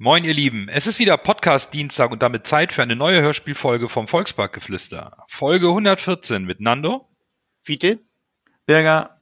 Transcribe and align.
Moin, 0.00 0.22
ihr 0.22 0.32
Lieben. 0.32 0.68
Es 0.68 0.86
ist 0.86 1.00
wieder 1.00 1.16
Podcast-Dienstag 1.16 2.12
und 2.12 2.22
damit 2.22 2.46
Zeit 2.46 2.72
für 2.72 2.82
eine 2.82 2.94
neue 2.94 3.20
Hörspielfolge 3.20 3.88
vom 3.88 4.06
Volksparkgeflüster. 4.06 5.24
Folge 5.26 5.66
114 5.66 6.44
mit 6.44 6.60
Nando 6.60 7.08
Fiete? 7.62 7.98
Berger, 8.64 9.20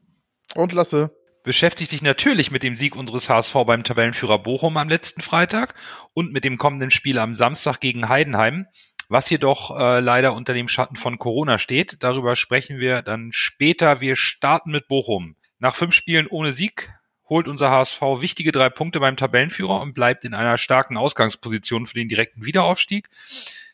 Und 0.55 0.75
Lasse. 0.75 1.17
beschäftigt 1.45 1.91
sich 1.91 2.03
natürlich 2.03 2.51
mit 2.51 2.63
dem 2.63 2.77
Sieg 2.77 2.95
unseres 2.95 3.31
HSV 3.31 3.55
beim 3.67 3.85
Tabellenführer 3.85 4.39
Bochum 4.39 4.77
am 4.77 4.91
letzten 4.91 5.23
Freitag 5.23 5.75
und 6.13 6.35
mit 6.35 6.45
dem 6.45 6.59
kommenden 6.59 6.91
Spiel 6.91 7.19
am 7.19 7.35
Samstag 7.35 7.81
gegen 7.81 8.11
Heidenheim, 8.11 8.67
was 9.09 9.31
jedoch 9.31 9.79
äh, 9.79 10.01
leider 10.01 10.35
unter 10.35 10.53
dem 10.53 10.69
Schatten 10.69 10.97
von 10.97 11.19
Corona 11.19 11.59
steht. 11.59 12.03
Darüber 12.03 12.37
sprechen 12.37 12.81
wir 12.81 13.01
dann 13.01 13.31
später. 13.33 14.03
Wir 14.03 14.15
starten 14.15 14.73
mit 14.73 14.89
Bochum. 14.89 15.37
Nach 15.59 15.75
fünf 15.75 15.95
Spielen 15.95 16.27
ohne 16.27 16.53
Sieg 16.53 16.93
holt 17.29 17.49
unser 17.49 17.71
HSV 17.71 18.01
wichtige 18.21 18.53
drei 18.53 18.69
Punkte 18.69 19.01
beim 19.01 19.17
Tabellenführer 19.17 19.81
und 19.81 19.95
bleibt 19.95 20.25
in 20.25 20.35
einer 20.35 20.59
starken 20.59 20.97
Ausgangsposition 20.97 21.87
für 21.87 21.95
den 21.95 22.09
direkten 22.09 22.45
Wiederaufstieg. 22.45 23.09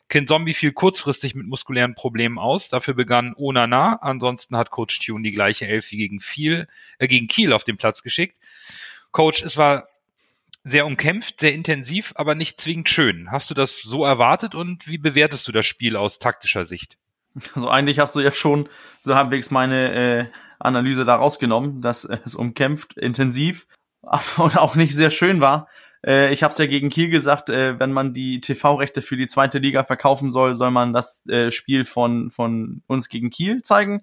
Kin 0.08 0.26
Zombie 0.26 0.52
fiel 0.52 0.72
kurzfristig 0.72 1.34
mit 1.34 1.46
muskulären 1.46 1.94
Problemen 1.94 2.38
aus. 2.38 2.68
Dafür 2.68 2.94
begann 2.94 3.34
Onana. 3.36 3.96
Ansonsten 4.02 4.56
hat 4.56 4.70
Coach 4.70 4.98
Tune 4.98 5.22
die 5.22 5.32
gleiche 5.32 5.66
Elf 5.66 5.90
wie 5.90 5.96
gegen, 5.96 6.20
viel, 6.20 6.66
äh, 6.98 7.06
gegen 7.06 7.28
Kiel 7.28 7.52
auf 7.52 7.64
den 7.64 7.78
Platz 7.78 8.02
geschickt. 8.02 8.36
Coach, 9.10 9.42
es 9.42 9.56
war 9.56 9.88
sehr 10.64 10.86
umkämpft, 10.86 11.40
sehr 11.40 11.54
intensiv, 11.54 12.12
aber 12.14 12.34
nicht 12.34 12.60
zwingend 12.60 12.88
schön. 12.88 13.30
Hast 13.30 13.50
du 13.50 13.54
das 13.54 13.80
so 13.80 14.04
erwartet 14.04 14.54
und 14.54 14.86
wie 14.86 14.98
bewertest 14.98 15.48
du 15.48 15.52
das 15.52 15.66
Spiel 15.66 15.96
aus 15.96 16.18
taktischer 16.18 16.66
Sicht? 16.66 16.98
also 17.54 17.68
eigentlich 17.68 17.98
hast 17.98 18.14
du 18.14 18.20
ja 18.20 18.32
schon 18.32 18.68
so 19.02 19.14
halbwegs 19.14 19.50
meine 19.50 19.94
äh, 19.94 20.26
Analyse 20.58 21.04
da 21.04 21.16
rausgenommen, 21.16 21.82
dass 21.82 22.04
es 22.24 22.34
umkämpft, 22.34 22.96
intensiv 22.96 23.66
und 24.36 24.56
auch 24.56 24.74
nicht 24.74 24.94
sehr 24.94 25.10
schön 25.10 25.40
war. 25.40 25.68
Äh, 26.04 26.32
ich 26.32 26.42
habe 26.42 26.52
es 26.52 26.58
ja 26.58 26.66
gegen 26.66 26.90
Kiel 26.90 27.08
gesagt, 27.08 27.48
äh, 27.48 27.78
wenn 27.78 27.92
man 27.92 28.14
die 28.14 28.40
TV-Rechte 28.40 29.02
für 29.02 29.16
die 29.16 29.26
zweite 29.26 29.58
Liga 29.58 29.84
verkaufen 29.84 30.30
soll, 30.30 30.54
soll 30.54 30.70
man 30.70 30.92
das 30.92 31.22
äh, 31.26 31.50
Spiel 31.50 31.84
von, 31.84 32.30
von 32.30 32.82
uns 32.86 33.08
gegen 33.08 33.30
Kiel 33.30 33.62
zeigen. 33.62 34.02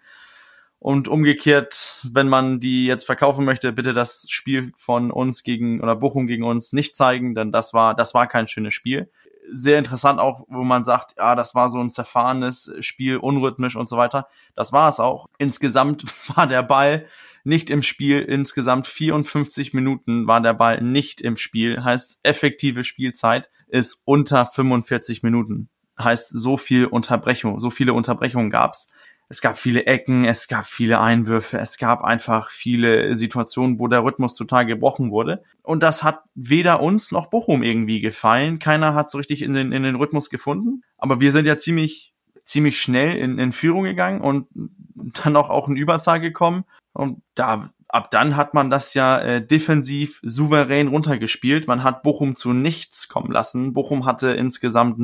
Und 0.82 1.10
umgekehrt, 1.10 2.00
wenn 2.14 2.30
man 2.30 2.62
die 2.62 2.86
jetzt 2.86 3.06
verkaufen 3.06 3.44
möchte, 3.44 3.74
bitte 3.74 3.94
das 3.94 4.28
Spiel 4.30 4.72
von 4.78 5.12
uns 5.12 5.44
gegen 5.44 5.82
oder 5.82 5.94
Bochum 5.98 6.26
gegen 6.26 6.46
uns 6.46 6.72
nicht 6.72 6.96
zeigen, 6.96 7.36
denn 7.36 7.52
das 7.52 7.74
war 7.74 7.94
das 7.94 8.14
war 8.14 8.28
kein 8.28 8.48
schönes 8.48 8.74
Spiel. 8.74 9.12
Sehr 9.52 9.78
interessant 9.78 10.20
auch, 10.20 10.46
wo 10.48 10.64
man 10.64 10.84
sagt, 10.84 11.16
ja, 11.18 11.36
das 11.36 11.56
war 11.56 11.70
so 11.70 11.80
ein 11.80 11.92
zerfahrenes 11.92 12.74
Spiel, 12.80 13.18
unrhythmisch 13.18 13.76
und 13.76 13.90
so 13.90 13.98
weiter. 13.98 14.28
Das 14.56 14.74
war 14.74 14.90
es 14.90 15.00
auch. 15.00 15.28
Insgesamt 15.38 16.04
war 16.36 16.48
der 16.48 16.64
Ball 16.64 17.06
nicht 17.44 17.70
im 17.70 17.82
Spiel. 17.82 18.22
Insgesamt 18.22 18.88
54 18.88 19.74
Minuten 19.74 20.28
war 20.28 20.42
der 20.42 20.54
Ball 20.54 20.82
nicht 20.82 21.22
im 21.22 21.36
Spiel. 21.36 21.84
Heißt, 21.84 22.20
effektive 22.24 22.84
Spielzeit 22.84 23.50
ist 23.68 24.02
unter 24.06 24.46
45 24.46 25.24
Minuten. 25.24 25.70
Heißt, 25.98 26.30
so 26.30 26.58
viel 26.58 26.86
Unterbrechung, 26.86 27.60
so 27.60 27.70
viele 27.70 27.94
Unterbrechungen 27.94 28.50
gab's. 28.50 28.92
Es 29.32 29.42
gab 29.42 29.60
viele 29.60 29.86
Ecken, 29.86 30.26
es 30.26 30.48
gab 30.48 30.66
viele 30.66 31.00
Einwürfe, 31.00 31.60
es 31.60 31.78
gab 31.78 32.04
einfach 32.04 32.50
viele 32.50 33.16
Situationen, 33.16 33.80
wo 33.80 33.88
der 33.88 34.04
Rhythmus 34.04 34.34
total 34.34 34.66
gebrochen 34.66 35.12
wurde. 35.12 35.44
Und 35.62 35.84
das 35.84 36.02
hat 36.02 36.24
weder 36.34 36.82
uns 36.82 37.12
noch 37.12 37.28
Bochum 37.28 37.62
irgendwie 37.62 38.02
gefallen. 38.02 38.58
Keiner 38.58 38.96
hat 38.96 39.12
so 39.12 39.20
richtig 39.20 39.44
in 39.44 39.54
den, 39.54 39.72
in 39.72 39.84
den 39.84 39.96
Rhythmus 39.96 40.32
gefunden. 40.32 40.84
Aber 40.98 41.20
wir 41.20 41.32
sind 41.32 41.46
ja 41.46 41.58
ziemlich, 41.58 42.16
ziemlich 42.44 42.82
schnell 42.82 43.18
in, 43.18 43.38
in 43.38 43.52
Führung 43.52 43.84
gegangen 43.84 44.22
und 44.22 44.48
dann 45.24 45.36
auch, 45.36 45.52
auch 45.52 45.70
in 45.70 45.76
Überzahl 45.76 46.20
gekommen. 46.20 46.66
Und 46.94 47.22
da, 47.36 47.70
ab 47.88 48.10
dann 48.10 48.36
hat 48.36 48.56
man 48.56 48.72
das 48.72 48.96
ja 48.96 49.20
äh, 49.20 49.46
defensiv 49.46 50.20
souverän 50.24 50.88
runtergespielt. 50.88 51.68
Man 51.68 51.84
hat 51.84 52.02
Bochum 52.02 52.36
zu 52.36 52.54
nichts 52.54 53.08
kommen 53.10 53.32
lassen. 53.32 53.74
Bochum 53.74 54.08
hatte 54.08 54.30
insgesamt 54.32 54.98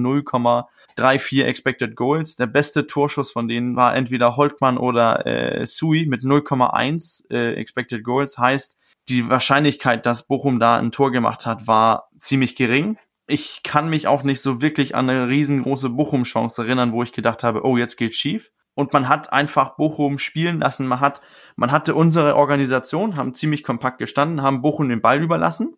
0,34 0.97 1.43
Expected 1.43 1.95
Goals. 1.95 2.35
Der 2.35 2.47
beste 2.47 2.87
Torschuss 2.87 3.31
von 3.31 3.47
denen 3.47 3.75
war 3.75 3.95
entweder 3.95 4.35
Holtmann 4.35 4.77
oder 4.77 5.25
äh, 5.25 5.65
Sui 5.65 6.05
mit 6.05 6.23
0,1 6.23 7.31
äh, 7.31 7.53
Expected 7.53 8.03
Goals. 8.03 8.37
Heißt, 8.37 8.77
die 9.09 9.29
Wahrscheinlichkeit, 9.29 10.05
dass 10.05 10.27
Bochum 10.27 10.59
da 10.59 10.77
ein 10.77 10.91
Tor 10.91 11.11
gemacht 11.11 11.45
hat, 11.45 11.67
war 11.67 12.09
ziemlich 12.17 12.55
gering. 12.55 12.97
Ich 13.27 13.61
kann 13.63 13.89
mich 13.89 14.07
auch 14.07 14.23
nicht 14.23 14.41
so 14.41 14.61
wirklich 14.61 14.95
an 14.95 15.09
eine 15.09 15.27
riesengroße 15.27 15.89
Bochum-Chance 15.89 16.63
erinnern, 16.63 16.91
wo 16.91 17.03
ich 17.03 17.11
gedacht 17.11 17.43
habe, 17.43 17.65
oh, 17.65 17.77
jetzt 17.77 17.97
geht's 17.97 18.17
schief. 18.17 18.51
Und 18.75 18.93
man 18.93 19.07
hat 19.07 19.31
einfach 19.31 19.77
Bochum 19.77 20.17
spielen 20.17 20.59
lassen. 20.59 20.85
Man 20.85 20.99
hat, 20.99 21.21
man 21.55 21.71
hatte 21.71 21.95
unsere 21.95 22.35
Organisation, 22.35 23.15
haben 23.15 23.33
ziemlich 23.33 23.63
kompakt 23.63 23.99
gestanden, 23.99 24.41
haben 24.41 24.61
Bochum 24.61 24.89
den 24.89 25.01
Ball 25.01 25.23
überlassen, 25.23 25.75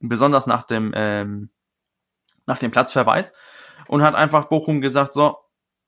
besonders 0.00 0.46
nach 0.46 0.62
dem, 0.62 0.92
ähm, 0.94 1.50
nach 2.46 2.58
dem 2.58 2.70
Platzverweis 2.70 3.34
und 3.88 4.02
hat 4.02 4.14
einfach 4.14 4.46
Bochum 4.46 4.80
gesagt, 4.80 5.14
so, 5.14 5.36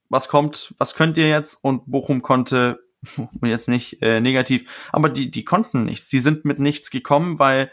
was 0.08 0.28
kommt, 0.28 0.74
was 0.78 0.94
könnt 0.94 1.16
ihr 1.16 1.28
jetzt? 1.28 1.62
Und 1.62 1.90
Bochum 1.90 2.22
konnte 2.22 2.80
jetzt 3.42 3.68
nicht 3.68 4.02
äh, 4.02 4.20
negativ, 4.20 4.88
aber 4.92 5.08
die, 5.08 5.30
die 5.30 5.44
konnten 5.44 5.84
nichts. 5.84 6.08
Die 6.08 6.20
sind 6.20 6.44
mit 6.44 6.58
nichts 6.58 6.90
gekommen, 6.90 7.38
weil 7.38 7.70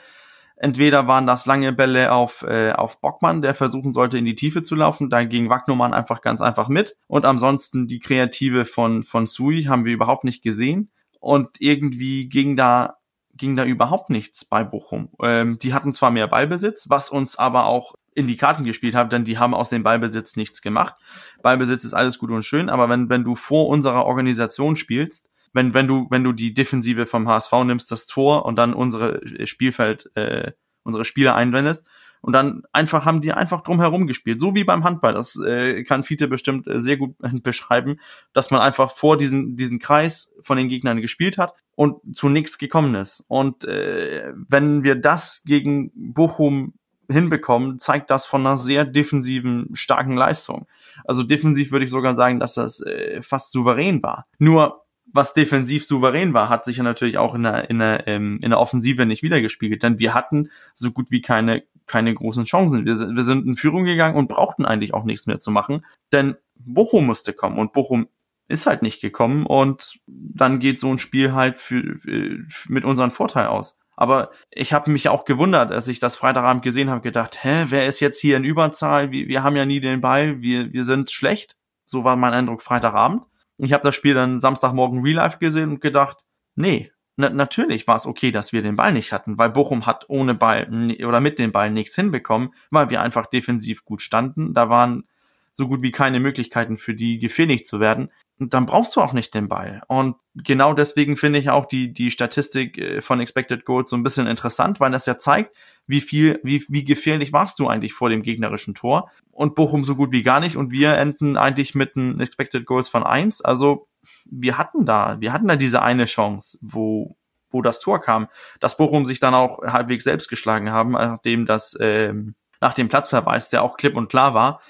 entweder 0.56 1.08
waren 1.08 1.28
das 1.28 1.46
lange 1.46 1.74
Bälle 1.74 2.12
auf, 2.12 2.44
äh, 2.44 2.72
auf 2.72 3.00
Bockmann, 3.02 3.42
der 3.42 3.56
versuchen 3.56 3.94
sollte, 3.94 4.18
in 4.18 4.26
die 4.26 4.36
Tiefe 4.36 4.62
zu 4.62 4.76
laufen. 4.76 5.10
Da 5.10 5.24
ging 5.24 5.50
Wagnumann 5.50 5.94
einfach 5.94 6.22
ganz 6.22 6.42
einfach 6.42 6.68
mit. 6.68 6.96
Und 7.08 7.26
ansonsten 7.26 7.88
die 7.88 8.00
Kreative 8.00 8.66
von, 8.66 9.04
von 9.04 9.28
Sui 9.28 9.64
haben 9.64 9.86
wir 9.86 9.94
überhaupt 9.94 10.24
nicht 10.24 10.44
gesehen. 10.44 10.92
Und 11.20 11.58
irgendwie 11.60 12.30
ging 12.30 12.56
da 12.56 12.98
ging 13.38 13.56
da 13.56 13.66
überhaupt 13.66 14.10
nichts 14.10 14.46
bei 14.46 14.64
Bochum. 14.64 15.10
Ähm, 15.22 15.60
die 15.60 15.74
hatten 15.74 15.94
zwar 15.94 16.10
mehr 16.10 16.28
Ballbesitz, 16.28 16.90
was 16.90 17.10
uns 17.10 17.38
aber 17.38 17.68
auch 17.68 17.94
in 18.18 18.26
die 18.26 18.36
Karten 18.36 18.64
gespielt 18.64 18.96
hat, 18.96 19.12
denn 19.12 19.26
die 19.26 19.38
haben 19.38 19.54
aus 19.54 19.70
dem 19.70 19.84
Ballbesitz 19.84 20.36
nichts 20.36 20.64
gemacht. 20.64 20.96
Ballbesitz 21.44 21.84
ist 21.84 21.94
alles 21.94 22.18
gut 22.18 22.32
und 22.32 22.44
schön, 22.44 22.68
aber 22.68 22.90
wenn, 22.90 23.10
wenn 23.10 23.24
du 23.24 23.36
vor 23.36 23.68
unserer 23.68 24.06
Organisation 24.06 24.76
spielst, 24.76 25.30
wenn, 25.54 25.76
wenn 25.76 25.88
du, 25.88 26.08
wenn 26.10 26.24
du 26.24 26.34
die 26.34 26.56
Defensive 26.56 27.06
vom 27.06 27.30
HSV 27.30 27.52
nimmst, 27.64 27.92
das 27.92 28.08
Tor 28.08 28.46
und 28.46 28.56
dann 28.56 28.74
unsere 28.74 29.22
Spielfeld, 29.46 30.10
äh, 30.16 30.54
unsere 30.82 31.06
Spieler 31.06 31.36
einblendest, 31.36 31.86
und 32.22 32.34
dann 32.34 32.64
einfach 32.74 33.06
haben 33.06 33.22
die 33.22 33.32
einfach 33.32 33.62
drumherum 33.62 34.08
gespielt, 34.08 34.42
so 34.42 34.56
wie 34.56 34.64
beim 34.64 34.84
Handball. 34.84 35.14
Das 35.14 35.40
äh, 35.40 35.84
kann 35.84 36.04
Fiete 36.04 36.28
bestimmt 36.28 36.68
äh, 36.68 36.80
sehr 36.80 36.98
gut 36.98 37.16
beschreiben, 37.44 38.00
dass 38.34 38.50
man 38.50 38.62
einfach 38.62 38.90
vor 38.90 39.18
diesen 39.18 39.56
diesen 39.56 39.78
Kreis 39.78 40.34
von 40.42 40.58
den 40.58 40.70
Gegnern 40.70 41.00
gespielt 41.00 41.38
hat 41.38 41.54
und 41.76 42.16
zu 42.16 42.30
nichts 42.30 42.58
gekommen 42.58 42.96
ist. 42.96 43.24
Und 43.28 43.64
äh, 43.66 44.34
wenn 44.36 44.84
wir 44.84 44.96
das 44.96 45.44
gegen 45.46 45.92
Bochum 45.94 46.74
hinbekommen, 47.10 47.80
zeigt 47.80 48.10
das 48.12 48.26
von 48.26 48.46
einer 48.46 48.58
sehr 48.58 48.86
defensiven, 48.86 49.70
starken 49.74 50.16
Leistung. 50.16 50.68
Also 51.06 51.24
defensiv 51.24 51.72
würde 51.72 51.86
ich 51.86 51.92
sogar 51.92 52.16
sagen, 52.16 52.40
dass 52.40 52.56
das 52.56 52.82
äh, 52.82 53.22
fast 53.22 53.52
souverän 53.52 54.04
war. 54.04 54.28
Nur 54.40 54.84
was 55.14 55.34
defensiv 55.34 55.86
souverän 55.86 56.34
war, 56.34 56.50
hat 56.50 56.66
sich 56.66 56.78
ja 56.78 56.84
natürlich 56.84 57.18
auch 57.18 57.34
in 57.34 57.44
der, 57.44 57.70
in 57.70 57.80
der, 57.80 58.08
ähm, 58.08 58.40
in 58.42 58.50
der 58.50 58.60
Offensive 58.60 59.06
nicht 59.06 59.24
wiedergespiegelt. 59.24 59.82
Denn 59.82 60.00
wir 60.00 60.14
hatten 60.14 60.50
so 60.76 60.92
gut 60.92 61.12
wie 61.12 61.22
keine, 61.22 61.64
keine 61.86 62.14
großen 62.14 62.46
Chancen. 62.46 62.86
Wir 62.86 62.96
sind, 62.96 63.16
wir 63.16 63.24
sind 63.24 63.46
in 63.46 63.56
Führung 63.56 63.86
gegangen 63.86 64.18
und 64.18 64.28
brauchten 64.28 64.66
eigentlich 64.66 64.94
auch 64.94 65.06
nichts 65.06 65.26
mehr 65.26 65.40
zu 65.40 65.50
machen. 65.50 65.86
Denn 66.12 66.36
Bochum 66.56 67.06
musste 67.06 67.34
kommen 67.34 67.58
und 67.58 67.74
Bochum 67.74 68.08
ist 68.50 68.66
halt 68.66 68.82
nicht 68.82 69.02
gekommen 69.02 69.46
und 69.46 70.00
dann 70.08 70.60
geht 70.60 70.80
so 70.80 70.90
ein 70.90 70.98
Spiel 70.98 71.34
halt 71.34 71.58
für, 71.58 71.98
für, 71.98 72.46
mit 72.68 72.86
unserem 72.86 73.12
Vorteil 73.12 73.48
aus. 73.48 73.80
Aber 73.98 74.30
ich 74.52 74.74
habe 74.74 74.92
mich 74.92 75.10
auch 75.10 75.26
gewundert, 75.26 75.72
als 75.72 75.88
ich 75.88 76.00
das 76.00 76.16
Freitagabend 76.16 76.64
gesehen 76.64 76.92
habe, 76.92 77.02
gedacht, 77.02 77.44
hä, 77.44 77.66
wer 77.70 77.88
ist 77.88 78.00
jetzt 78.00 78.22
hier 78.22 78.38
in 78.38 78.44
Überzahl? 78.44 79.12
Wir, 79.12 79.28
wir 79.28 79.44
haben 79.44 79.56
ja 79.56 79.66
nie 79.66 79.80
den 79.80 80.02
Ball, 80.02 80.40
wir, 80.42 80.72
wir 80.72 80.86
sind 80.86 81.12
schlecht. 81.12 81.58
So 81.86 82.04
war 82.04 82.16
mein 82.16 82.34
Eindruck 82.34 82.62
Freitagabend. 82.62 83.24
Ich 83.58 83.74
habe 83.74 83.84
das 83.84 83.96
Spiel 83.96 84.14
dann 84.14 84.40
Samstagmorgen 84.40 85.02
Real 85.02 85.16
Life 85.16 85.40
gesehen 85.40 85.72
und 85.72 85.82
gedacht, 85.82 86.26
nee, 86.56 86.92
na, 87.16 87.32
natürlich 87.32 87.88
war 87.88 87.96
es 87.96 88.06
okay, 88.06 88.30
dass 88.30 88.54
wir 88.54 88.62
den 88.62 88.76
Ball 88.76 88.94
nicht 88.94 89.12
hatten, 89.12 89.40
weil 89.40 89.50
Bochum 89.50 89.88
hat 89.88 90.06
ohne 90.08 90.36
Ball 90.36 90.96
oder 91.04 91.20
mit 91.20 91.40
dem 91.40 91.52
Ball 91.52 91.72
nichts 91.72 91.96
hinbekommen, 91.96 92.50
weil 92.70 92.92
wir 92.92 93.02
einfach 93.02 93.26
defensiv 93.26 93.84
gut 93.84 94.04
standen. 94.04 94.54
Da 94.54 94.70
waren 94.70 95.08
so 95.52 95.68
gut 95.68 95.82
wie 95.82 95.92
keine 95.92 96.20
Möglichkeiten 96.20 96.78
für 96.78 96.94
die 96.94 97.18
gefährlich 97.18 97.66
zu 97.66 97.80
werden. 97.80 98.12
Dann 98.40 98.68
brauchst 98.68 98.96
du 98.96 99.02
auch 99.02 99.14
nicht 99.14 99.34
den 99.34 99.48
Ball. 99.48 99.82
Und 99.88 100.16
genau 100.36 100.74
deswegen 100.74 101.18
finde 101.18 101.40
ich 101.40 101.50
auch 101.50 101.66
die, 101.66 101.92
die 101.92 102.12
Statistik 102.12 102.78
äh, 102.78 103.02
von 103.02 103.20
Expected 103.20 103.66
Goals 103.66 103.90
so 103.90 103.96
ein 103.96 104.04
bisschen 104.04 104.28
interessant, 104.28 104.80
weil 104.80 104.92
das 104.92 105.08
ja 105.08 105.18
zeigt, 105.18 105.56
wie 105.88 106.02
viel, 106.02 106.40
wie, 106.44 106.64
wie 106.70 106.84
gefährlich 106.84 107.34
warst 107.34 107.60
du 107.60 107.68
eigentlich 107.68 107.94
vor 107.94 108.10
dem 108.10 108.22
gegnerischen 108.22 108.76
Tor? 108.76 109.10
Und 109.32 109.56
Bochum 109.56 109.84
so 109.84 109.96
gut 109.96 110.12
wie 110.12 110.24
gar 110.24 110.40
nicht 110.40 110.56
und 110.56 110.72
wir 110.72 110.94
enden 110.94 111.38
eigentlich 111.38 111.74
mit 111.74 111.96
einem 111.96 112.20
Expected 112.20 112.66
Goals 112.66 112.90
von 112.90 113.04
eins. 113.04 113.42
Also 113.42 113.88
wir 114.26 114.58
hatten 114.58 114.86
da, 114.86 115.18
wir 115.20 115.34
hatten 115.34 115.48
da 115.48 115.56
diese 115.56 115.82
eine 115.82 116.06
Chance, 116.06 116.58
wo 116.62 117.16
wo 117.50 117.62
das 117.62 117.80
Tor 117.80 118.02
kam, 118.02 118.28
dass 118.60 118.78
Bochum 118.78 119.06
sich 119.06 119.20
dann 119.20 119.34
auch 119.34 119.62
halbwegs 119.64 120.04
selbst 120.04 120.28
geschlagen 120.28 120.72
haben, 120.72 120.92
nachdem 120.92 121.46
das 121.46 121.78
ähm, 121.80 122.36
nach 122.60 122.74
dem 122.74 122.90
Platzverweis, 122.90 123.50
der 123.50 123.64
auch 123.64 123.78
klipp 123.78 123.96
und 123.96 124.10
klar 124.10 124.34
war, 124.34 124.62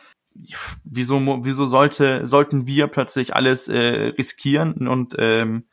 wieso, 0.83 1.19
wieso 1.43 1.65
sollte, 1.65 2.25
sollten 2.25 2.67
wir 2.67 2.87
plötzlich 2.87 3.35
alles 3.35 3.67
äh, 3.67 4.13
riskieren 4.17 4.87
und, 4.87 5.15
ähm, 5.17 5.65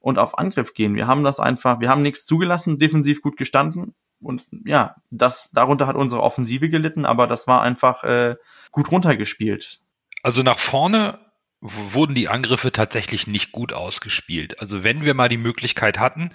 und 0.00 0.18
auf 0.18 0.38
Angriff 0.38 0.74
gehen? 0.74 0.94
Wir 0.94 1.06
haben 1.06 1.24
das 1.24 1.40
einfach, 1.40 1.80
wir 1.80 1.88
haben 1.88 2.02
nichts 2.02 2.26
zugelassen, 2.26 2.78
defensiv 2.78 3.22
gut 3.22 3.36
gestanden. 3.36 3.94
Und 4.20 4.46
ja, 4.64 4.96
das, 5.10 5.50
darunter 5.52 5.86
hat 5.86 5.96
unsere 5.96 6.22
Offensive 6.22 6.68
gelitten, 6.68 7.04
aber 7.04 7.26
das 7.26 7.46
war 7.46 7.62
einfach 7.62 8.02
äh, 8.04 8.36
gut 8.72 8.90
runtergespielt. 8.90 9.80
Also 10.22 10.42
nach 10.42 10.58
vorne 10.58 11.20
wurden 11.60 12.14
die 12.14 12.28
Angriffe 12.28 12.72
tatsächlich 12.72 13.26
nicht 13.26 13.52
gut 13.52 13.72
ausgespielt. 13.72 14.60
Also 14.60 14.84
wenn 14.84 15.04
wir 15.04 15.14
mal 15.14 15.28
die 15.28 15.36
Möglichkeit 15.36 15.98
hatten, 15.98 16.30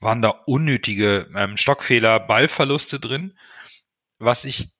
waren 0.00 0.22
da 0.22 0.30
unnötige 0.30 1.28
ähm, 1.34 1.56
Stockfehler, 1.56 2.20
Ballverluste 2.20 3.00
drin. 3.00 3.34
Was 4.18 4.44
ich 4.44 4.70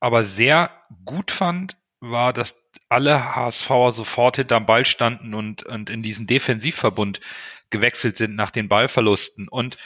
aber 0.00 0.24
sehr 0.24 0.70
gut 1.04 1.30
fand, 1.30 1.76
war, 2.00 2.32
dass 2.32 2.60
alle 2.88 3.34
HSVer 3.34 3.92
sofort 3.92 4.36
hinterm 4.36 4.66
Ball 4.66 4.84
standen 4.84 5.34
und, 5.34 5.62
und 5.64 5.90
in 5.90 6.02
diesen 6.02 6.26
Defensivverbund 6.26 7.20
gewechselt 7.70 8.16
sind 8.16 8.34
nach 8.34 8.50
den 8.50 8.68
Ballverlusten. 8.68 9.48
Und 9.48 9.76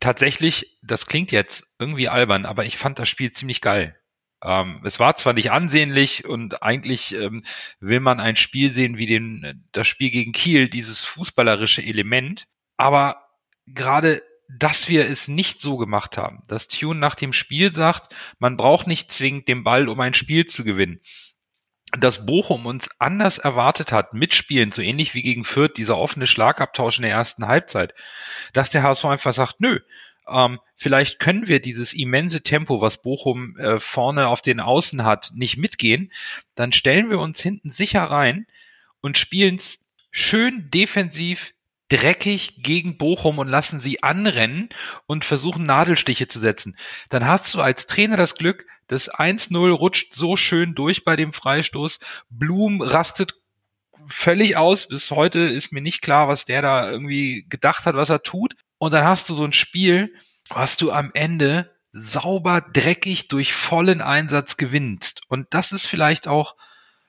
tatsächlich, 0.00 0.78
das 0.82 1.06
klingt 1.06 1.32
jetzt 1.32 1.74
irgendwie 1.78 2.08
albern, 2.08 2.46
aber 2.46 2.64
ich 2.64 2.76
fand 2.76 2.98
das 2.98 3.08
Spiel 3.08 3.30
ziemlich 3.30 3.60
geil. 3.60 3.96
Ähm, 4.42 4.80
es 4.84 4.98
war 4.98 5.16
zwar 5.16 5.32
nicht 5.32 5.52
ansehnlich 5.52 6.24
und 6.26 6.62
eigentlich 6.62 7.14
ähm, 7.14 7.44
will 7.80 8.00
man 8.00 8.20
ein 8.20 8.36
Spiel 8.36 8.72
sehen 8.72 8.98
wie 8.98 9.06
den, 9.06 9.64
das 9.72 9.86
Spiel 9.86 10.10
gegen 10.10 10.32
Kiel, 10.32 10.68
dieses 10.68 11.04
fußballerische 11.04 11.82
Element, 11.82 12.46
aber 12.76 13.28
gerade 13.66 14.20
dass 14.54 14.90
wir 14.90 15.08
es 15.08 15.28
nicht 15.28 15.62
so 15.62 15.78
gemacht 15.78 16.18
haben, 16.18 16.42
dass 16.46 16.68
Tune 16.68 17.00
nach 17.00 17.14
dem 17.14 17.32
Spiel 17.32 17.72
sagt, 17.72 18.14
man 18.38 18.58
braucht 18.58 18.86
nicht 18.86 19.10
zwingend 19.10 19.48
den 19.48 19.64
Ball, 19.64 19.88
um 19.88 19.98
ein 20.00 20.12
Spiel 20.12 20.44
zu 20.44 20.62
gewinnen 20.62 21.00
dass 21.98 22.26
Bochum 22.26 22.66
uns 22.66 22.88
anders 22.98 23.38
erwartet 23.38 23.92
hat, 23.92 24.14
mitspielen, 24.14 24.72
so 24.72 24.80
ähnlich 24.82 25.14
wie 25.14 25.22
gegen 25.22 25.44
Fürth, 25.44 25.74
dieser 25.76 25.98
offene 25.98 26.26
Schlagabtausch 26.26 26.98
in 26.98 27.02
der 27.02 27.12
ersten 27.12 27.46
Halbzeit, 27.46 27.94
dass 28.52 28.70
der 28.70 28.82
HSV 28.82 29.04
einfach 29.04 29.34
sagt, 29.34 29.60
nö, 29.60 29.80
ähm, 30.28 30.60
vielleicht 30.76 31.18
können 31.18 31.48
wir 31.48 31.60
dieses 31.60 31.92
immense 31.92 32.42
Tempo, 32.42 32.80
was 32.80 33.02
Bochum 33.02 33.56
äh, 33.58 33.80
vorne 33.80 34.28
auf 34.28 34.40
den 34.40 34.60
Außen 34.60 35.04
hat, 35.04 35.32
nicht 35.34 35.56
mitgehen, 35.56 36.10
dann 36.54 36.72
stellen 36.72 37.10
wir 37.10 37.18
uns 37.18 37.40
hinten 37.40 37.70
sicher 37.70 38.04
rein 38.04 38.46
und 39.00 39.18
spielen 39.18 39.56
es 39.56 39.84
schön 40.10 40.70
defensiv 40.70 41.54
dreckig 41.92 42.62
gegen 42.62 42.96
Bochum 42.96 43.38
und 43.38 43.48
lassen 43.48 43.78
sie 43.78 44.02
anrennen 44.02 44.70
und 45.06 45.26
versuchen 45.26 45.62
Nadelstiche 45.62 46.26
zu 46.26 46.40
setzen. 46.40 46.76
Dann 47.10 47.26
hast 47.26 47.52
du 47.52 47.60
als 47.60 47.86
Trainer 47.86 48.16
das 48.16 48.34
Glück, 48.34 48.66
das 48.88 49.10
1-0 49.10 49.70
rutscht 49.70 50.14
so 50.14 50.36
schön 50.36 50.74
durch 50.74 51.04
bei 51.04 51.16
dem 51.16 51.34
Freistoß. 51.34 52.00
Blum 52.30 52.80
rastet 52.80 53.34
völlig 54.06 54.56
aus. 54.56 54.88
Bis 54.88 55.10
heute 55.10 55.40
ist 55.40 55.72
mir 55.72 55.82
nicht 55.82 56.00
klar, 56.00 56.28
was 56.28 56.46
der 56.46 56.62
da 56.62 56.90
irgendwie 56.90 57.44
gedacht 57.50 57.84
hat, 57.84 57.94
was 57.94 58.08
er 58.08 58.22
tut. 58.22 58.54
Und 58.78 58.92
dann 58.94 59.04
hast 59.04 59.28
du 59.28 59.34
so 59.34 59.44
ein 59.44 59.52
Spiel, 59.52 60.14
was 60.48 60.78
du 60.78 60.92
am 60.92 61.10
Ende 61.12 61.70
sauber, 61.92 62.62
dreckig 62.62 63.28
durch 63.28 63.52
vollen 63.52 64.00
Einsatz 64.00 64.56
gewinnst. 64.56 65.20
Und 65.28 65.46
das 65.50 65.72
ist 65.72 65.86
vielleicht 65.86 66.26
auch 66.26 66.56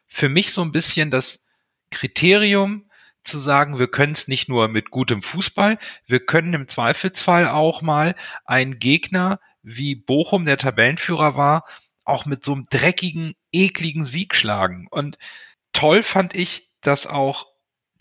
für 0.07 0.27
mich 0.27 0.51
so 0.51 0.61
ein 0.61 0.73
bisschen 0.73 1.09
das 1.09 1.45
Kriterium 1.89 2.89
zu 3.23 3.39
sagen, 3.39 3.79
wir 3.79 3.87
können 3.87 4.13
es 4.13 4.27
nicht 4.27 4.49
nur 4.49 4.67
mit 4.67 4.91
gutem 4.91 5.21
Fußball, 5.21 5.77
wir 6.07 6.19
können 6.25 6.53
im 6.53 6.67
Zweifelsfall 6.67 7.47
auch 7.47 7.81
mal 7.81 8.15
einen 8.45 8.79
Gegner 8.79 9.39
wie 9.61 9.95
Bochum, 9.95 10.45
der 10.45 10.57
Tabellenführer 10.57 11.37
war, 11.37 11.65
auch 12.03 12.25
mit 12.25 12.43
so 12.43 12.53
einem 12.53 12.67
dreckigen, 12.69 13.33
ekligen 13.51 14.03
Sieg 14.03 14.35
schlagen. 14.35 14.87
Und 14.89 15.17
toll 15.71 16.03
fand 16.03 16.35
ich, 16.35 16.69
dass 16.81 17.07
auch 17.07 17.47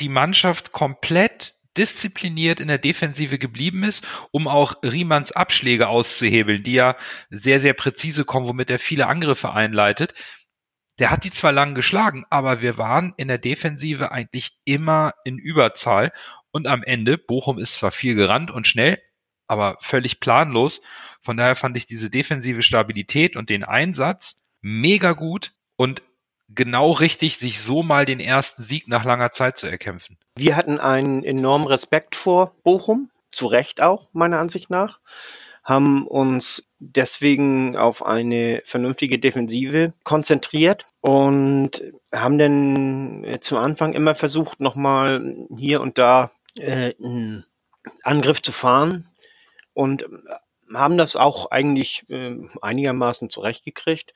die 0.00 0.08
Mannschaft 0.08 0.72
komplett 0.72 1.54
diszipliniert 1.76 2.60
in 2.60 2.68
der 2.68 2.78
Defensive 2.78 3.38
geblieben 3.38 3.84
ist, 3.84 4.06
um 4.30 4.46
auch 4.46 4.74
Riemanns 4.84 5.32
Abschläge 5.32 5.88
auszuhebeln, 5.88 6.62
die 6.62 6.74
ja 6.74 6.96
sehr, 7.30 7.60
sehr 7.60 7.72
präzise 7.72 8.24
kommen, 8.24 8.48
womit 8.48 8.68
er 8.70 8.78
viele 8.78 9.06
Angriffe 9.06 9.52
einleitet. 9.52 10.14
Der 10.98 11.10
hat 11.10 11.24
die 11.24 11.30
zwar 11.30 11.52
lang 11.52 11.74
geschlagen, 11.74 12.24
aber 12.30 12.60
wir 12.60 12.78
waren 12.78 13.14
in 13.16 13.28
der 13.28 13.38
Defensive 13.38 14.12
eigentlich 14.12 14.58
immer 14.64 15.14
in 15.24 15.38
Überzahl 15.38 16.12
und 16.50 16.66
am 16.66 16.82
Ende, 16.82 17.18
Bochum 17.18 17.58
ist 17.58 17.74
zwar 17.74 17.90
viel 17.90 18.14
gerannt 18.14 18.50
und 18.50 18.66
schnell, 18.66 19.00
aber 19.46 19.76
völlig 19.80 20.20
planlos. 20.20 20.82
Von 21.22 21.36
daher 21.36 21.56
fand 21.56 21.76
ich 21.76 21.86
diese 21.86 22.10
defensive 22.10 22.62
Stabilität 22.62 23.36
und 23.36 23.48
den 23.48 23.64
Einsatz 23.64 24.44
mega 24.60 25.12
gut 25.12 25.52
und 25.76 26.02
genau 26.48 26.92
richtig, 26.92 27.38
sich 27.38 27.60
so 27.60 27.82
mal 27.82 28.04
den 28.04 28.20
ersten 28.20 28.62
Sieg 28.62 28.86
nach 28.88 29.04
langer 29.04 29.32
Zeit 29.32 29.56
zu 29.56 29.66
erkämpfen. 29.66 30.18
Wir 30.36 30.56
hatten 30.56 30.78
einen 30.78 31.24
enormen 31.24 31.66
Respekt 31.66 32.14
vor 32.14 32.54
Bochum, 32.62 33.10
zu 33.30 33.46
Recht 33.46 33.80
auch, 33.80 34.08
meiner 34.12 34.38
Ansicht 34.38 34.68
nach, 34.68 35.00
haben 35.62 36.06
uns 36.06 36.64
deswegen 36.78 37.76
auf 37.76 38.04
eine 38.04 38.62
vernünftige 38.64 39.18
Defensive 39.18 39.92
konzentriert 40.02 40.86
und 41.00 41.82
haben 42.12 42.38
dann 42.38 43.24
äh, 43.24 43.40
zu 43.40 43.58
Anfang 43.58 43.92
immer 43.92 44.14
versucht, 44.14 44.60
nochmal 44.60 45.46
hier 45.56 45.80
und 45.80 45.98
da 45.98 46.32
äh, 46.56 46.94
einen 47.02 47.46
Angriff 48.02 48.42
zu 48.42 48.52
fahren 48.52 49.06
und 49.72 50.08
haben 50.74 50.98
das 50.98 51.16
auch 51.16 51.50
eigentlich 51.50 52.04
äh, 52.10 52.36
einigermaßen 52.60 53.30
zurechtgekriegt 53.30 54.12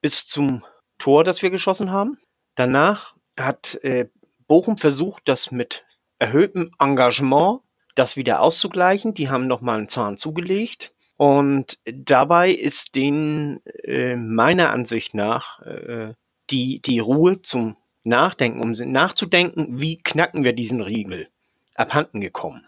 bis 0.00 0.26
zum 0.26 0.64
Tor, 0.98 1.24
das 1.24 1.42
wir 1.42 1.50
geschossen 1.50 1.92
haben. 1.92 2.18
Danach 2.54 3.14
hat 3.38 3.76
äh, 3.82 4.08
Bochum 4.46 4.76
versucht, 4.76 5.22
das 5.26 5.50
mit 5.50 5.84
erhöhtem 6.18 6.72
Engagement 6.78 7.60
das 7.94 8.16
wieder 8.16 8.40
auszugleichen. 8.40 9.14
Die 9.14 9.28
haben 9.28 9.46
nochmal 9.46 9.78
einen 9.78 9.88
Zahn 9.88 10.16
zugelegt. 10.16 10.94
Und 11.16 11.78
dabei 11.84 12.50
ist 12.50 12.96
denen 12.96 13.60
äh, 13.84 14.16
meiner 14.16 14.70
Ansicht 14.70 15.14
nach 15.14 15.60
äh, 15.60 16.14
die, 16.50 16.80
die 16.80 16.98
Ruhe 16.98 17.42
zum 17.42 17.76
Nachdenken, 18.04 18.60
um 18.60 18.72
nachzudenken, 18.72 19.80
wie 19.80 19.98
knacken 19.98 20.42
wir 20.42 20.52
diesen 20.52 20.80
Riegel, 20.80 21.28
abhanden 21.74 22.20
gekommen. 22.20 22.66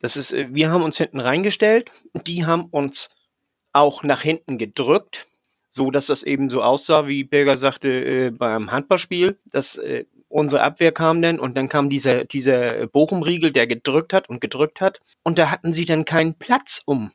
Das 0.00 0.16
ist, 0.16 0.32
äh, 0.32 0.48
wir 0.50 0.70
haben 0.70 0.82
uns 0.82 0.98
hinten 0.98 1.20
reingestellt, 1.20 1.92
die 2.26 2.44
haben 2.44 2.66
uns 2.66 3.10
auch 3.72 4.02
nach 4.02 4.20
hinten 4.20 4.58
gedrückt, 4.58 5.26
so 5.74 5.90
dass 5.90 6.06
das 6.06 6.22
eben 6.22 6.50
so 6.50 6.62
aussah, 6.62 7.06
wie 7.06 7.24
Berger 7.24 7.56
sagte 7.56 7.88
äh, 7.88 8.30
beim 8.30 8.70
Handballspiel, 8.70 9.38
dass 9.46 9.76
äh, 9.76 10.04
unsere 10.28 10.62
Abwehr 10.62 10.92
kam 10.92 11.20
dann 11.20 11.40
und 11.40 11.56
dann 11.56 11.68
kam 11.68 11.90
dieser 11.90 12.24
dieser 12.24 12.86
Bochum-Riegel, 12.86 13.52
der 13.52 13.66
gedrückt 13.66 14.12
hat 14.12 14.28
und 14.28 14.40
gedrückt 14.40 14.80
hat 14.80 15.00
und 15.22 15.38
da 15.38 15.50
hatten 15.50 15.72
sie 15.72 15.84
dann 15.84 16.04
keinen 16.04 16.34
Platz, 16.34 16.82
um 16.84 17.10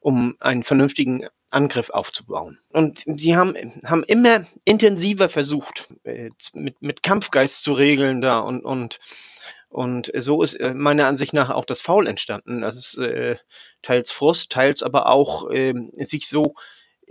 um 0.00 0.36
einen 0.40 0.64
vernünftigen 0.64 1.28
Angriff 1.50 1.90
aufzubauen. 1.90 2.58
Und 2.72 3.04
sie 3.06 3.36
haben, 3.36 3.54
haben 3.84 4.02
immer 4.04 4.44
intensiver 4.64 5.28
versucht, 5.28 5.94
äh, 6.02 6.30
mit, 6.54 6.82
mit 6.82 7.02
Kampfgeist 7.02 7.62
zu 7.62 7.74
regeln 7.74 8.20
da 8.20 8.40
und, 8.40 8.64
und 8.64 8.98
und 9.68 10.12
so 10.14 10.42
ist 10.42 10.54
äh, 10.54 10.74
meiner 10.74 11.06
Ansicht 11.06 11.32
nach 11.32 11.48
auch 11.48 11.64
das 11.64 11.80
Foul 11.80 12.06
entstanden. 12.06 12.60
Das 12.60 12.76
ist 12.76 12.98
äh, 12.98 13.36
teils 13.80 14.10
Frust, 14.10 14.52
teils 14.52 14.82
aber 14.82 15.06
auch 15.06 15.50
äh, 15.50 15.72
sich 16.04 16.28
so 16.28 16.54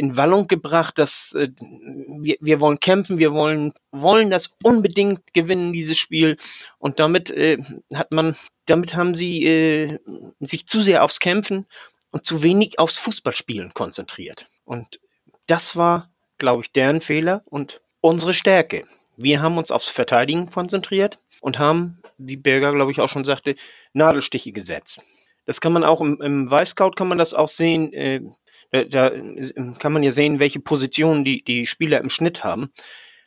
in 0.01 0.17
Wallung 0.17 0.47
gebracht, 0.47 0.97
dass 0.97 1.33
äh, 1.33 1.49
wir, 1.59 2.35
wir 2.41 2.59
wollen 2.59 2.79
kämpfen, 2.79 3.19
wir 3.19 3.33
wollen, 3.33 3.71
wollen 3.91 4.31
das 4.31 4.55
unbedingt 4.63 5.31
gewinnen, 5.31 5.73
dieses 5.73 5.99
Spiel. 5.99 6.37
Und 6.79 6.99
damit 6.99 7.29
äh, 7.29 7.59
hat 7.93 8.11
man, 8.11 8.35
damit 8.65 8.95
haben 8.95 9.13
sie 9.13 9.45
äh, 9.45 9.99
sich 10.39 10.65
zu 10.65 10.81
sehr 10.81 11.03
aufs 11.03 11.19
Kämpfen 11.19 11.67
und 12.11 12.25
zu 12.25 12.41
wenig 12.41 12.79
aufs 12.79 12.97
Fußballspielen 12.97 13.75
konzentriert. 13.75 14.47
Und 14.65 14.99
das 15.45 15.75
war, 15.75 16.09
glaube 16.39 16.63
ich, 16.63 16.71
deren 16.71 17.01
Fehler 17.01 17.43
und 17.45 17.79
unsere 18.01 18.33
Stärke. 18.33 18.85
Wir 19.17 19.39
haben 19.43 19.59
uns 19.59 19.69
aufs 19.69 19.87
Verteidigen 19.87 20.49
konzentriert 20.49 21.19
und 21.41 21.59
haben, 21.59 22.01
wie 22.17 22.37
Berger, 22.37 22.73
glaube 22.73 22.91
ich, 22.91 23.01
auch 23.01 23.09
schon 23.09 23.23
sagte, 23.23 23.55
Nadelstiche 23.93 24.51
gesetzt. 24.51 25.03
Das 25.45 25.61
kann 25.61 25.73
man 25.73 25.83
auch 25.83 26.01
im, 26.01 26.19
im 26.21 26.49
Weißscout 26.49 26.93
kann 26.95 27.07
man 27.07 27.19
das 27.19 27.35
auch 27.35 27.49
sehen. 27.49 27.93
Äh, 28.71 28.87
da, 28.87 29.09
da 29.11 29.73
kann 29.79 29.93
man 29.93 30.03
ja 30.03 30.11
sehen, 30.11 30.39
welche 30.39 30.59
Positionen 30.59 31.23
die, 31.23 31.43
die 31.43 31.67
Spieler 31.67 31.99
im 32.01 32.09
Schnitt 32.09 32.43
haben. 32.43 32.71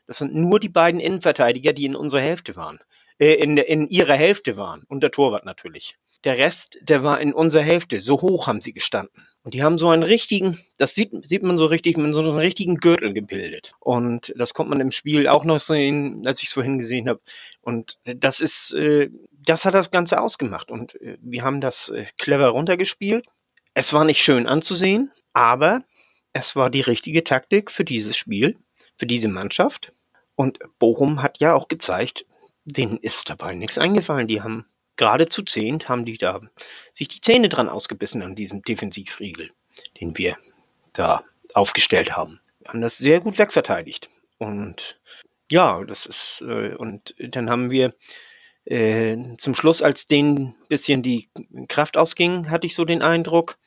Das 0.06 0.18
sind 0.18 0.34
nur 0.34 0.60
die 0.60 0.68
beiden 0.68 1.00
Innenverteidiger, 1.00 1.72
die 1.72 1.86
in 1.86 1.96
unserer 1.96 2.20
Hälfte 2.20 2.56
waren. 2.56 2.78
äh, 3.18 3.34
in, 3.34 3.56
in 3.56 3.88
ihrer 3.88 4.14
Hälfte 4.14 4.56
waren. 4.56 4.82
Und 4.88 5.02
der 5.02 5.10
Torwart 5.10 5.44
natürlich. 5.44 5.96
Der 6.24 6.38
Rest, 6.38 6.78
der 6.82 7.02
war 7.02 7.20
in 7.20 7.32
unserer 7.32 7.62
Hälfte. 7.62 8.00
So 8.00 8.20
hoch 8.20 8.46
haben 8.46 8.60
sie 8.60 8.72
gestanden. 8.72 9.26
Und 9.42 9.54
die 9.54 9.62
haben 9.62 9.76
so 9.76 9.90
einen 9.90 10.02
richtigen, 10.02 10.58
das 10.78 10.94
sieht, 10.94 11.10
sieht 11.26 11.42
man 11.42 11.58
so 11.58 11.66
richtig, 11.66 11.98
man 11.98 12.14
so 12.14 12.20
einen 12.20 12.30
richtigen 12.38 12.76
Gürtel 12.76 13.12
gebildet. 13.12 13.72
Und 13.78 14.32
das 14.36 14.54
kommt 14.54 14.70
man 14.70 14.80
im 14.80 14.90
Spiel 14.90 15.28
auch 15.28 15.44
noch 15.44 15.60
sehen, 15.60 16.22
als 16.26 16.40
ich 16.42 16.48
es 16.48 16.54
vorhin 16.54 16.78
gesehen 16.78 17.08
habe. 17.08 17.20
Und 17.60 17.98
das 18.04 18.40
ist, 18.40 18.72
äh, 18.72 19.10
das 19.32 19.66
hat 19.66 19.74
das 19.74 19.90
Ganze 19.90 20.20
ausgemacht. 20.20 20.70
Und 20.70 21.00
äh, 21.00 21.18
wir 21.20 21.44
haben 21.44 21.60
das 21.60 21.90
äh, 21.90 22.06
clever 22.16 22.48
runtergespielt. 22.48 23.26
Es 23.74 23.92
war 23.92 24.04
nicht 24.04 24.22
schön 24.22 24.46
anzusehen, 24.46 25.10
aber 25.34 25.84
es 26.32 26.56
war 26.56 26.70
die 26.70 26.80
richtige 26.80 27.22
Taktik 27.22 27.70
für 27.70 27.84
dieses 27.84 28.16
Spiel, 28.16 28.56
für 28.96 29.06
diese 29.06 29.28
Mannschaft. 29.28 29.92
Und 30.34 30.58
Bochum 30.78 31.22
hat 31.22 31.38
ja 31.38 31.54
auch 31.54 31.68
gezeigt, 31.68 32.26
denen 32.64 32.96
ist 32.96 33.28
dabei 33.28 33.54
nichts 33.54 33.78
eingefallen. 33.78 34.26
Die 34.26 34.42
haben 34.42 34.66
gerade 34.96 35.28
zu 35.28 35.42
zehnt, 35.42 35.88
haben 35.88 36.04
die 36.04 36.18
da 36.18 36.40
sich 36.92 37.08
die 37.08 37.20
Zähne 37.20 37.48
dran 37.48 37.68
ausgebissen 37.68 38.22
an 38.22 38.34
diesem 38.34 38.62
Defensivriegel, 38.62 39.50
den 40.00 40.16
wir 40.16 40.36
da 40.92 41.24
aufgestellt 41.52 42.16
haben. 42.16 42.40
Haben 42.66 42.80
das 42.80 42.98
sehr 42.98 43.20
gut 43.20 43.38
wegverteidigt. 43.38 44.08
Und 44.38 44.98
ja, 45.50 45.84
das 45.84 46.06
ist, 46.06 46.42
äh, 46.42 46.74
und 46.74 47.14
dann 47.18 47.50
haben 47.50 47.70
wir 47.70 47.94
äh, 48.64 49.36
zum 49.36 49.54
Schluss, 49.54 49.82
als 49.82 50.06
denen 50.06 50.56
bisschen 50.68 51.02
die 51.02 51.28
Kraft 51.68 51.96
ausging, 51.96 52.50
hatte 52.50 52.66
ich 52.66 52.74
so 52.74 52.84
den 52.84 53.02
Eindruck, 53.02 53.58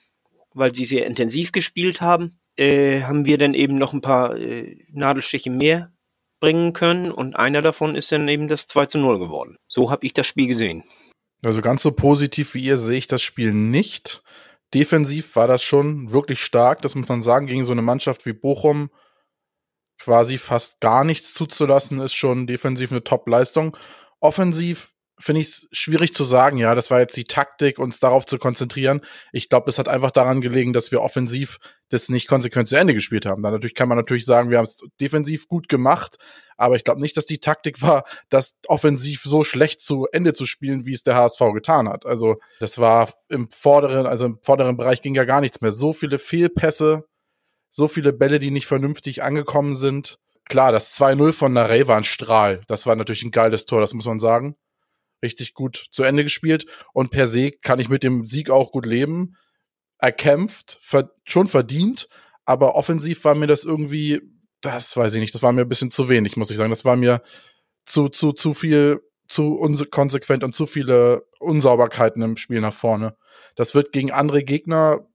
weil 0.57 0.73
sie 0.73 0.85
sehr 0.85 1.05
intensiv 1.05 1.51
gespielt 1.51 2.01
haben, 2.01 2.39
äh, 2.57 3.01
haben 3.03 3.25
wir 3.25 3.37
dann 3.37 3.53
eben 3.53 3.77
noch 3.77 3.93
ein 3.93 4.01
paar 4.01 4.35
äh, 4.37 4.77
Nadelstiche 4.91 5.49
mehr 5.49 5.91
bringen 6.39 6.73
können 6.73 7.11
und 7.11 7.35
einer 7.35 7.61
davon 7.61 7.95
ist 7.95 8.11
dann 8.11 8.27
eben 8.27 8.47
das 8.47 8.67
2 8.67 8.87
zu 8.87 8.97
0 8.99 9.19
geworden. 9.19 9.57
So 9.67 9.89
habe 9.89 10.05
ich 10.05 10.13
das 10.13 10.27
Spiel 10.27 10.47
gesehen. 10.47 10.83
Also 11.43 11.61
ganz 11.61 11.83
so 11.83 11.91
positiv 11.91 12.53
wie 12.53 12.63
ihr 12.63 12.77
sehe 12.77 12.97
ich 12.97 13.07
das 13.07 13.21
Spiel 13.21 13.53
nicht. 13.53 14.23
Defensiv 14.73 15.35
war 15.35 15.47
das 15.47 15.63
schon 15.63 16.11
wirklich 16.11 16.41
stark, 16.41 16.81
das 16.81 16.95
muss 16.95 17.07
man 17.07 17.21
sagen, 17.21 17.47
gegen 17.47 17.65
so 17.65 17.71
eine 17.71 17.81
Mannschaft 17.81 18.25
wie 18.25 18.33
Bochum 18.33 18.89
quasi 19.99 20.37
fast 20.37 20.79
gar 20.79 21.03
nichts 21.03 21.33
zuzulassen, 21.33 21.99
ist 21.99 22.13
schon 22.13 22.47
defensiv 22.47 22.91
eine 22.91 23.03
Top-Leistung. 23.03 23.75
Offensiv 24.19 24.93
finde 25.19 25.41
ich 25.41 25.47
es 25.47 25.67
schwierig 25.71 26.13
zu 26.13 26.23
sagen, 26.23 26.57
ja, 26.57 26.75
das 26.75 26.91
war 26.91 26.99
jetzt 26.99 27.17
die 27.17 27.23
Taktik, 27.23 27.79
uns 27.79 27.99
darauf 27.99 28.25
zu 28.25 28.37
konzentrieren. 28.37 29.01
Ich 29.31 29.49
glaube, 29.49 29.69
es 29.69 29.79
hat 29.79 29.87
einfach 29.87 30.11
daran 30.11 30.41
gelegen, 30.41 30.73
dass 30.73 30.91
wir 30.91 31.01
offensiv 31.01 31.57
das 31.89 32.09
nicht 32.09 32.27
konsequent 32.27 32.69
zu 32.69 32.75
Ende 32.75 32.93
gespielt 32.93 33.25
haben. 33.25 33.41
Dann 33.41 33.53
natürlich 33.53 33.73
kann 33.73 33.89
man 33.89 33.97
natürlich 33.97 34.25
sagen, 34.25 34.51
wir 34.51 34.57
haben 34.57 34.65
es 34.65 34.77
defensiv 34.99 35.47
gut 35.47 35.69
gemacht, 35.69 36.17
aber 36.55 36.75
ich 36.75 36.83
glaube 36.83 37.01
nicht, 37.01 37.17
dass 37.17 37.25
die 37.25 37.39
Taktik 37.39 37.81
war, 37.81 38.03
das 38.29 38.55
offensiv 38.67 39.23
so 39.23 39.43
schlecht 39.43 39.79
zu 39.81 40.05
Ende 40.11 40.33
zu 40.33 40.45
spielen, 40.45 40.85
wie 40.85 40.93
es 40.93 41.03
der 41.03 41.15
HSV 41.15 41.39
getan 41.53 41.89
hat. 41.89 42.05
Also 42.05 42.35
das 42.59 42.77
war 42.77 43.11
im 43.27 43.49
vorderen, 43.49 44.05
also 44.05 44.25
im 44.25 44.39
vorderen 44.43 44.77
Bereich 44.77 45.01
ging 45.01 45.15
ja 45.15 45.25
gar 45.25 45.41
nichts 45.41 45.61
mehr. 45.61 45.71
So 45.71 45.93
viele 45.93 46.19
Fehlpässe, 46.19 47.05
so 47.71 47.87
viele 47.87 48.13
Bälle, 48.13 48.39
die 48.39 48.51
nicht 48.51 48.67
vernünftig 48.67 49.23
angekommen 49.23 49.75
sind. 49.75 50.19
Klar, 50.45 50.71
das 50.71 50.97
2-0 50.99 51.33
von 51.33 51.53
Narey 51.53 51.87
war 51.87 51.97
ein 51.97 52.03
Strahl. 52.03 52.61
Das 52.67 52.85
war 52.85 52.95
natürlich 52.95 53.23
ein 53.23 53.31
geiles 53.31 53.65
Tor, 53.65 53.81
das 53.81 53.93
muss 53.93 54.05
man 54.05 54.19
sagen 54.19 54.55
richtig 55.23 55.53
gut 55.53 55.87
zu 55.91 56.03
Ende 56.03 56.23
gespielt 56.23 56.65
und 56.93 57.11
per 57.11 57.27
se 57.27 57.51
kann 57.51 57.79
ich 57.79 57.89
mit 57.89 58.03
dem 58.03 58.25
Sieg 58.25 58.49
auch 58.49 58.71
gut 58.71 58.85
leben. 58.85 59.35
Erkämpft, 59.99 60.77
ver 60.81 61.11
schon 61.23 61.47
verdient, 61.47 62.07
aber 62.45 62.75
offensiv 62.75 63.23
war 63.23 63.35
mir 63.35 63.47
das 63.47 63.63
irgendwie, 63.63 64.21
das 64.61 64.95
weiß 64.95 65.15
ich 65.15 65.19
nicht, 65.19 65.33
das 65.33 65.43
war 65.43 65.51
mir 65.51 65.61
ein 65.61 65.69
bisschen 65.69 65.91
zu 65.91 66.07
wenig, 66.09 66.37
muss 66.37 66.51
ich 66.51 66.57
sagen. 66.57 66.69
Das 66.69 66.85
war 66.85 66.95
mir 66.95 67.21
zu, 67.85 68.09
zu, 68.09 68.31
zu 68.31 68.53
viel, 68.53 69.01
zu 69.27 69.59
konsequent 69.91 70.43
und 70.43 70.53
zu 70.53 70.65
viele 70.65 71.25
Unsauberkeiten 71.39 72.21
im 72.21 72.37
Spiel 72.37 72.61
nach 72.61 72.73
vorne. 72.73 73.17
Das 73.55 73.75
wird 73.75 73.91
gegen 73.91 74.11
andere 74.11 74.43
Gegner 74.43 75.07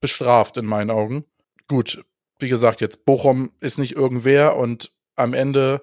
bestraft 0.00 0.56
in 0.56 0.66
meinen 0.66 0.90
Augen. 0.90 1.24
Gut, 1.66 2.04
wie 2.38 2.48
gesagt, 2.48 2.80
jetzt 2.80 3.04
Bochum 3.04 3.52
ist 3.60 3.78
nicht 3.78 3.96
irgendwer 3.96 4.56
und 4.56 4.92
am 5.16 5.34
Ende 5.34 5.82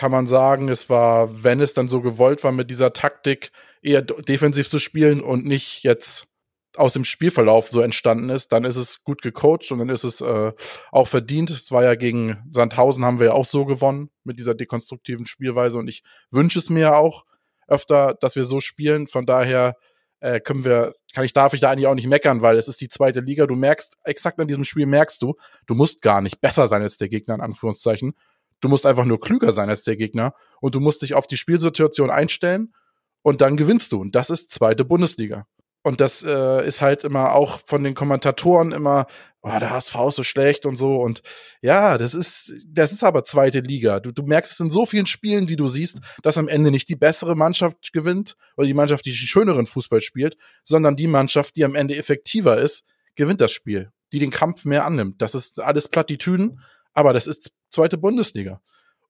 kann 0.00 0.10
man 0.10 0.26
sagen, 0.26 0.70
es 0.70 0.88
war, 0.88 1.44
wenn 1.44 1.60
es 1.60 1.74
dann 1.74 1.86
so 1.86 2.00
gewollt 2.00 2.42
war, 2.42 2.52
mit 2.52 2.70
dieser 2.70 2.94
Taktik 2.94 3.52
eher 3.82 4.00
defensiv 4.00 4.70
zu 4.70 4.78
spielen 4.78 5.20
und 5.20 5.44
nicht 5.44 5.82
jetzt 5.82 6.26
aus 6.74 6.94
dem 6.94 7.04
Spielverlauf 7.04 7.68
so 7.68 7.82
entstanden 7.82 8.30
ist, 8.30 8.50
dann 8.50 8.64
ist 8.64 8.76
es 8.76 9.04
gut 9.04 9.20
gecoacht 9.20 9.70
und 9.70 9.78
dann 9.78 9.90
ist 9.90 10.04
es 10.04 10.22
äh, 10.22 10.52
auch 10.90 11.06
verdient. 11.06 11.50
Es 11.50 11.70
war 11.70 11.84
ja 11.84 11.96
gegen 11.96 12.38
Sandhausen 12.50 13.04
haben 13.04 13.18
wir 13.18 13.26
ja 13.26 13.32
auch 13.34 13.44
so 13.44 13.66
gewonnen 13.66 14.08
mit 14.24 14.38
dieser 14.38 14.54
dekonstruktiven 14.54 15.26
Spielweise 15.26 15.76
und 15.76 15.86
ich 15.86 16.02
wünsche 16.30 16.60
es 16.60 16.70
mir 16.70 16.96
auch 16.96 17.26
öfter, 17.68 18.14
dass 18.18 18.36
wir 18.36 18.46
so 18.46 18.60
spielen. 18.60 19.06
Von 19.06 19.26
daher 19.26 19.76
äh, 20.20 20.40
können 20.40 20.64
wir, 20.64 20.94
kann 21.12 21.26
ich, 21.26 21.34
darf 21.34 21.52
ich 21.52 21.60
da 21.60 21.70
eigentlich 21.70 21.88
auch 21.88 21.94
nicht 21.94 22.08
meckern, 22.08 22.40
weil 22.40 22.56
es 22.56 22.68
ist 22.68 22.80
die 22.80 22.88
zweite 22.88 23.20
Liga. 23.20 23.46
Du 23.46 23.54
merkst, 23.54 23.98
exakt 24.04 24.40
an 24.40 24.48
diesem 24.48 24.64
Spiel 24.64 24.86
merkst 24.86 25.20
du, 25.20 25.34
du 25.66 25.74
musst 25.74 26.00
gar 26.00 26.22
nicht 26.22 26.40
besser 26.40 26.68
sein 26.68 26.80
als 26.80 26.96
der 26.96 27.10
Gegner, 27.10 27.34
in 27.34 27.42
Anführungszeichen. 27.42 28.14
Du 28.60 28.68
musst 28.68 28.86
einfach 28.86 29.04
nur 29.04 29.20
klüger 29.20 29.52
sein 29.52 29.68
als 29.68 29.84
der 29.84 29.96
Gegner 29.96 30.34
und 30.60 30.74
du 30.74 30.80
musst 30.80 31.02
dich 31.02 31.14
auf 31.14 31.26
die 31.26 31.36
Spielsituation 31.36 32.10
einstellen 32.10 32.72
und 33.22 33.40
dann 33.40 33.56
gewinnst 33.56 33.92
du. 33.92 34.00
Und 34.00 34.14
das 34.14 34.30
ist 34.30 34.50
zweite 34.50 34.84
Bundesliga. 34.84 35.46
Und 35.82 36.00
das 36.00 36.22
äh, 36.22 36.66
ist 36.66 36.82
halt 36.82 37.04
immer 37.04 37.32
auch 37.32 37.60
von 37.64 37.82
den 37.82 37.94
Kommentatoren 37.94 38.72
immer, 38.72 39.06
oh, 39.40 39.58
der 39.58 39.70
HSV 39.70 39.94
ist 40.08 40.16
so 40.16 40.22
schlecht 40.22 40.66
und 40.66 40.76
so. 40.76 40.96
Und 40.96 41.22
ja, 41.62 41.96
das 41.96 42.14
ist, 42.14 42.52
das 42.66 42.92
ist 42.92 43.02
aber 43.02 43.24
zweite 43.24 43.60
Liga. 43.60 43.98
Du, 44.00 44.12
du 44.12 44.22
merkst 44.22 44.52
es 44.52 44.60
in 44.60 44.70
so 44.70 44.84
vielen 44.84 45.06
Spielen, 45.06 45.46
die 45.46 45.56
du 45.56 45.68
siehst, 45.68 46.00
dass 46.22 46.36
am 46.36 46.48
Ende 46.48 46.70
nicht 46.70 46.90
die 46.90 46.96
bessere 46.96 47.34
Mannschaft 47.34 47.94
gewinnt 47.94 48.36
oder 48.58 48.66
die 48.66 48.74
Mannschaft, 48.74 49.06
die 49.06 49.14
schöneren 49.14 49.66
Fußball 49.66 50.02
spielt, 50.02 50.36
sondern 50.64 50.96
die 50.96 51.06
Mannschaft, 51.06 51.56
die 51.56 51.64
am 51.64 51.74
Ende 51.74 51.96
effektiver 51.96 52.58
ist, 52.58 52.84
gewinnt 53.14 53.40
das 53.40 53.52
Spiel, 53.52 53.90
die 54.12 54.18
den 54.18 54.30
Kampf 54.30 54.66
mehr 54.66 54.84
annimmt. 54.84 55.22
Das 55.22 55.34
ist 55.34 55.60
alles 55.60 55.88
Plattitüden, 55.88 56.60
aber 56.94 57.12
das 57.12 57.26
ist 57.26 57.52
zweite 57.70 57.98
Bundesliga. 57.98 58.60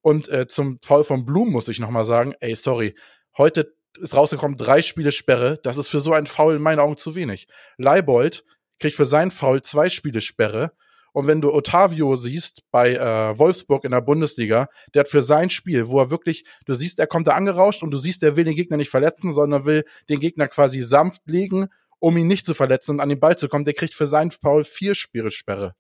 Und 0.03 0.29
äh, 0.29 0.47
zum 0.47 0.79
Fall 0.83 1.05
von 1.05 1.25
Blum 1.27 1.51
muss 1.51 1.69
ich 1.69 1.79
nochmal 1.79 2.05
sagen, 2.05 2.35
ey, 2.41 2.55
sorry, 2.55 2.95
heute 3.37 3.75
ist 3.99 4.17
rausgekommen, 4.17 4.57
drei 4.57 4.83
Spiele 4.83 5.13
Sperre, 5.13 5.59
das 5.63 5.77
ist 5.77 5.89
für 5.89 6.01
so 6.01 6.13
ein 6.13 6.27
Foul 6.27 6.57
in 6.57 6.63
meinen 6.63 6.79
Augen 6.79 6.97
zu 6.97 7.15
wenig. 7.15 7.49
Leibold 7.77 8.45
kriegt 8.79 8.97
für 8.97 9.07
sein 9.07 9.31
Foul 9.31 9.63
zwei 9.63 9.89
Spiele 9.91 10.21
Sperre. 10.21 10.73
Und 11.13 11.27
wenn 11.27 11.41
du 11.41 11.53
Otavio 11.53 12.15
siehst 12.15 12.63
bei 12.71 12.95
äh, 12.95 13.37
Wolfsburg 13.37 13.85
in 13.85 13.91
der 13.91 14.01
Bundesliga, 14.01 14.69
der 14.95 15.01
hat 15.01 15.09
für 15.09 15.23
sein 15.23 15.51
Spiel, 15.51 15.89
wo 15.89 15.99
er 15.99 16.11
wirklich, 16.11 16.45
du 16.67 16.75
siehst, 16.75 17.01
er 17.01 17.09
kommt 17.09 17.27
da 17.27 17.33
angerauscht 17.33 17.83
und 17.83 17.91
du 17.91 17.99
siehst, 17.99 18.23
er 18.23 18.37
will 18.37 18.45
den 18.45 18.55
Gegner 18.55 18.77
nicht 18.77 18.91
verletzen, 18.91 19.33
sondern 19.33 19.67
will 19.67 19.85
den 20.09 20.21
Gegner 20.21 20.47
quasi 20.47 20.83
sanft 20.83 21.23
legen, 21.27 21.67
um 21.99 22.17
ihn 22.17 22.29
nicht 22.29 22.47
zu 22.47 22.55
verletzen 22.55 22.93
und 22.93 23.01
an 23.01 23.09
den 23.09 23.19
Ball 23.19 23.37
zu 23.37 23.49
kommen. 23.49 23.65
Der 23.65 23.75
kriegt 23.75 23.93
für 23.93 24.07
sein 24.07 24.31
Foul 24.31 24.63
vier 24.63 24.95
Spiele 24.95 25.33
Sperre 25.33 25.75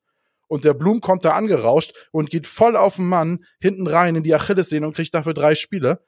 und 0.50 0.64
der 0.64 0.74
Blum 0.74 1.00
kommt 1.00 1.24
da 1.24 1.34
angerauscht 1.34 1.94
und 2.10 2.28
geht 2.28 2.48
voll 2.48 2.76
auf 2.76 2.96
den 2.96 3.08
Mann 3.08 3.44
hinten 3.60 3.86
rein 3.86 4.16
in 4.16 4.24
die 4.24 4.34
Achillessehne 4.34 4.84
und 4.84 4.96
kriegt 4.96 5.14
dafür 5.14 5.32
drei 5.32 5.54
Spiele. 5.54 6.04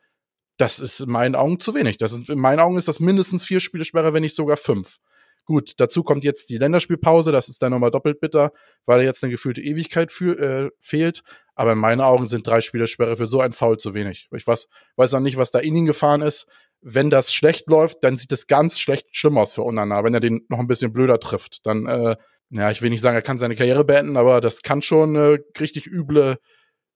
Das 0.56 0.80
ist 0.80 0.98
in 0.98 1.10
meinen 1.10 1.36
Augen 1.36 1.60
zu 1.60 1.74
wenig. 1.74 1.96
Das 1.96 2.12
ist, 2.12 2.28
in 2.28 2.40
meinen 2.40 2.58
Augen 2.58 2.76
ist 2.76 2.88
das 2.88 2.98
mindestens 2.98 3.44
vier 3.44 3.60
Spiele 3.60 3.84
Sperre, 3.84 4.12
wenn 4.12 4.22
nicht 4.22 4.34
sogar 4.34 4.56
fünf. 4.56 4.96
Gut, 5.44 5.74
dazu 5.76 6.02
kommt 6.02 6.24
jetzt 6.24 6.50
die 6.50 6.58
Länderspielpause, 6.58 7.30
das 7.30 7.48
ist 7.48 7.62
dann 7.62 7.70
nochmal 7.70 7.92
doppelt 7.92 8.20
bitter, 8.20 8.52
weil 8.84 9.02
jetzt 9.02 9.22
eine 9.22 9.30
gefühlte 9.30 9.60
Ewigkeit 9.60 10.10
für, 10.10 10.38
äh, 10.38 10.70
fehlt. 10.80 11.22
Aber 11.54 11.72
in 11.72 11.78
meinen 11.78 12.00
Augen 12.00 12.26
sind 12.26 12.44
drei 12.44 12.60
Spiele 12.60 12.88
Sperre 12.88 13.16
für 13.16 13.28
so 13.28 13.40
ein 13.40 13.52
Foul 13.52 13.78
zu 13.78 13.94
wenig. 13.94 14.28
Ich 14.36 14.46
weiß, 14.46 14.66
weiß 14.96 15.14
auch 15.14 15.20
nicht, 15.20 15.36
was 15.36 15.52
da 15.52 15.60
in 15.60 15.76
ihn 15.76 15.86
gefahren 15.86 16.22
ist. 16.22 16.46
Wenn 16.80 17.10
das 17.10 17.32
schlecht 17.32 17.68
läuft, 17.68 18.02
dann 18.02 18.18
sieht 18.18 18.32
es 18.32 18.48
ganz 18.48 18.80
schlecht 18.80 19.16
schlimm 19.16 19.38
aus 19.38 19.54
für 19.54 19.62
Unana. 19.62 20.02
Wenn 20.02 20.14
er 20.14 20.20
den 20.20 20.44
noch 20.48 20.58
ein 20.58 20.66
bisschen 20.66 20.92
blöder 20.92 21.20
trifft, 21.20 21.64
dann 21.64 21.86
äh, 21.86 22.16
ja, 22.52 22.70
ich 22.70 22.82
will 22.82 22.90
nicht 22.90 23.00
sagen, 23.00 23.16
er 23.16 23.22
kann 23.22 23.38
seine 23.38 23.56
Karriere 23.56 23.84
beenden, 23.84 24.16
aber 24.16 24.40
das 24.42 24.60
kann 24.60 24.82
schon 24.82 25.16
äh, 25.16 25.38
richtig 25.58 25.86
üble, 25.86 26.36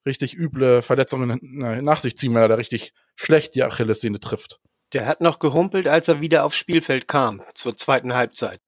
richtig 0.04 0.36
üble 0.36 0.82
Verletzungen 0.82 1.38
nach 1.40 2.00
sich 2.02 2.16
ziehen, 2.16 2.34
wenn 2.34 2.42
er 2.42 2.48
da 2.48 2.56
richtig 2.56 2.92
schlecht 3.16 3.54
die 3.54 3.62
Achillessehne 3.62 4.20
trifft. 4.20 4.60
Der 4.92 5.06
hat 5.06 5.22
noch 5.22 5.38
gehumpelt, 5.38 5.88
als 5.88 6.08
er 6.08 6.20
wieder 6.20 6.44
aufs 6.44 6.56
Spielfeld 6.56 7.08
kam, 7.08 7.42
zur 7.54 7.74
zweiten 7.74 8.12
Halbzeit. 8.12 8.60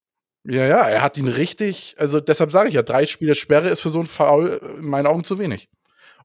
Ja, 0.43 0.65
ja, 0.65 0.81
er 0.87 1.03
hat 1.03 1.17
ihn 1.17 1.27
richtig, 1.27 1.95
also 1.99 2.19
deshalb 2.19 2.51
sage 2.51 2.69
ich 2.69 2.75
ja, 2.75 2.81
drei 2.81 3.05
Spiele 3.05 3.35
Sperre 3.35 3.69
ist 3.69 3.81
für 3.81 3.89
so 3.89 3.99
ein 3.99 4.07
Foul 4.07 4.59
in 4.79 4.85
meinen 4.85 5.05
Augen 5.05 5.23
zu 5.23 5.37
wenig. 5.37 5.69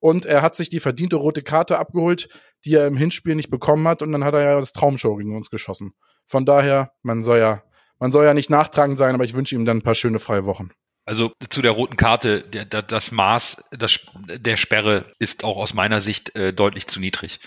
Und 0.00 0.25
er 0.25 0.40
hat 0.40 0.56
sich 0.56 0.71
die 0.71 0.80
verdiente 0.80 1.16
rote 1.16 1.42
Karte 1.42 1.78
abgeholt, 1.78 2.28
die 2.64 2.75
er 2.75 2.87
im 2.87 2.97
Hinspiel 2.97 3.35
nicht 3.35 3.50
bekommen 3.50 3.87
hat, 3.87 4.00
und 4.00 4.12
dann 4.12 4.25
hat 4.25 4.35
er 4.35 4.42
ja 4.42 4.61
das 4.61 4.73
Traumshow 4.73 5.16
gegen 5.16 5.37
uns 5.37 5.50
geschossen. 5.50 5.92
Von 6.26 6.47
daher, 6.47 6.92
man 7.02 7.23
soll 7.23 7.38
ja 7.38 7.62
man 7.99 8.13
soll 8.13 8.25
ja 8.25 8.35
nicht 8.35 8.51
nachtragend 8.51 8.99
sein, 8.99 9.15
aber 9.15 9.25
ich 9.25 9.35
wünsche 9.35 9.55
ihm 9.55 9.65
dann 9.65 9.79
ein 9.79 9.83
paar 9.83 9.95
schöne 9.95 10.19
freie 10.19 10.45
Wochen. 10.45 10.71
Also 11.07 11.33
zu 11.51 11.61
der 11.61 11.73
roten 11.73 11.97
Karte, 11.97 12.43
der, 12.43 12.65
der, 12.65 12.83
das 12.83 13.13
Maß 13.13 13.65
das, 13.73 14.01
der 14.27 14.57
Sperre 14.57 15.13
ist 15.19 15.45
auch 15.45 15.59
aus 15.59 15.75
meiner 15.75 16.01
Sicht 16.01 16.35
äh, 16.35 16.53
deutlich 16.55 16.87
zu 16.87 16.99
niedrig. 16.99 17.41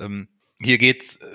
Ähm, 0.00 0.28
hier 0.60 0.78
geht's 0.78 1.16
äh, 1.16 1.26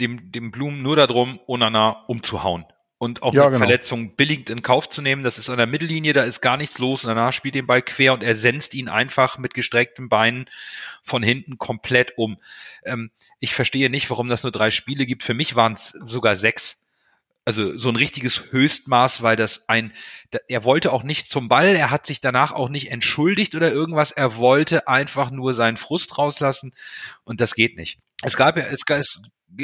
dem, 0.00 0.32
dem 0.32 0.50
Blumen 0.50 0.82
nur 0.82 0.96
darum, 0.96 1.38
Onana 1.46 2.04
umzuhauen. 2.08 2.64
und 2.98 3.22
auch 3.22 3.32
Ja, 3.32 3.42
eine 3.42 3.52
genau. 3.52 3.58
Verletzung 3.60 4.16
billigend 4.16 4.50
in 4.50 4.62
Kauf 4.62 4.88
zu 4.88 5.00
nehmen. 5.02 5.22
Das 5.22 5.38
ist 5.38 5.48
an 5.48 5.56
der 5.58 5.68
Mittellinie, 5.68 6.12
da 6.14 6.24
ist 6.24 6.40
gar 6.40 6.56
nichts 6.56 6.78
los 6.78 7.04
und 7.04 7.08
danach 7.10 7.32
spielt 7.32 7.54
den 7.54 7.68
Ball 7.68 7.80
quer 7.82 8.12
und 8.12 8.24
er 8.24 8.34
senzt 8.34 8.74
ihn 8.74 8.88
einfach 8.88 9.38
mit 9.38 9.54
gestreckten 9.54 10.08
Beinen 10.08 10.46
von 11.04 11.22
hinten 11.22 11.58
komplett 11.58 12.14
um. 12.18 12.38
Ähm, 12.84 13.12
ich 13.38 13.54
verstehe 13.54 13.88
nicht, 13.88 14.10
warum 14.10 14.28
das 14.28 14.42
nur 14.42 14.50
drei 14.50 14.72
Spiele 14.72 15.06
gibt. 15.06 15.22
Für 15.22 15.34
mich 15.34 15.54
waren 15.54 15.74
es 15.74 15.90
sogar 15.90 16.34
sechs. 16.34 16.84
Also 17.48 17.78
so 17.78 17.88
ein 17.88 17.96
richtiges 17.96 18.42
Höchstmaß, 18.50 19.22
weil 19.22 19.34
das 19.34 19.70
ein, 19.70 19.94
er 20.48 20.64
wollte 20.64 20.92
auch 20.92 21.02
nicht 21.02 21.30
zum 21.30 21.48
Ball, 21.48 21.68
er 21.68 21.90
hat 21.90 22.04
sich 22.04 22.20
danach 22.20 22.52
auch 22.52 22.68
nicht 22.68 22.90
entschuldigt 22.90 23.54
oder 23.54 23.72
irgendwas, 23.72 24.10
er 24.10 24.36
wollte 24.36 24.86
einfach 24.86 25.30
nur 25.30 25.54
seinen 25.54 25.78
Frust 25.78 26.18
rauslassen 26.18 26.74
und 27.24 27.40
das 27.40 27.54
geht 27.54 27.78
nicht. 27.78 28.00
Es 28.22 28.36
gab 28.36 28.58
ja, 28.58 28.64
es, 28.64 28.82
es 28.86 29.18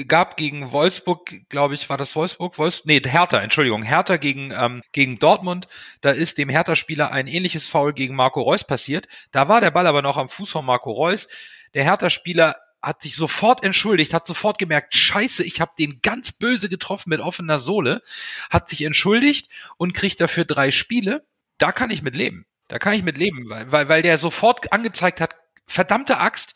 gab 0.09 0.39
gegen 0.39 0.73
Wolfsburg, 0.73 1.31
glaube 1.51 1.75
ich, 1.75 1.91
war 1.91 1.99
das 1.99 2.17
Wolfsburg? 2.17 2.57
Wolfs 2.57 2.87
nee, 2.87 3.03
Hertha, 3.05 3.41
Entschuldigung, 3.41 3.83
Hertha 3.83 4.17
gegen, 4.17 4.51
ähm, 4.51 4.81
gegen 4.93 5.19
Dortmund. 5.19 5.69
Da 6.01 6.09
ist 6.09 6.39
dem 6.39 6.49
Hertha-Spieler 6.49 7.13
ein 7.13 7.27
ähnliches 7.27 7.67
Foul 7.67 7.93
gegen 7.93 8.17
Marco 8.17 8.41
Reus 8.41 8.67
passiert. 8.67 9.09
Da 9.31 9.49
war 9.49 9.61
der 9.61 9.73
Ball 9.73 9.87
aber 9.87 10.01
noch 10.01 10.17
am 10.17 10.31
Fuß 10.31 10.51
von 10.51 10.65
Marco 10.65 10.91
Reus. 10.91 11.29
Der 11.75 11.85
Hertha-Spieler 11.85 12.57
hat 12.85 13.03
sich 13.03 13.17
sofort 13.17 13.65
entschuldigt, 13.65 14.13
hat 14.13 14.27
sofort 14.27 14.59
gemerkt, 14.59 14.95
scheiße, 14.95 15.43
ich 15.43 15.61
habe 15.61 15.73
den 15.79 16.01
ganz 16.03 16.33
böse 16.33 16.69
getroffen 16.69 17.11
mit 17.11 17.21
offener 17.21 17.59
Sohle, 17.59 18.03
hat 18.51 18.69
sich 18.69 18.83
entschuldigt 18.83 19.49
und 19.77 19.95
kriegt 19.95 20.21
dafür 20.21 20.45
drei 20.45 20.71
Spiele. 20.71 21.25
Da 21.59 21.73
kann 21.73 21.91
ich 21.91 22.03
mit 22.03 22.17
leben. 22.17 22.47
Da 22.69 22.79
kann 22.79 22.95
ich 22.95 23.03
mit 23.03 23.17
leben, 23.17 23.49
weil, 23.49 23.71
weil, 23.73 23.89
weil 23.89 24.03
der 24.03 24.19
sofort 24.19 24.73
angezeigt 24.73 25.21
hat, 25.21 25.37
verdammte 25.67 26.19
Axt, 26.19 26.55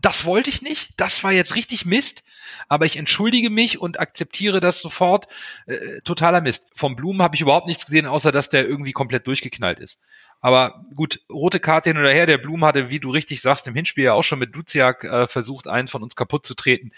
das 0.00 0.24
wollte 0.24 0.50
ich 0.50 0.60
nicht, 0.60 0.92
das 0.98 1.24
war 1.24 1.32
jetzt 1.32 1.56
richtig 1.56 1.86
Mist, 1.86 2.24
aber 2.68 2.84
ich 2.84 2.96
entschuldige 2.96 3.48
mich 3.48 3.80
und 3.80 4.00
akzeptiere 4.00 4.60
das 4.60 4.80
sofort. 4.80 5.28
Äh, 5.66 6.00
totaler 6.04 6.40
Mist. 6.40 6.66
Vom 6.74 6.94
Blumen 6.94 7.22
habe 7.22 7.36
ich 7.36 7.40
überhaupt 7.40 7.66
nichts 7.66 7.86
gesehen, 7.86 8.06
außer 8.06 8.30
dass 8.30 8.50
der 8.50 8.66
irgendwie 8.68 8.92
komplett 8.92 9.26
durchgeknallt 9.26 9.80
ist. 9.80 9.98
Aber 10.44 10.84
gut, 10.94 11.22
rote 11.32 11.58
Karte 11.58 11.88
hin 11.88 11.96
oder 11.96 12.10
her. 12.10 12.26
Der 12.26 12.36
Blum 12.36 12.66
hatte, 12.66 12.90
wie 12.90 13.00
du 13.00 13.08
richtig 13.08 13.40
sagst, 13.40 13.66
im 13.66 13.74
Hinspiel 13.74 14.04
ja 14.04 14.12
auch 14.12 14.24
schon 14.24 14.38
mit 14.38 14.54
Duziak 14.54 15.02
äh, 15.02 15.26
versucht, 15.26 15.66
einen 15.66 15.88
von 15.88 16.02
uns 16.02 16.16
kaputt 16.16 16.44
zu 16.44 16.52
treten. 16.54 16.92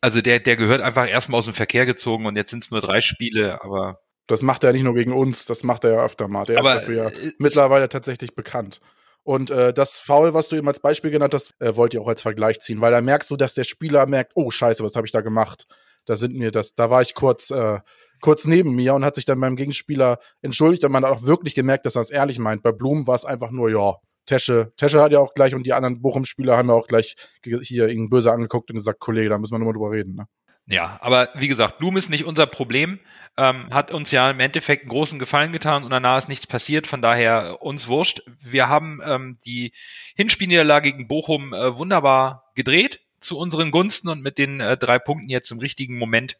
Also 0.00 0.20
der, 0.20 0.38
der 0.38 0.54
gehört 0.54 0.80
einfach 0.80 1.08
erstmal 1.08 1.40
aus 1.40 1.46
dem 1.46 1.54
Verkehr 1.54 1.86
gezogen 1.86 2.24
und 2.24 2.36
jetzt 2.36 2.50
sind 2.50 2.62
es 2.62 2.70
nur 2.70 2.80
drei 2.80 3.00
Spiele, 3.00 3.64
aber. 3.64 3.98
Das 4.28 4.42
macht 4.42 4.62
er 4.62 4.68
ja 4.68 4.74
nicht 4.74 4.84
nur 4.84 4.94
gegen 4.94 5.12
uns, 5.12 5.44
das 5.44 5.64
macht 5.64 5.82
er 5.82 5.94
ja 5.94 6.04
öfter 6.04 6.28
mal. 6.28 6.44
Der 6.44 6.60
aber 6.60 6.76
ist 6.76 6.82
dafür 6.82 6.94
ja 6.94 7.08
äh, 7.08 7.32
mittlerweile 7.38 7.88
tatsächlich 7.88 8.36
bekannt. 8.36 8.80
Und 9.24 9.50
äh, 9.50 9.74
das 9.74 9.98
Foul, 9.98 10.32
was 10.32 10.48
du 10.48 10.54
eben 10.54 10.68
als 10.68 10.78
Beispiel 10.78 11.10
genannt 11.10 11.34
hast, 11.34 11.60
äh, 11.60 11.74
wollte 11.74 11.96
ich 11.96 12.00
auch 12.00 12.08
als 12.08 12.22
Vergleich 12.22 12.60
ziehen, 12.60 12.80
weil 12.80 12.92
da 12.92 13.00
merkst 13.00 13.28
du, 13.28 13.36
dass 13.36 13.54
der 13.54 13.64
Spieler 13.64 14.06
merkt, 14.06 14.34
oh 14.36 14.52
Scheiße, 14.52 14.84
was 14.84 14.94
habe 14.94 15.08
ich 15.08 15.12
da 15.12 15.20
gemacht? 15.20 15.66
Da 16.06 16.16
sind 16.16 16.34
mir 16.34 16.50
das, 16.50 16.74
da 16.74 16.90
war 16.90 17.02
ich 17.02 17.14
kurz, 17.14 17.50
äh, 17.50 17.80
kurz 18.20 18.46
neben 18.46 18.74
mir 18.74 18.94
und 18.94 19.04
hat 19.04 19.14
sich 19.14 19.24
dann 19.24 19.40
beim 19.40 19.56
Gegenspieler 19.56 20.18
entschuldigt 20.40 20.84
und 20.84 20.92
man 20.92 21.04
hat 21.04 21.12
auch 21.12 21.22
wirklich 21.22 21.54
gemerkt, 21.54 21.86
dass 21.86 21.96
er 21.96 22.02
es 22.02 22.10
ehrlich 22.10 22.38
meint. 22.38 22.62
Bei 22.62 22.72
Blumen 22.72 23.06
war 23.06 23.14
es 23.14 23.24
einfach 23.24 23.50
nur, 23.50 23.70
ja, 23.70 23.96
Tesche. 24.26 24.72
Tesche 24.76 25.00
hat 25.00 25.12
ja 25.12 25.18
auch 25.18 25.34
gleich 25.34 25.54
und 25.54 25.64
die 25.64 25.72
anderen 25.72 26.00
Bochum-Spieler 26.00 26.56
haben 26.56 26.68
ja 26.68 26.74
auch 26.74 26.86
gleich 26.86 27.16
hier 27.42 27.88
ihn 27.88 28.08
böse 28.08 28.32
angeguckt 28.32 28.70
und 28.70 28.76
gesagt, 28.76 29.00
Kollege, 29.00 29.28
da 29.28 29.38
müssen 29.38 29.52
wir 29.52 29.58
nochmal 29.58 29.74
drüber 29.74 29.90
reden. 29.90 30.14
Ne? 30.14 30.26
Ja, 30.66 30.96
aber 31.00 31.28
wie 31.34 31.48
gesagt, 31.48 31.78
Blum 31.78 31.96
ist 31.96 32.08
nicht 32.08 32.24
unser 32.24 32.46
Problem, 32.46 33.00
ähm, 33.36 33.68
hat 33.70 33.90
uns 33.90 34.12
ja 34.12 34.30
im 34.30 34.38
Endeffekt 34.38 34.82
einen 34.82 34.90
großen 34.90 35.18
Gefallen 35.18 35.52
getan 35.52 35.82
und 35.82 35.90
danach 35.90 36.18
ist 36.18 36.28
nichts 36.28 36.46
passiert, 36.46 36.86
von 36.86 37.02
daher 37.02 37.62
uns 37.62 37.88
wurscht. 37.88 38.22
Wir 38.40 38.68
haben 38.68 39.00
ähm, 39.04 39.38
die 39.44 39.72
Hinspielniederlage 40.14 40.92
gegen 40.92 41.08
Bochum 41.08 41.52
äh, 41.52 41.76
wunderbar 41.76 42.44
gedreht 42.54 43.00
zu 43.22 43.38
unseren 43.38 43.70
Gunsten 43.70 44.08
und 44.08 44.22
mit 44.22 44.38
den 44.38 44.60
äh, 44.60 44.76
drei 44.76 44.98
Punkten 44.98 45.28
jetzt 45.28 45.50
im 45.50 45.58
richtigen 45.58 45.98
Moment 45.98 46.36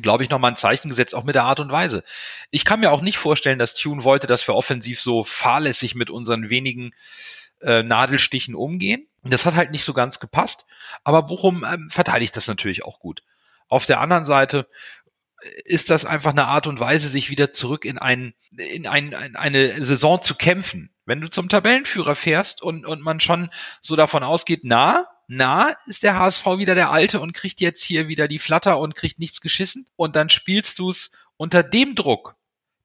glaube 0.00 0.22
ich, 0.22 0.30
nochmal 0.30 0.52
ein 0.52 0.56
Zeichen 0.56 0.90
gesetzt, 0.90 1.14
auch 1.14 1.24
mit 1.24 1.34
der 1.34 1.44
Art 1.44 1.58
und 1.58 1.72
Weise. 1.72 2.04
Ich 2.50 2.64
kann 2.64 2.78
mir 2.80 2.92
auch 2.92 3.00
nicht 3.00 3.18
vorstellen, 3.18 3.58
dass 3.58 3.74
Tune 3.74 4.04
wollte, 4.04 4.26
dass 4.26 4.46
wir 4.46 4.54
offensiv 4.54 5.00
so 5.00 5.24
fahrlässig 5.24 5.94
mit 5.96 6.10
unseren 6.10 6.50
wenigen 6.50 6.92
äh, 7.62 7.82
Nadelstichen 7.82 8.54
umgehen. 8.54 9.08
Das 9.24 9.44
hat 9.44 9.56
halt 9.56 9.70
nicht 9.72 9.84
so 9.84 9.94
ganz 9.94 10.20
gepasst, 10.20 10.66
aber 11.04 11.22
Bochum 11.22 11.64
ähm, 11.68 11.90
verteidigt 11.90 12.36
das 12.36 12.46
natürlich 12.46 12.84
auch 12.84 13.00
gut. 13.00 13.22
Auf 13.68 13.86
der 13.86 14.00
anderen 14.00 14.24
Seite 14.24 14.68
ist 15.64 15.90
das 15.90 16.04
einfach 16.04 16.32
eine 16.32 16.46
Art 16.46 16.66
und 16.66 16.80
Weise, 16.80 17.08
sich 17.08 17.30
wieder 17.30 17.52
zurück 17.52 17.84
in, 17.84 17.98
ein, 17.98 18.34
in, 18.56 18.86
ein, 18.86 19.12
in 19.12 19.36
eine 19.36 19.84
Saison 19.84 20.20
zu 20.20 20.34
kämpfen. 20.34 20.90
Wenn 21.04 21.20
du 21.20 21.28
zum 21.28 21.48
Tabellenführer 21.48 22.14
fährst 22.14 22.62
und, 22.62 22.84
und 22.84 23.02
man 23.02 23.20
schon 23.20 23.50
so 23.80 23.94
davon 23.96 24.24
ausgeht, 24.24 24.60
na, 24.64 25.06
na, 25.28 25.76
ist 25.86 26.02
der 26.02 26.18
HSV 26.18 26.44
wieder 26.56 26.74
der 26.74 26.90
Alte 26.90 27.20
und 27.20 27.34
kriegt 27.34 27.60
jetzt 27.60 27.82
hier 27.82 28.08
wieder 28.08 28.28
die 28.28 28.38
Flatter 28.38 28.78
und 28.78 28.94
kriegt 28.94 29.18
nichts 29.18 29.42
geschissen 29.42 29.86
und 29.94 30.16
dann 30.16 30.30
spielst 30.30 30.78
du 30.78 30.88
es 30.88 31.10
unter 31.36 31.62
dem 31.62 31.94
Druck 31.94 32.34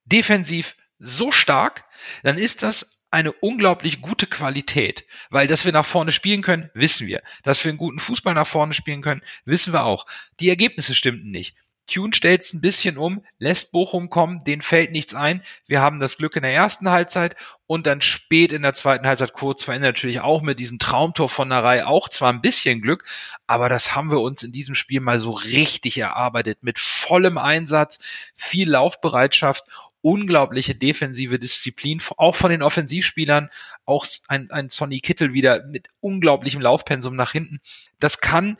defensiv 0.06 0.76
so 1.00 1.32
stark, 1.32 1.86
dann 2.22 2.38
ist 2.38 2.62
das 2.62 3.06
eine 3.12 3.32
unglaublich 3.32 4.02
gute 4.02 4.28
Qualität, 4.28 5.06
weil 5.30 5.48
dass 5.48 5.66
wir 5.66 5.72
nach 5.72 5.86
vorne 5.86 6.12
spielen 6.12 6.42
können, 6.42 6.70
wissen 6.74 7.08
wir. 7.08 7.22
Dass 7.44 7.64
wir 7.64 7.70
einen 7.70 7.78
guten 7.78 8.00
Fußball 8.00 8.34
nach 8.34 8.48
vorne 8.48 8.74
spielen 8.74 9.02
können, 9.02 9.22
wissen 9.46 9.72
wir 9.72 9.86
auch. 9.86 10.06
Die 10.40 10.50
Ergebnisse 10.50 10.96
stimmten 10.96 11.32
nicht. 11.32 11.56
Tune 11.88 12.14
stellt 12.14 12.42
es 12.42 12.54
ein 12.54 12.62
bisschen 12.62 12.98
um, 12.98 13.24
lässt 13.40 13.72
Bochum 13.72 14.10
kommen, 14.10 14.44
denen 14.44 14.62
fällt 14.62 14.92
nichts 14.92 15.14
ein. 15.14 15.44
Wir 15.68 15.82
haben 15.82 16.00
das 16.00 16.18
Glück 16.18 16.36
in 16.36 16.44
der 16.44 16.54
ersten 16.54 16.90
Halbzeit 16.90 17.36
und 17.68 17.86
dann 17.86 18.02
spät 18.02 18.52
in 18.54 18.62
der 18.62 18.74
zweiten 18.74 19.06
Halbzeit 19.06 19.34
kurz 19.34 19.64
verändert 19.64 19.96
natürlich 19.96 20.22
auch 20.22 20.42
mit 20.42 20.60
diesem 20.60 20.80
Traumtor 20.80 21.30
von 21.30 21.50
der 21.50 21.64
Reihe 21.64 21.88
auch 21.88 22.10
zwar 22.10 22.32
ein 22.32 22.42
bisschen 22.42 22.82
Glück, 22.82 23.06
aber 23.48 23.70
das 23.70 23.96
haben 23.96 24.12
wir 24.12 24.22
uns 24.22 24.44
in 24.44 24.52
diesem 24.52 24.76
Spiel 24.76 25.02
mal 25.02 25.20
so 25.20 25.32
richtig 25.32 25.98
erarbeitet 25.98 26.60
mit 26.62 26.80
vollem 26.80 27.38
Einsatz, 27.38 28.00
viel 28.36 28.70
Laufbereitschaft 28.70 29.66
unglaubliche 30.04 30.76
defensive 30.76 31.40
Disziplin, 31.40 32.02
auch 32.18 32.36
von 32.36 32.52
den 32.52 32.62
Offensivspielern, 32.62 33.50
auch 33.86 34.06
ein, 34.28 34.52
ein 34.52 34.70
Sonny 34.70 35.00
Kittel 35.00 35.34
wieder 35.34 35.66
mit 35.66 35.88
unglaublichem 36.02 36.62
Laufpensum 36.62 37.16
nach 37.16 37.32
hinten. 37.32 37.62
Das 38.00 38.20
kann 38.20 38.58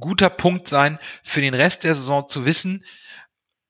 guter 0.00 0.30
Punkt 0.30 0.68
sein 0.68 0.98
für 1.22 1.40
den 1.40 1.54
Rest 1.54 1.84
der 1.84 1.94
Saison 1.94 2.26
zu 2.28 2.44
wissen, 2.44 2.84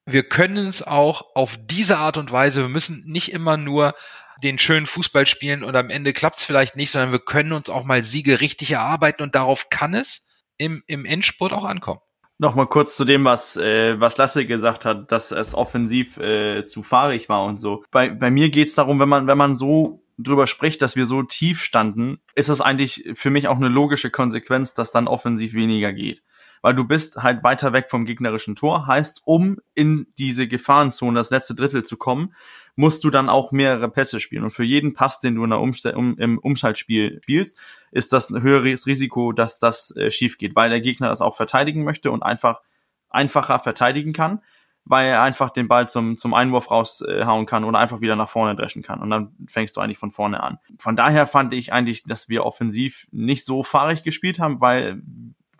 wir 0.06 0.24
können 0.24 0.66
es 0.66 0.82
auch 0.82 1.34
auf 1.34 1.58
diese 1.60 1.98
Art 1.98 2.16
und 2.16 2.32
Weise, 2.32 2.62
wir 2.62 2.68
müssen 2.68 3.04
nicht 3.06 3.32
immer 3.32 3.56
nur 3.56 3.94
den 4.42 4.58
schönen 4.58 4.86
Fußball 4.86 5.26
spielen 5.26 5.62
und 5.62 5.76
am 5.76 5.90
Ende 5.90 6.12
klappt 6.12 6.38
es 6.38 6.44
vielleicht 6.44 6.76
nicht, 6.76 6.90
sondern 6.90 7.12
wir 7.12 7.18
können 7.18 7.52
uns 7.52 7.68
auch 7.68 7.84
mal 7.84 8.02
Siege 8.02 8.40
richtig 8.40 8.72
erarbeiten 8.72 9.22
und 9.22 9.34
darauf 9.34 9.68
kann 9.68 9.94
es 9.94 10.26
im, 10.56 10.82
im 10.86 11.04
Endspurt 11.04 11.52
auch 11.52 11.64
ankommen. 11.64 12.00
Nochmal 12.38 12.66
kurz 12.68 12.96
zu 12.96 13.04
dem, 13.04 13.24
was, 13.26 13.58
äh, 13.58 14.00
was 14.00 14.16
Lasse 14.16 14.46
gesagt 14.46 14.86
hat, 14.86 15.12
dass 15.12 15.30
es 15.30 15.54
offensiv 15.54 16.16
äh, 16.16 16.64
zu 16.64 16.82
fahrig 16.82 17.28
war 17.28 17.44
und 17.44 17.58
so. 17.58 17.84
Bei, 17.90 18.08
bei 18.08 18.30
mir 18.30 18.48
geht's 18.48 18.74
darum, 18.74 18.98
wenn 18.98 19.10
man, 19.10 19.26
wenn 19.26 19.36
man 19.36 19.56
so 19.56 20.02
drüber 20.22 20.46
spricht, 20.46 20.82
dass 20.82 20.96
wir 20.96 21.06
so 21.06 21.22
tief 21.22 21.60
standen, 21.60 22.20
ist 22.34 22.48
das 22.48 22.60
eigentlich 22.60 23.10
für 23.14 23.30
mich 23.30 23.48
auch 23.48 23.56
eine 23.56 23.68
logische 23.68 24.10
Konsequenz, 24.10 24.74
dass 24.74 24.92
dann 24.92 25.08
offensiv 25.08 25.54
weniger 25.54 25.92
geht. 25.92 26.22
Weil 26.62 26.74
du 26.74 26.84
bist 26.84 27.16
halt 27.22 27.42
weiter 27.42 27.72
weg 27.72 27.86
vom 27.88 28.04
gegnerischen 28.04 28.54
Tor, 28.54 28.86
heißt, 28.86 29.22
um 29.24 29.60
in 29.74 30.06
diese 30.18 30.46
Gefahrenzone, 30.46 31.18
das 31.18 31.30
letzte 31.30 31.54
Drittel 31.54 31.84
zu 31.84 31.96
kommen, 31.96 32.34
musst 32.76 33.02
du 33.04 33.10
dann 33.10 33.28
auch 33.28 33.50
mehrere 33.50 33.90
Pässe 33.90 34.20
spielen. 34.20 34.44
Und 34.44 34.50
für 34.50 34.64
jeden 34.64 34.92
Pass, 34.92 35.20
den 35.20 35.36
du 35.36 35.44
in 35.44 35.50
der 35.50 35.60
Umst 35.60 35.86
um, 35.86 36.18
im 36.18 36.38
Umschaltspiel 36.38 37.20
spielst, 37.22 37.56
ist 37.92 38.12
das 38.12 38.30
ein 38.30 38.42
höheres 38.42 38.86
Risiko, 38.86 39.32
dass 39.32 39.58
das 39.58 39.94
äh, 39.96 40.10
schief 40.10 40.36
geht, 40.36 40.54
weil 40.54 40.70
der 40.70 40.80
Gegner 40.80 41.08
das 41.08 41.22
auch 41.22 41.36
verteidigen 41.36 41.82
möchte 41.82 42.10
und 42.10 42.22
einfach 42.22 42.60
einfacher 43.08 43.58
verteidigen 43.58 44.12
kann, 44.12 44.40
weil 44.84 45.08
er 45.08 45.22
einfach 45.22 45.50
den 45.50 45.68
Ball 45.68 45.88
zum, 45.88 46.16
zum 46.16 46.34
Einwurf 46.34 46.70
raushauen 46.70 47.46
kann 47.46 47.64
oder 47.64 47.78
einfach 47.78 48.00
wieder 48.00 48.16
nach 48.16 48.28
vorne 48.28 48.56
dreschen 48.56 48.82
kann. 48.82 49.00
Und 49.00 49.10
dann 49.10 49.34
fängst 49.46 49.76
du 49.76 49.80
eigentlich 49.80 49.98
von 49.98 50.10
vorne 50.10 50.42
an. 50.42 50.58
Von 50.78 50.96
daher 50.96 51.26
fand 51.26 51.52
ich 51.52 51.72
eigentlich, 51.72 52.02
dass 52.04 52.28
wir 52.28 52.44
offensiv 52.44 53.06
nicht 53.12 53.44
so 53.44 53.62
fahrig 53.62 54.02
gespielt 54.02 54.38
haben, 54.38 54.60
weil 54.60 55.02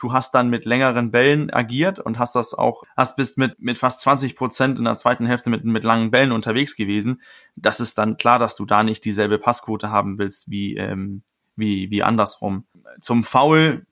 du 0.00 0.12
hast 0.12 0.35
dann 0.35 0.48
mit 0.48 0.64
längeren 0.64 1.11
Bällen 1.11 1.52
agiert 1.52 1.98
und 1.98 2.18
hast 2.18 2.35
das 2.35 2.54
auch, 2.54 2.83
hast 2.96 3.16
bist 3.16 3.38
mit, 3.38 3.61
mit 3.61 3.78
fast 3.78 4.00
20 4.00 4.35
Prozent 4.35 4.78
in 4.78 4.85
der 4.85 4.96
zweiten 4.96 5.26
Hälfte 5.26 5.50
mit, 5.50 5.64
mit 5.64 5.85
langen 5.85 6.11
Bällen 6.11 6.33
unterwegs 6.33 6.74
gewesen. 6.74 7.20
Das 7.54 7.80
ist 7.80 7.98
dann 7.98 8.16
klar, 8.16 8.38
dass 8.38 8.56
du 8.56 8.64
da 8.64 8.83
nicht 8.83 9.04
dieselbe 9.04 9.38
Passquote 9.38 9.90
haben 9.90 10.18
willst 10.18 10.50
wie, 10.50 10.76
ähm, 10.76 11.22
wie, 11.54 11.90
wie 11.90 12.02
andersrum. 12.02 12.64
Zum 12.98 13.24
Foul, 13.24 13.87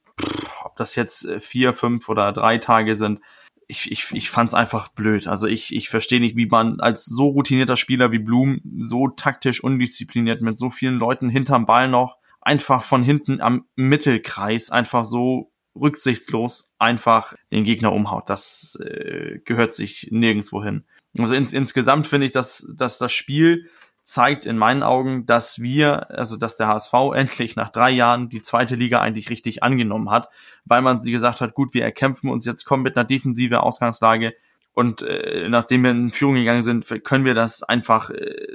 ob 0.64 0.76
das 0.76 0.94
jetzt 0.96 1.30
vier, 1.40 1.74
fünf 1.74 2.08
oder 2.08 2.32
drei 2.32 2.58
Tage 2.58 2.96
sind, 2.96 3.20
ich, 3.68 3.92
ich, 3.92 4.06
ich 4.12 4.30
fand 4.30 4.48
es 4.48 4.54
einfach 4.54 4.88
blöd. 4.88 5.26
Also 5.26 5.46
ich, 5.46 5.76
ich 5.76 5.90
verstehe 5.90 6.20
nicht, 6.20 6.36
wie 6.36 6.46
man 6.46 6.80
als 6.80 7.04
so 7.04 7.28
routinierter 7.28 7.76
Spieler 7.76 8.10
wie 8.10 8.18
Blum 8.18 8.60
so 8.80 9.08
taktisch 9.08 9.62
undiszipliniert 9.62 10.40
mit 10.40 10.58
so 10.58 10.70
vielen 10.70 10.98
Leuten 10.98 11.28
hinterm 11.28 11.66
Ball 11.66 11.88
noch 11.88 12.18
einfach 12.40 12.82
von 12.82 13.02
hinten 13.02 13.42
am 13.42 13.66
Mittelkreis 13.76 14.70
einfach 14.70 15.04
so 15.04 15.52
rücksichtslos 15.78 16.72
einfach 16.78 17.34
den 17.52 17.64
Gegner 17.64 17.92
umhaut. 17.92 18.30
Das 18.30 18.78
äh, 18.82 19.40
gehört 19.44 19.74
sich 19.74 20.08
nirgendwo 20.10 20.64
hin. 20.64 20.84
Also 21.18 21.34
ins, 21.34 21.52
insgesamt 21.52 22.06
finde 22.06 22.26
ich, 22.26 22.32
dass, 22.32 22.72
dass 22.76 22.98
das 22.98 23.12
Spiel 23.12 23.68
zeigt 24.08 24.46
in 24.46 24.56
meinen 24.56 24.82
Augen, 24.82 25.26
dass 25.26 25.60
wir, 25.60 26.10
also 26.10 26.38
dass 26.38 26.56
der 26.56 26.68
HSV 26.68 26.92
endlich 27.14 27.56
nach 27.56 27.68
drei 27.68 27.90
Jahren 27.90 28.28
die 28.28 28.42
zweite 28.42 28.74
Liga 28.74 29.00
eigentlich 29.00 29.28
richtig 29.28 29.62
angenommen 29.62 30.10
hat, 30.10 30.28
weil 30.64 30.80
man 30.80 30.98
sie 30.98 31.12
gesagt 31.12 31.40
hat, 31.40 31.54
gut, 31.54 31.74
wir 31.74 31.84
erkämpfen 31.84 32.30
uns 32.30 32.46
jetzt 32.46 32.64
kommen 32.64 32.82
mit 32.82 32.96
einer 32.96 33.04
defensive 33.04 33.62
Ausgangslage 33.62 34.34
Und 34.72 35.02
äh, 35.02 35.48
nachdem 35.50 35.84
wir 35.84 35.90
in 35.90 36.10
Führung 36.10 36.36
gegangen 36.36 36.62
sind, 36.62 36.86
können 37.04 37.26
wir 37.26 37.34
das 37.34 37.62
einfach 37.62 38.10
äh, 38.10 38.46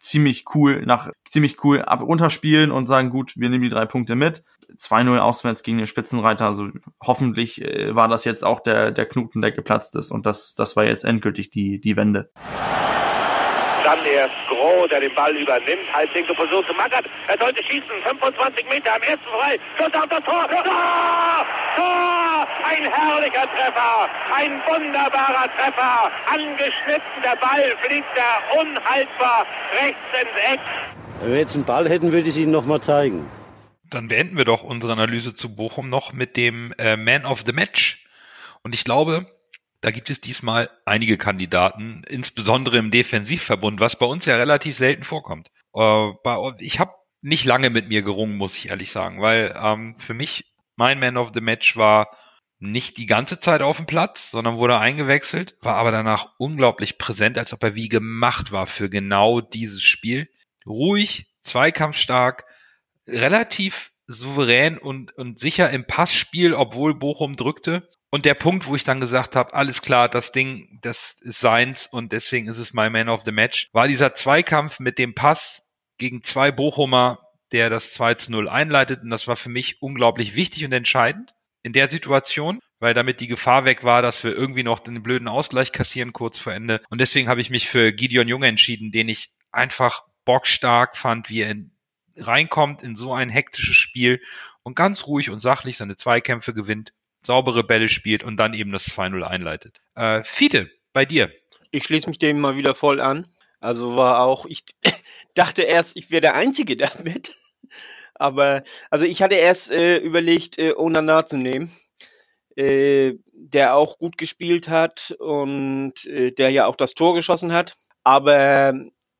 ziemlich 0.00 0.44
cool 0.54 0.84
nach 0.84 1.10
ziemlich 1.28 1.62
cool 1.62 1.82
ab 1.82 2.00
runterspielen 2.00 2.70
und 2.72 2.86
sagen, 2.86 3.10
gut, 3.10 3.34
wir 3.36 3.50
nehmen 3.50 3.64
die 3.64 3.68
drei 3.68 3.86
Punkte 3.86 4.16
mit. 4.16 4.44
2-0 4.76 5.18
auswärts 5.18 5.62
gegen 5.62 5.78
den 5.78 5.86
Spitzenreiter. 5.86 6.46
Also 6.46 6.68
hoffentlich 7.02 7.62
äh, 7.62 7.94
war 7.94 8.08
das 8.08 8.24
jetzt 8.24 8.44
auch 8.44 8.60
der, 8.60 8.90
der 8.90 9.06
Knoten, 9.06 9.42
der 9.42 9.52
geplatzt 9.52 9.94
ist. 9.96 10.10
Und 10.10 10.26
das, 10.26 10.54
das 10.54 10.76
war 10.76 10.84
jetzt 10.84 11.04
endgültig 11.04 11.50
die, 11.50 11.80
die 11.80 11.96
Wende. 11.96 12.30
Dann 13.88 14.04
erst 14.04 14.34
Groh, 14.48 14.86
der 14.86 15.00
den 15.00 15.14
Ball 15.14 15.34
übernimmt. 15.34 15.90
Halblinke 15.94 16.34
Position 16.34 16.62
zu 16.66 16.74
Mackert. 16.74 17.06
Er 17.26 17.38
sollte 17.38 17.62
schießen. 17.62 17.88
25 18.04 18.68
Meter 18.68 18.96
am 18.96 19.00
ersten 19.00 19.24
frei. 19.24 19.58
Schuss 19.78 19.94
auf 19.94 20.08
das 20.10 20.22
Tor. 20.24 20.46
Tor! 20.46 21.46
Tor! 21.74 22.46
Ein 22.68 22.84
herrlicher 22.84 23.48
Treffer. 23.48 24.10
Ein 24.36 24.60
wunderbarer 24.68 25.48
Treffer. 25.56 26.12
Angeschnitten. 26.30 27.22
Der 27.24 27.36
Ball 27.36 27.74
fliegt 27.80 28.08
da 28.14 28.60
unhaltbar 28.60 29.46
rechts 29.80 29.98
ins 30.20 30.52
Eck. 30.52 30.60
Wenn 31.22 31.32
wir 31.32 31.38
jetzt 31.38 31.54
einen 31.54 31.64
Ball 31.64 31.88
hätten, 31.88 32.12
würde 32.12 32.28
ich 32.28 32.34
es 32.34 32.36
Ihnen 32.36 32.52
nochmal 32.52 32.82
zeigen. 32.82 33.26
Dann 33.88 34.08
beenden 34.08 34.36
wir 34.36 34.44
doch 34.44 34.64
unsere 34.64 34.92
Analyse 34.92 35.34
zu 35.34 35.56
Bochum 35.56 35.88
noch 35.88 36.12
mit 36.12 36.36
dem 36.36 36.74
äh, 36.76 36.98
Man 36.98 37.24
of 37.24 37.44
the 37.46 37.54
Match. 37.54 38.04
Und 38.62 38.74
ich 38.74 38.84
glaube, 38.84 39.24
da 39.80 39.90
gibt 39.90 40.10
es 40.10 40.20
diesmal 40.20 40.70
einige 40.84 41.18
Kandidaten, 41.18 42.02
insbesondere 42.08 42.78
im 42.78 42.90
Defensivverbund, 42.90 43.80
was 43.80 43.98
bei 43.98 44.06
uns 44.06 44.24
ja 44.24 44.36
relativ 44.36 44.76
selten 44.76 45.04
vorkommt. 45.04 45.50
Äh, 45.74 46.10
ich 46.58 46.80
habe 46.80 46.92
nicht 47.20 47.44
lange 47.44 47.70
mit 47.70 47.88
mir 47.88 48.02
gerungen, 48.02 48.36
muss 48.36 48.56
ich 48.56 48.70
ehrlich 48.70 48.90
sagen, 48.90 49.20
weil 49.20 49.54
ähm, 49.60 49.94
für 49.94 50.14
mich 50.14 50.52
mein 50.76 51.00
Man 51.00 51.16
of 51.16 51.32
the 51.34 51.40
Match 51.40 51.76
war 51.76 52.08
nicht 52.60 52.96
die 52.96 53.06
ganze 53.06 53.38
Zeit 53.38 53.62
auf 53.62 53.76
dem 53.76 53.86
Platz, 53.86 54.30
sondern 54.30 54.58
wurde 54.58 54.78
eingewechselt, 54.78 55.56
war 55.60 55.76
aber 55.76 55.92
danach 55.92 56.34
unglaublich 56.38 56.98
präsent, 56.98 57.38
als 57.38 57.52
ob 57.52 57.62
er 57.62 57.74
wie 57.74 57.88
gemacht 57.88 58.50
war 58.50 58.66
für 58.66 58.90
genau 58.90 59.40
dieses 59.40 59.82
Spiel. 59.82 60.28
Ruhig, 60.66 61.26
zweikampfstark, 61.42 62.44
relativ 63.06 63.92
souverän 64.06 64.78
und, 64.78 65.16
und 65.16 65.38
sicher 65.38 65.70
im 65.70 65.86
Passspiel, 65.86 66.54
obwohl 66.54 66.94
Bochum 66.94 67.36
drückte. 67.36 67.88
Und 68.10 68.24
der 68.24 68.34
Punkt, 68.34 68.66
wo 68.66 68.74
ich 68.74 68.84
dann 68.84 69.00
gesagt 69.00 69.36
habe, 69.36 69.52
alles 69.52 69.82
klar, 69.82 70.08
das 70.08 70.32
Ding, 70.32 70.78
das 70.80 71.20
ist 71.20 71.40
seins 71.40 71.86
und 71.86 72.12
deswegen 72.12 72.48
ist 72.48 72.58
es 72.58 72.72
my 72.72 72.88
Man 72.88 73.08
of 73.08 73.24
the 73.24 73.32
Match, 73.32 73.68
war 73.72 73.86
dieser 73.86 74.14
Zweikampf 74.14 74.80
mit 74.80 74.98
dem 74.98 75.14
Pass 75.14 75.70
gegen 75.98 76.22
zwei 76.22 76.50
Bochumer, 76.50 77.18
der 77.52 77.70
das 77.70 77.92
2 77.92 78.14
zu 78.14 78.32
0 78.32 78.48
einleitet. 78.48 79.02
Und 79.02 79.10
das 79.10 79.26
war 79.28 79.36
für 79.36 79.50
mich 79.50 79.82
unglaublich 79.82 80.34
wichtig 80.34 80.64
und 80.64 80.72
entscheidend 80.72 81.34
in 81.62 81.72
der 81.72 81.88
Situation, 81.88 82.60
weil 82.78 82.94
damit 82.94 83.20
die 83.20 83.26
Gefahr 83.26 83.64
weg 83.64 83.84
war, 83.84 84.00
dass 84.00 84.22
wir 84.24 84.32
irgendwie 84.32 84.62
noch 84.62 84.80
den 84.80 85.02
blöden 85.02 85.28
Ausgleich 85.28 85.72
kassieren 85.72 86.12
kurz 86.12 86.38
vor 86.38 86.52
Ende. 86.52 86.80
Und 86.88 87.00
deswegen 87.00 87.28
habe 87.28 87.40
ich 87.40 87.50
mich 87.50 87.68
für 87.68 87.92
Gideon 87.92 88.28
Junge 88.28 88.46
entschieden, 88.46 88.90
den 88.90 89.08
ich 89.08 89.30
einfach 89.50 90.04
bockstark 90.24 90.96
fand, 90.96 91.28
wie 91.28 91.40
er 91.40 91.50
in, 91.50 91.72
reinkommt 92.16 92.82
in 92.82 92.96
so 92.96 93.12
ein 93.12 93.28
hektisches 93.28 93.76
Spiel 93.76 94.22
und 94.62 94.76
ganz 94.76 95.06
ruhig 95.06 95.30
und 95.30 95.40
sachlich 95.40 95.76
seine 95.76 95.96
Zweikämpfe 95.96 96.54
gewinnt 96.54 96.92
saubere 97.28 97.62
Bälle 97.62 97.90
spielt 97.90 98.24
und 98.24 98.38
dann 98.38 98.54
eben 98.54 98.72
das 98.72 98.86
2-0 98.86 99.22
einleitet. 99.22 99.82
Äh, 99.94 100.22
Fiete, 100.22 100.70
bei 100.94 101.04
dir. 101.04 101.30
Ich 101.70 101.84
schließe 101.84 102.08
mich 102.08 102.18
dem 102.18 102.40
mal 102.40 102.56
wieder 102.56 102.74
voll 102.74 103.00
an. 103.00 103.26
Also 103.60 103.96
war 103.96 104.20
auch, 104.20 104.46
ich 104.46 104.64
dachte 105.34 105.62
erst, 105.62 105.98
ich 105.98 106.10
wäre 106.10 106.22
der 106.22 106.34
Einzige 106.34 106.78
damit. 106.78 107.36
Aber, 108.14 108.64
also 108.90 109.04
ich 109.04 109.20
hatte 109.22 109.34
erst 109.34 109.70
äh, 109.70 109.98
überlegt, 109.98 110.58
äh, 110.58 110.72
Onana 110.74 111.26
zu 111.26 111.36
nehmen, 111.36 111.70
äh, 112.56 113.12
der 113.32 113.76
auch 113.76 113.98
gut 113.98 114.16
gespielt 114.16 114.68
hat 114.68 115.14
und 115.18 116.06
äh, 116.06 116.32
der 116.32 116.48
ja 116.48 116.64
auch 116.64 116.76
das 116.76 116.94
Tor 116.94 117.14
geschossen 117.14 117.52
hat. 117.52 117.76
Aber 118.04 118.72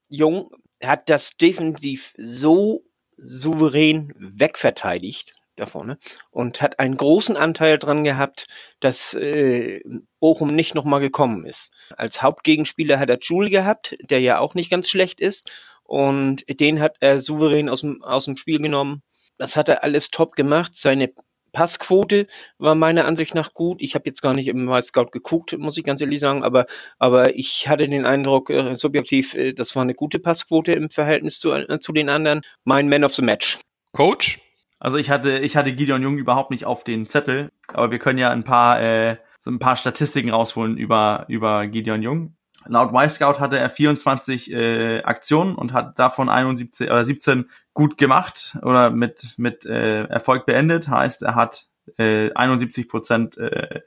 Jung 0.09 0.51
hat 0.83 1.11
das 1.11 1.37
defensiv 1.37 2.15
so 2.17 2.85
souverän 3.19 4.15
wegverteidigt 4.17 5.38
da 5.61 5.67
vorne 5.67 5.99
und 6.31 6.61
hat 6.61 6.79
einen 6.79 6.97
großen 6.97 7.37
Anteil 7.37 7.79
dran 7.79 8.05
gehabt, 8.05 8.47
dass 8.81 9.15
äh, 9.15 9.81
Bochum 10.21 10.55
nicht 10.55 10.75
nochmal 10.75 11.01
gekommen 11.01 11.45
ist. 11.45 11.73
Als 11.97 12.23
Hauptgegenspieler 12.23 12.99
hat 12.99 13.11
er 13.11 13.19
Jule 13.21 13.51
gehabt, 13.51 13.97
der 14.01 14.21
ja 14.21 14.39
auch 14.39 14.55
nicht 14.55 14.71
ganz 14.71 14.89
schlecht 14.89 15.21
ist 15.21 15.51
und 15.85 16.45
den 16.61 16.81
hat 16.81 16.97
er 17.01 17.21
souverän 17.21 17.69
aus 17.69 17.81
dem, 17.81 18.03
aus 18.03 18.27
dem 18.27 18.37
Spiel 18.37 18.59
genommen. 18.59 19.03
Das 19.39 19.57
hat 19.57 19.69
er 19.69 19.85
alles 19.85 20.11
top 20.11 20.35
gemacht. 20.35 20.75
Seine 20.75 21.13
Passquote 21.53 22.27
war 22.59 22.75
meiner 22.75 23.07
Ansicht 23.07 23.35
nach 23.35 23.55
gut. 23.55 23.81
Ich 23.81 23.95
habe 23.95 24.05
jetzt 24.07 24.21
gar 24.21 24.35
nicht 24.35 24.49
im 24.49 24.71
Scout 24.83 25.11
geguckt, 25.13 25.57
muss 25.57 25.79
ich 25.79 25.85
ganz 25.85 26.01
ehrlich 26.01 26.21
sagen, 26.21 26.45
aber, 26.45 26.67
aber 26.99 27.37
ich 27.37 27.69
hatte 27.69 27.89
den 27.89 28.05
Eindruck, 28.05 28.51
äh, 28.51 28.75
subjektiv, 28.75 29.35
äh, 29.35 29.53
das 29.55 29.75
war 29.75 29.83
eine 29.83 29.95
gute 29.95 30.19
Passquote 30.19 30.73
im 30.73 30.91
Verhältnis 30.91 31.41
zu, 31.41 31.53
äh, 31.53 31.79
zu 31.79 31.93
den 31.93 32.09
anderen. 32.11 32.43
Mein 32.65 32.89
Man 32.89 33.05
of 33.05 33.15
the 33.15 33.23
Match. 33.23 33.59
Coach? 33.93 34.41
Also 34.81 34.97
ich 34.97 35.11
hatte, 35.11 35.39
ich 35.39 35.57
hatte 35.57 35.73
Gideon 35.73 36.03
Jung 36.03 36.19
überhaupt 36.19 36.51
nicht 36.51 36.65
auf 36.65 36.85
den 36.85 37.07
Zettel, 37.07 37.51
aber 37.69 37.91
wir 37.91 37.99
können 37.99 38.19
ja 38.19 38.31
ein 38.31 38.45
paar, 38.45 38.81
äh, 38.81 39.17
so 39.41 39.51
ein 39.51 39.59
paar 39.59 39.77
Statistiken 39.77 40.31
rausholen 40.31 40.77
über, 40.77 41.25
über 41.29 41.67
Gideon 41.67 42.03
Jung. 42.03 42.35
Laut 42.67 42.93
Y-Scout 42.93 43.41
hatte 43.41 43.59
er 43.59 43.71
24 43.71 44.53
äh, 44.53 45.03
Aktionen 45.03 45.55
und 45.55 45.73
hat 45.73 45.99
davon 45.99 46.29
71 46.29 46.91
oder 46.91 47.05
17 47.05 47.49
gut 47.73 47.97
gemacht 47.97 48.57
oder 48.63 48.91
mit, 48.91 49.35
mit 49.37 49.65
äh, 49.65 50.05
Erfolg 50.05 50.45
beendet. 50.45 50.89
Heißt, 50.89 51.23
er 51.23 51.35
hat 51.35 51.67
äh, 51.97 52.33
71 52.33 52.89
Prozent 52.89 53.39
äh, 53.39 53.81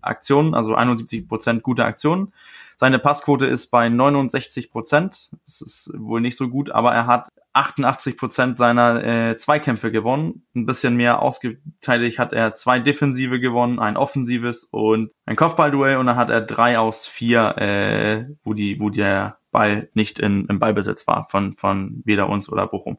Aktionen, 0.00 0.54
also 0.54 0.74
71 0.74 1.28
Prozent 1.28 1.62
gute 1.62 1.84
Aktionen. 1.84 2.32
Seine 2.76 2.98
Passquote 2.98 3.46
ist 3.46 3.68
bei 3.70 3.88
69 3.88 4.70
Prozent. 4.70 5.30
Das 5.44 5.62
ist 5.62 5.92
wohl 5.96 6.20
nicht 6.20 6.36
so 6.36 6.48
gut, 6.48 6.70
aber 6.70 6.92
er 6.92 7.06
hat 7.06 7.30
88 7.56 8.16
Prozent 8.16 8.58
seiner 8.58 9.02
äh, 9.02 9.36
Zweikämpfe 9.36 9.90
gewonnen. 9.90 10.46
Ein 10.54 10.66
bisschen 10.66 10.94
mehr 10.96 11.22
ausgeteilt 11.22 12.18
hat 12.18 12.32
er 12.32 12.54
zwei 12.54 12.78
Defensive 12.78 13.40
gewonnen, 13.40 13.78
ein 13.78 13.96
offensives 13.96 14.64
und 14.64 15.12
ein 15.24 15.36
Kopfballduell 15.36 15.96
und 15.96 16.06
dann 16.06 16.16
hat 16.16 16.30
er 16.30 16.42
drei 16.42 16.78
aus 16.78 17.06
vier, 17.06 17.56
äh, 17.58 18.26
wo 18.44 18.52
die, 18.52 18.78
wo 18.78 18.90
der 18.90 19.38
Ball 19.56 19.88
nicht 19.94 20.18
in, 20.18 20.44
im 20.50 20.58
Ballbesitz 20.58 21.06
war 21.06 21.28
von, 21.30 21.54
von 21.54 22.02
weder 22.04 22.28
uns 22.28 22.52
oder 22.52 22.66
Bochum. 22.66 22.98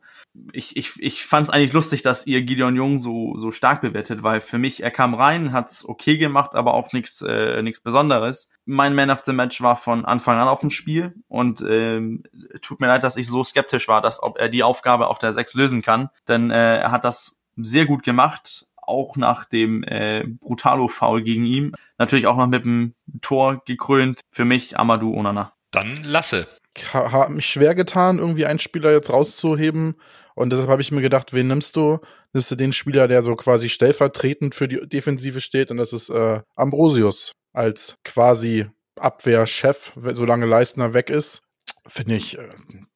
Ich, 0.54 0.76
ich, 0.76 0.93
ich 1.00 1.24
fand 1.24 1.48
es 1.48 1.54
eigentlich 1.54 1.74
lustig, 1.74 2.02
dass 2.02 2.26
ihr 2.26 2.41
Gideon 2.41 2.76
Jung 2.76 2.98
so, 2.98 3.38
so 3.38 3.52
stark 3.52 3.82
bewertet, 3.82 4.24
weil 4.24 4.41
für 4.41 4.58
mich, 4.58 4.82
er 4.82 4.89
kam 4.89 5.13
rein, 5.13 5.54
hat's 5.54 5.86
okay 5.88 6.17
gemacht, 6.17 6.56
aber 6.56 6.74
auch 6.74 6.93
nichts 6.93 7.22
äh, 7.22 7.62
nichts 7.62 7.82
Besonderes. 7.82 8.50
Mein 8.65 8.96
Man 8.96 9.12
of 9.12 9.20
the 9.20 9.34
Match 9.34 9.62
war 9.62 9.76
von 9.76 10.04
Anfang 10.04 10.39
an 10.39 10.48
auf 10.48 10.62
dem 10.62 10.72
Spiel 10.72 11.13
und 11.28 11.62
ähm, 11.62 12.24
tut 12.63 12.80
mir 12.80 12.88
leid, 12.88 13.04
dass 13.04 13.17
ich 13.17 13.28
so 13.28 13.43
skeptisch 13.43 13.88
war, 13.88 14.02
dass 14.02 14.24
ob 14.24 14.39
er 14.39 14.50
die 14.50 14.63
Aufgabe 14.63 15.10
auf 15.10 15.20
der 15.20 15.34
6 15.34 15.54
lösen 15.54 15.84
kann, 15.84 16.10
denn 16.28 16.50
äh, 16.50 16.78
er 16.80 16.91
hat 16.91 17.06
das 17.06 17.43
sehr 17.56 17.86
gut 17.86 18.02
gemacht, 18.02 18.65
auch 18.82 19.15
nach 19.15 19.46
dem 19.46 19.84
äh, 19.84 20.24
Brutalo-Foul 20.26 21.22
gegen 21.22 21.46
ihn. 21.46 21.74
Natürlich 22.00 22.26
auch 22.26 22.38
noch 22.38 22.48
mit 22.48 22.65
dem 22.65 22.96
Tor 23.22 23.62
gekrönt. 23.65 24.22
Für 24.34 24.46
mich 24.46 24.80
Amadou 24.80 25.13
Onana. 25.13 25.54
Dann 25.71 26.03
lasse. 26.03 26.47
Ich 26.75 26.93
habe 26.93 27.34
mich 27.34 27.47
schwer 27.47 27.75
getan, 27.75 28.19
irgendwie 28.19 28.45
einen 28.45 28.60
Spieler 28.60 28.91
jetzt 28.91 29.12
rauszuheben. 29.12 29.95
Und 30.36 30.51
deshalb 30.51 30.69
habe 30.69 30.82
ich 30.82 30.91
mir 30.91 31.01
gedacht, 31.01 31.34
wen 31.34 31.47
nimmst 31.47 31.75
du? 31.75 31.99
Nimmst 32.34 32.51
du 32.51 32.56
den 32.56 32.71
Spieler, 32.71 33.08
der 33.08 33.23
so 33.23 33.36
quasi 33.36 33.69
stellvertretend 33.69 34.53
für 34.53 34.67
die 34.67 34.88
Defensive 34.88 35.41
steht? 35.41 35.71
Und 35.71 35.77
das 35.77 35.93
ist 35.93 36.10
äh, 36.10 36.41
Ambrosius 36.56 37.32
als 37.53 37.95
quasi 38.03 38.67
Abwehrchef, 38.99 39.93
solange 39.95 40.45
Leistner 40.45 40.93
weg 40.93 41.10
ist. 41.10 41.41
Finde 41.88 42.15
ich 42.15 42.38
äh, 42.38 42.49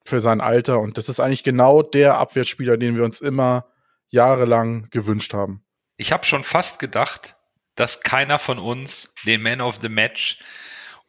für 0.05 0.21
sein 0.21 0.41
Alter. 0.41 0.79
Und 0.79 0.97
das 0.97 1.09
ist 1.09 1.19
eigentlich 1.19 1.43
genau 1.43 1.81
der 1.81 2.17
Abwehrspieler, 2.17 2.77
den 2.77 2.95
wir 2.95 3.03
uns 3.03 3.21
immer 3.21 3.65
jahrelang 4.09 4.89
gewünscht 4.91 5.33
haben. 5.33 5.63
Ich 5.97 6.11
habe 6.11 6.25
schon 6.25 6.43
fast 6.43 6.79
gedacht, 6.79 7.35
dass 7.75 8.01
keiner 8.01 8.37
von 8.37 8.59
uns 8.59 9.13
den 9.25 9.41
Man 9.41 9.61
of 9.61 9.79
the 9.81 9.89
Match 9.89 10.39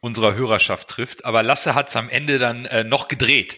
unserer 0.03 0.35
Hörerschaft 0.35 0.89
trifft. 0.89 1.23
Aber 1.23 1.43
Lasse 1.43 1.75
hat 1.75 1.87
es 1.87 1.95
am 1.95 2.09
Ende 2.09 2.37
dann 2.37 2.65
äh, 2.65 2.83
noch 2.83 3.07
gedreht. 3.07 3.57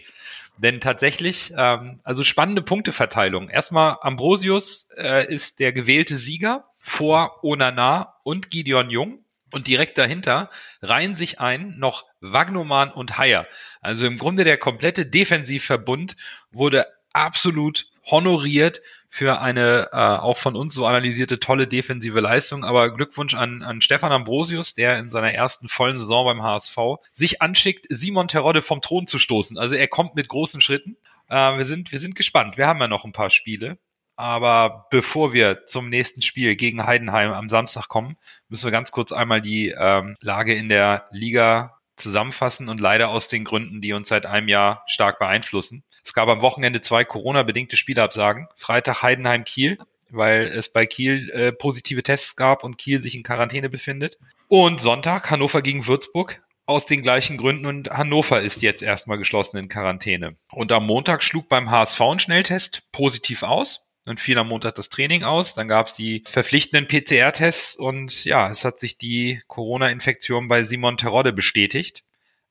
Denn 0.57 0.79
tatsächlich, 0.79 1.51
ähm, 1.57 1.99
also 2.03 2.23
spannende 2.23 2.61
Punkteverteilung. 2.61 3.49
Erstmal, 3.49 3.97
Ambrosius 4.01 4.89
äh, 4.95 5.33
ist 5.33 5.59
der 5.59 5.73
gewählte 5.73 6.17
Sieger 6.17 6.65
vor 6.77 7.43
Onana 7.43 8.13
und 8.23 8.51
Gideon 8.51 8.91
Jung. 8.91 9.25
Und 9.51 9.65
direkt 9.65 9.97
dahinter 9.97 10.51
reihen 10.83 11.15
sich 11.15 11.39
ein 11.39 11.79
noch 11.79 12.05
Wagnoman 12.21 12.91
und 12.91 13.17
Haier. 13.17 13.47
Also 13.81 14.05
im 14.05 14.17
Grunde 14.17 14.43
der 14.43 14.57
komplette 14.57 15.05
Defensivverbund 15.07 16.15
wurde 16.51 16.85
absolut 17.11 17.87
honoriert 18.05 18.81
für 19.09 19.39
eine 19.39 19.89
äh, 19.93 19.97
auch 19.97 20.37
von 20.37 20.55
uns 20.55 20.73
so 20.73 20.85
analysierte 20.85 21.39
tolle 21.39 21.67
defensive 21.67 22.19
Leistung. 22.19 22.63
Aber 22.63 22.93
Glückwunsch 22.93 23.33
an, 23.33 23.63
an 23.63 23.81
Stefan 23.81 24.11
Ambrosius, 24.11 24.73
der 24.75 24.99
in 24.99 25.09
seiner 25.09 25.31
ersten 25.33 25.67
vollen 25.67 25.97
Saison 25.97 26.25
beim 26.25 26.43
HSV 26.43 26.77
sich 27.13 27.41
anschickt, 27.41 27.87
Simon 27.89 28.27
Terodde 28.27 28.61
vom 28.61 28.81
Thron 28.81 29.07
zu 29.07 29.17
stoßen. 29.17 29.57
Also 29.57 29.75
er 29.75 29.87
kommt 29.87 30.15
mit 30.15 30.27
großen 30.27 30.61
Schritten. 30.61 30.97
Äh, 31.29 31.57
wir, 31.57 31.65
sind, 31.65 31.91
wir 31.91 31.99
sind 31.99 32.15
gespannt. 32.15 32.57
Wir 32.57 32.67
haben 32.67 32.81
ja 32.81 32.87
noch 32.87 33.05
ein 33.05 33.13
paar 33.13 33.29
Spiele. 33.29 33.77
Aber 34.17 34.87
bevor 34.91 35.33
wir 35.33 35.65
zum 35.65 35.89
nächsten 35.89 36.21
Spiel 36.21 36.55
gegen 36.55 36.85
Heidenheim 36.85 37.33
am 37.33 37.49
Samstag 37.49 37.89
kommen, 37.89 38.15
müssen 38.47 38.65
wir 38.65 38.71
ganz 38.71 38.91
kurz 38.91 39.11
einmal 39.11 39.41
die 39.41 39.75
ähm, 39.77 40.15
Lage 40.21 40.53
in 40.53 40.69
der 40.69 41.07
Liga 41.11 41.74
zusammenfassen 41.95 42.69
und 42.69 42.79
leider 42.79 43.09
aus 43.09 43.27
den 43.27 43.43
Gründen, 43.43 43.81
die 43.81 43.93
uns 43.93 44.09
seit 44.09 44.25
einem 44.25 44.47
Jahr 44.47 44.83
stark 44.87 45.19
beeinflussen. 45.19 45.83
Es 46.03 46.13
gab 46.13 46.29
am 46.29 46.41
Wochenende 46.41 46.81
zwei 46.81 47.03
Corona-bedingte 47.03 47.77
Spielabsagen. 47.77 48.47
Freitag 48.55 49.01
Heidenheim-Kiel, 49.01 49.79
weil 50.09 50.45
es 50.45 50.71
bei 50.71 50.85
Kiel 50.85 51.29
äh, 51.31 51.51
positive 51.51 52.03
Tests 52.03 52.35
gab 52.35 52.63
und 52.63 52.77
Kiel 52.77 52.99
sich 52.99 53.15
in 53.15 53.23
Quarantäne 53.23 53.69
befindet. 53.69 54.17
Und 54.47 54.79
Sonntag 54.79 55.31
Hannover 55.31 55.61
gegen 55.61 55.87
Würzburg 55.87 56.41
aus 56.65 56.85
den 56.85 57.01
gleichen 57.01 57.37
Gründen 57.37 57.65
und 57.65 57.89
Hannover 57.91 58.41
ist 58.41 58.61
jetzt 58.61 58.81
erstmal 58.81 59.17
geschlossen 59.17 59.57
in 59.57 59.69
Quarantäne. 59.69 60.35
Und 60.51 60.71
am 60.71 60.85
Montag 60.85 61.21
schlug 61.21 61.47
beim 61.47 61.69
HSV 61.69 62.01
ein 62.01 62.19
Schnelltest 62.19 62.91
positiv 62.91 63.43
aus. 63.43 63.84
Und 64.05 64.19
fiel 64.19 64.37
am 64.37 64.49
Montag 64.49 64.75
das 64.75 64.89
Training 64.89 65.23
aus. 65.23 65.55
Dann 65.55 65.67
gab 65.67 65.87
es 65.87 65.93
die 65.93 66.23
verpflichtenden 66.27 66.87
PCR-Tests 66.87 67.75
und 67.75 68.23
ja, 68.23 68.49
es 68.49 68.63
hat 68.63 68.77
sich 68.77 68.97
die 68.97 69.41
Corona-Infektion 69.47 70.47
bei 70.47 70.63
Simon 70.63 70.97
Terodde 70.97 71.33
bestätigt. 71.33 72.03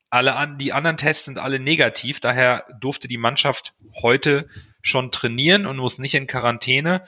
Alle 0.09 0.35
an, 0.35 0.57
die 0.57 0.73
anderen 0.73 0.97
Tests 0.97 1.25
sind 1.25 1.39
alle 1.39 1.59
negativ, 1.59 2.19
daher 2.19 2.65
durfte 2.79 3.07
die 3.07 3.17
Mannschaft 3.17 3.73
heute 4.01 4.47
schon 4.81 5.11
trainieren 5.11 5.65
und 5.65 5.77
muss 5.77 5.97
nicht 5.97 6.13
in 6.13 6.27
Quarantäne. 6.27 7.03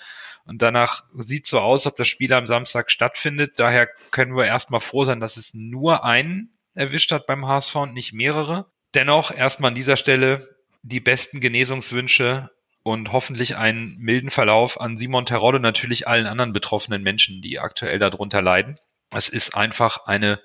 Und 0.46 0.62
danach 0.62 1.04
sieht 1.16 1.46
so 1.46 1.60
aus, 1.60 1.86
ob 1.86 1.96
das 1.98 2.08
Spiel 2.08 2.34
am 2.34 2.48
Samstag 2.48 2.90
stattfindet. 2.90 3.54
Daher 3.58 3.88
können 4.12 4.36
wir 4.36 4.46
erstmal 4.46 4.80
froh 4.80 5.04
sein, 5.04 5.20
dass 5.20 5.38
es 5.38 5.54
nur 5.54 6.06
einen 6.06 6.58
erwischt 6.74 7.12
hat 7.12 7.28
beim 7.28 7.46
HSV 7.48 7.76
und 7.76 7.94
nicht 7.94 8.14
mehrere. 8.14 8.72
Dennoch 8.94 9.36
erstmal 9.36 9.70
an 9.70 9.76
dieser 9.76 9.98
Stelle 9.98 10.58
die 10.84 11.02
besten 11.02 11.42
Genesungswünsche 11.42 12.50
und 12.88 13.12
hoffentlich 13.12 13.58
einen 13.58 13.98
milden 14.00 14.30
Verlauf 14.30 14.80
an 14.80 14.96
Simon 14.96 15.26
Terodde 15.26 15.58
und 15.58 15.62
natürlich 15.62 16.08
allen 16.08 16.26
anderen 16.26 16.54
betroffenen 16.54 17.04
Menschen, 17.04 17.42
die 17.42 17.60
aktuell 17.60 18.00
darunter 18.00 18.42
leiden. 18.42 18.80
Es 19.12 19.28
ist 19.28 19.56
einfach 19.56 20.06
eine 20.06 20.40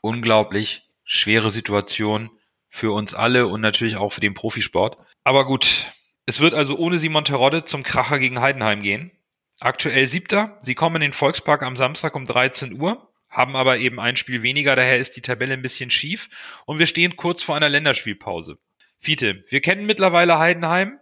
unglaublich 0.00 0.88
schwere 1.02 1.50
Situation 1.50 2.30
für 2.68 2.92
uns 2.92 3.14
alle 3.14 3.48
und 3.48 3.60
natürlich 3.60 3.96
auch 3.96 4.12
für 4.12 4.20
den 4.20 4.34
Profisport. 4.34 4.96
Aber 5.24 5.44
gut, 5.44 5.90
es 6.24 6.38
wird 6.38 6.54
also 6.54 6.78
ohne 6.78 6.98
Simon 6.98 7.24
Terodde 7.24 7.64
zum 7.64 7.82
Kracher 7.82 8.20
gegen 8.20 8.40
Heidenheim 8.40 8.82
gehen. 8.82 9.10
Aktuell 9.58 10.06
siebter. 10.06 10.56
Sie 10.60 10.76
kommen 10.76 10.96
in 10.96 11.02
den 11.02 11.12
Volkspark 11.12 11.64
am 11.64 11.74
Samstag 11.74 12.14
um 12.14 12.26
13 12.26 12.80
Uhr, 12.80 13.12
haben 13.28 13.56
aber 13.56 13.78
eben 13.78 13.98
ein 13.98 14.16
Spiel 14.16 14.42
weniger, 14.42 14.76
daher 14.76 14.98
ist 14.98 15.16
die 15.16 15.22
Tabelle 15.22 15.54
ein 15.54 15.62
bisschen 15.62 15.90
schief 15.90 16.62
und 16.64 16.78
wir 16.78 16.86
stehen 16.86 17.16
kurz 17.16 17.42
vor 17.42 17.56
einer 17.56 17.68
Länderspielpause. 17.68 18.58
Fiete, 19.00 19.42
wir 19.48 19.60
kennen 19.60 19.86
mittlerweile 19.86 20.38
Heidenheim. 20.38 21.00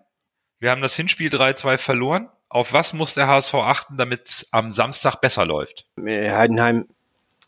Wir 0.58 0.70
haben 0.70 0.82
das 0.82 0.96
Hinspiel 0.96 1.28
3-2 1.28 1.78
verloren. 1.78 2.28
Auf 2.48 2.72
was 2.72 2.92
muss 2.92 3.14
der 3.14 3.26
HSV 3.26 3.54
achten, 3.54 3.96
damit 3.96 4.26
es 4.26 4.48
am 4.52 4.72
Samstag 4.72 5.20
besser 5.20 5.44
läuft? 5.44 5.86
Äh, 6.02 6.30
Heidenheim 6.30 6.86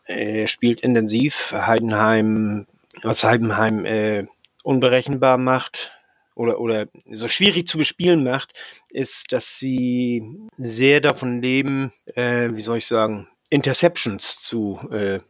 äh, 0.06 0.46
spielt 0.46 0.80
intensiv. 0.80 1.52
Heidenheim, 1.52 2.66
was 3.02 3.24
Heidenheim 3.24 3.84
äh, 3.84 4.26
unberechenbar 4.62 5.38
macht 5.38 5.92
oder, 6.34 6.60
oder 6.60 6.86
so 7.10 7.28
schwierig 7.28 7.66
zu 7.66 7.78
bespielen 7.78 8.24
macht, 8.24 8.52
ist, 8.90 9.32
dass 9.32 9.58
sie 9.58 10.22
sehr 10.52 11.00
davon 11.00 11.40
leben, 11.40 11.92
äh, 12.14 12.50
wie 12.52 12.60
soll 12.60 12.78
ich 12.78 12.86
sagen, 12.86 13.28
Interceptions 13.50 14.40
zu 14.40 14.80
äh, 14.92 15.20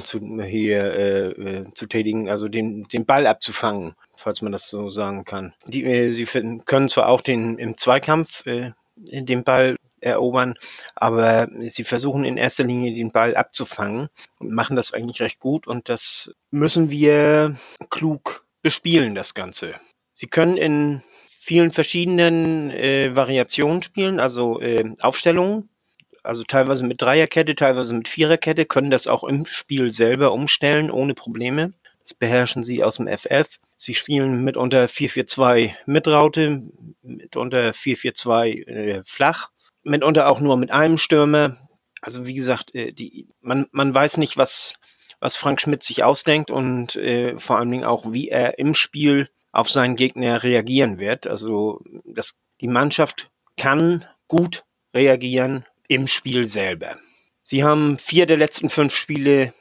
zu, 0.00 0.20
hier 0.42 0.92
äh, 0.92 1.28
äh, 1.30 1.66
zu 1.74 1.86
tätigen, 1.86 2.28
also 2.28 2.48
den, 2.48 2.84
den 2.84 3.06
Ball 3.06 3.26
abzufangen, 3.26 3.94
falls 4.16 4.42
man 4.42 4.52
das 4.52 4.68
so 4.68 4.90
sagen 4.90 5.24
kann. 5.24 5.54
Die, 5.66 5.84
äh, 5.84 6.12
sie 6.12 6.26
finden, 6.26 6.64
können 6.64 6.88
zwar 6.88 7.08
auch 7.08 7.20
den 7.20 7.58
im 7.58 7.76
Zweikampf 7.76 8.46
äh, 8.46 8.72
den 8.96 9.44
Ball 9.44 9.76
erobern, 10.00 10.54
aber 10.94 11.48
sie 11.60 11.84
versuchen 11.84 12.24
in 12.24 12.36
erster 12.36 12.64
Linie 12.64 12.94
den 12.94 13.10
Ball 13.10 13.36
abzufangen 13.36 14.08
und 14.38 14.52
machen 14.52 14.76
das 14.76 14.92
eigentlich 14.92 15.20
recht 15.20 15.40
gut 15.40 15.66
und 15.66 15.88
das 15.88 16.30
müssen 16.50 16.90
wir 16.90 17.56
klug 17.90 18.44
bespielen, 18.62 19.14
das 19.14 19.34
Ganze. 19.34 19.74
Sie 20.14 20.26
können 20.26 20.56
in 20.56 21.02
vielen 21.40 21.72
verschiedenen 21.72 22.70
äh, 22.70 23.14
Variationen 23.14 23.82
spielen, 23.82 24.20
also 24.20 24.60
äh, 24.60 24.84
Aufstellungen 25.00 25.68
also 26.28 26.44
teilweise 26.44 26.84
mit 26.84 27.00
Dreierkette, 27.00 27.54
teilweise 27.54 27.94
mit 27.94 28.06
Viererkette, 28.06 28.66
können 28.66 28.90
das 28.90 29.06
auch 29.06 29.24
im 29.24 29.46
Spiel 29.46 29.90
selber 29.90 30.32
umstellen, 30.32 30.90
ohne 30.90 31.14
Probleme. 31.14 31.72
Das 32.02 32.12
beherrschen 32.12 32.62
sie 32.62 32.84
aus 32.84 32.98
dem 32.98 33.08
FF. 33.08 33.58
Sie 33.78 33.94
spielen 33.94 34.44
mitunter 34.44 34.84
4-4-2 34.86 35.72
mit 35.86 36.06
Raute, 36.06 36.64
mitunter 37.00 37.70
4-4-2 37.70 38.66
äh, 38.66 39.02
flach, 39.06 39.48
mitunter 39.82 40.28
auch 40.28 40.40
nur 40.40 40.58
mit 40.58 40.70
einem 40.70 40.98
Stürmer. 40.98 41.56
Also 42.02 42.26
wie 42.26 42.34
gesagt, 42.34 42.74
äh, 42.74 42.92
die, 42.92 43.28
man, 43.40 43.66
man 43.72 43.94
weiß 43.94 44.18
nicht, 44.18 44.36
was, 44.36 44.74
was 45.20 45.34
Frank 45.34 45.62
Schmidt 45.62 45.82
sich 45.82 46.04
ausdenkt 46.04 46.50
und 46.50 46.94
äh, 46.96 47.38
vor 47.40 47.56
allen 47.56 47.70
Dingen 47.70 47.84
auch, 47.84 48.12
wie 48.12 48.28
er 48.28 48.58
im 48.58 48.74
Spiel 48.74 49.30
auf 49.50 49.70
seinen 49.70 49.96
Gegner 49.96 50.42
reagieren 50.42 50.98
wird. 50.98 51.26
Also 51.26 51.80
das, 52.04 52.38
die 52.60 52.68
Mannschaft 52.68 53.30
kann 53.56 54.04
gut 54.26 54.64
reagieren 54.92 55.64
im 55.88 56.06
Spiel 56.06 56.46
selber. 56.46 56.96
Sie 57.42 57.64
haben 57.64 57.98
vier 57.98 58.26
der 58.26 58.36
letzten 58.36 58.68
fünf 58.68 58.94
Spiele 58.94 59.52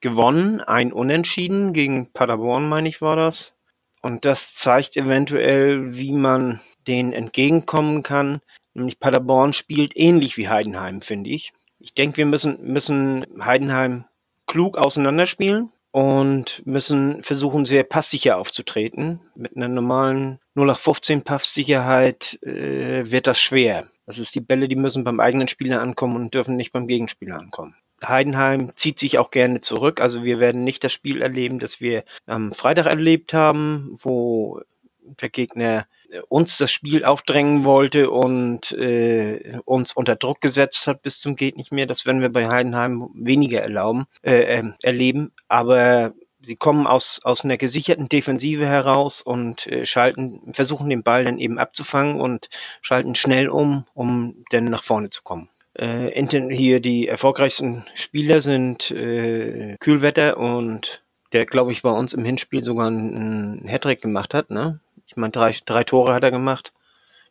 gewonnen, 0.00 0.60
ein 0.60 0.92
Unentschieden 0.92 1.72
gegen 1.72 2.12
Paderborn, 2.12 2.68
meine 2.68 2.88
ich, 2.88 3.00
war 3.00 3.16
das. 3.16 3.54
Und 4.02 4.24
das 4.24 4.54
zeigt 4.54 4.96
eventuell, 4.96 5.96
wie 5.96 6.12
man 6.12 6.60
denen 6.86 7.12
entgegenkommen 7.12 8.02
kann. 8.02 8.40
Nämlich 8.74 9.00
Paderborn 9.00 9.52
spielt 9.52 9.96
ähnlich 9.96 10.36
wie 10.36 10.48
Heidenheim, 10.48 11.00
finde 11.00 11.30
ich. 11.30 11.52
Ich 11.78 11.94
denke, 11.94 12.18
wir 12.18 12.26
müssen, 12.26 12.60
müssen 12.62 13.26
Heidenheim 13.40 14.04
klug 14.46 14.76
auseinanderspielen 14.76 15.72
und 15.98 16.64
müssen 16.64 17.24
versuchen, 17.24 17.64
sehr 17.64 17.82
passsicher 17.82 18.36
aufzutreten. 18.36 19.18
Mit 19.34 19.56
einer 19.56 19.66
normalen 19.66 20.38
0815 20.54 21.22
Passsicherheit 21.24 22.38
äh, 22.44 23.10
wird 23.10 23.26
das 23.26 23.40
schwer. 23.40 23.88
Das 24.06 24.20
ist 24.20 24.32
die 24.36 24.40
Bälle, 24.40 24.68
die 24.68 24.76
müssen 24.76 25.02
beim 25.02 25.18
eigenen 25.18 25.48
Spieler 25.48 25.82
ankommen 25.82 26.14
und 26.14 26.34
dürfen 26.34 26.54
nicht 26.54 26.70
beim 26.70 26.86
Gegenspieler 26.86 27.36
ankommen. 27.36 27.74
Heidenheim 28.06 28.76
zieht 28.76 29.00
sich 29.00 29.18
auch 29.18 29.32
gerne 29.32 29.60
zurück. 29.60 30.00
Also 30.00 30.22
wir 30.22 30.38
werden 30.38 30.62
nicht 30.62 30.84
das 30.84 30.92
Spiel 30.92 31.20
erleben, 31.20 31.58
das 31.58 31.80
wir 31.80 32.04
am 32.26 32.52
Freitag 32.52 32.86
erlebt 32.86 33.34
haben, 33.34 33.90
wo 34.00 34.60
der 35.00 35.30
Gegner 35.30 35.88
uns 36.28 36.58
das 36.58 36.70
Spiel 36.70 37.04
aufdrängen 37.04 37.64
wollte 37.64 38.10
und 38.10 38.72
äh, 38.72 39.58
uns 39.64 39.92
unter 39.92 40.16
Druck 40.16 40.40
gesetzt 40.40 40.86
hat 40.86 41.02
bis 41.02 41.20
zum 41.20 41.36
geht 41.36 41.56
nicht 41.56 41.72
mehr. 41.72 41.86
Das 41.86 42.06
werden 42.06 42.22
wir 42.22 42.30
bei 42.30 42.48
Heidenheim 42.48 43.10
weniger 43.14 43.60
erlauben, 43.60 44.06
äh, 44.22 44.60
äh, 44.60 44.64
erleben. 44.82 45.32
Aber 45.48 46.14
sie 46.40 46.56
kommen 46.56 46.86
aus, 46.86 47.20
aus 47.24 47.44
einer 47.44 47.56
gesicherten 47.56 48.08
Defensive 48.08 48.66
heraus 48.66 49.22
und 49.22 49.66
äh, 49.66 49.84
schalten, 49.84 50.52
versuchen 50.52 50.90
den 50.90 51.02
Ball 51.02 51.24
dann 51.24 51.38
eben 51.38 51.58
abzufangen 51.58 52.20
und 52.20 52.48
schalten 52.80 53.14
schnell 53.14 53.48
um, 53.48 53.84
um 53.94 54.44
dann 54.50 54.64
nach 54.64 54.82
vorne 54.82 55.10
zu 55.10 55.22
kommen. 55.22 55.48
Äh, 55.74 56.26
hier 56.50 56.80
die 56.80 57.06
erfolgreichsten 57.06 57.84
Spieler 57.94 58.40
sind 58.40 58.90
äh, 58.90 59.76
Kühlwetter 59.78 60.38
und 60.38 61.02
der, 61.32 61.44
glaube 61.44 61.72
ich, 61.72 61.82
bei 61.82 61.90
uns 61.90 62.14
im 62.14 62.24
Hinspiel 62.24 62.62
sogar 62.62 62.86
einen 62.86 63.68
Hattrick 63.68 64.00
gemacht 64.00 64.32
hat, 64.32 64.50
ne? 64.50 64.80
Ich 65.08 65.16
meine, 65.16 65.32
drei, 65.32 65.54
drei 65.64 65.84
Tore 65.84 66.14
hat 66.14 66.22
er 66.22 66.30
gemacht. 66.30 66.72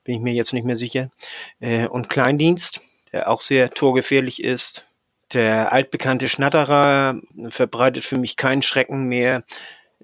Bin 0.03 0.15
ich 0.15 0.21
mir 0.21 0.33
jetzt 0.33 0.53
nicht 0.53 0.65
mehr 0.65 0.75
sicher. 0.75 1.09
Äh, 1.59 1.87
und 1.87 2.09
Kleindienst, 2.09 2.81
der 3.11 3.29
auch 3.29 3.41
sehr 3.41 3.69
torgefährlich 3.69 4.43
ist. 4.43 4.85
Der 5.33 5.71
altbekannte 5.71 6.29
Schnatterer 6.29 7.19
verbreitet 7.49 8.03
für 8.03 8.17
mich 8.17 8.37
keinen 8.37 8.61
Schrecken 8.61 9.03
mehr. 9.03 9.43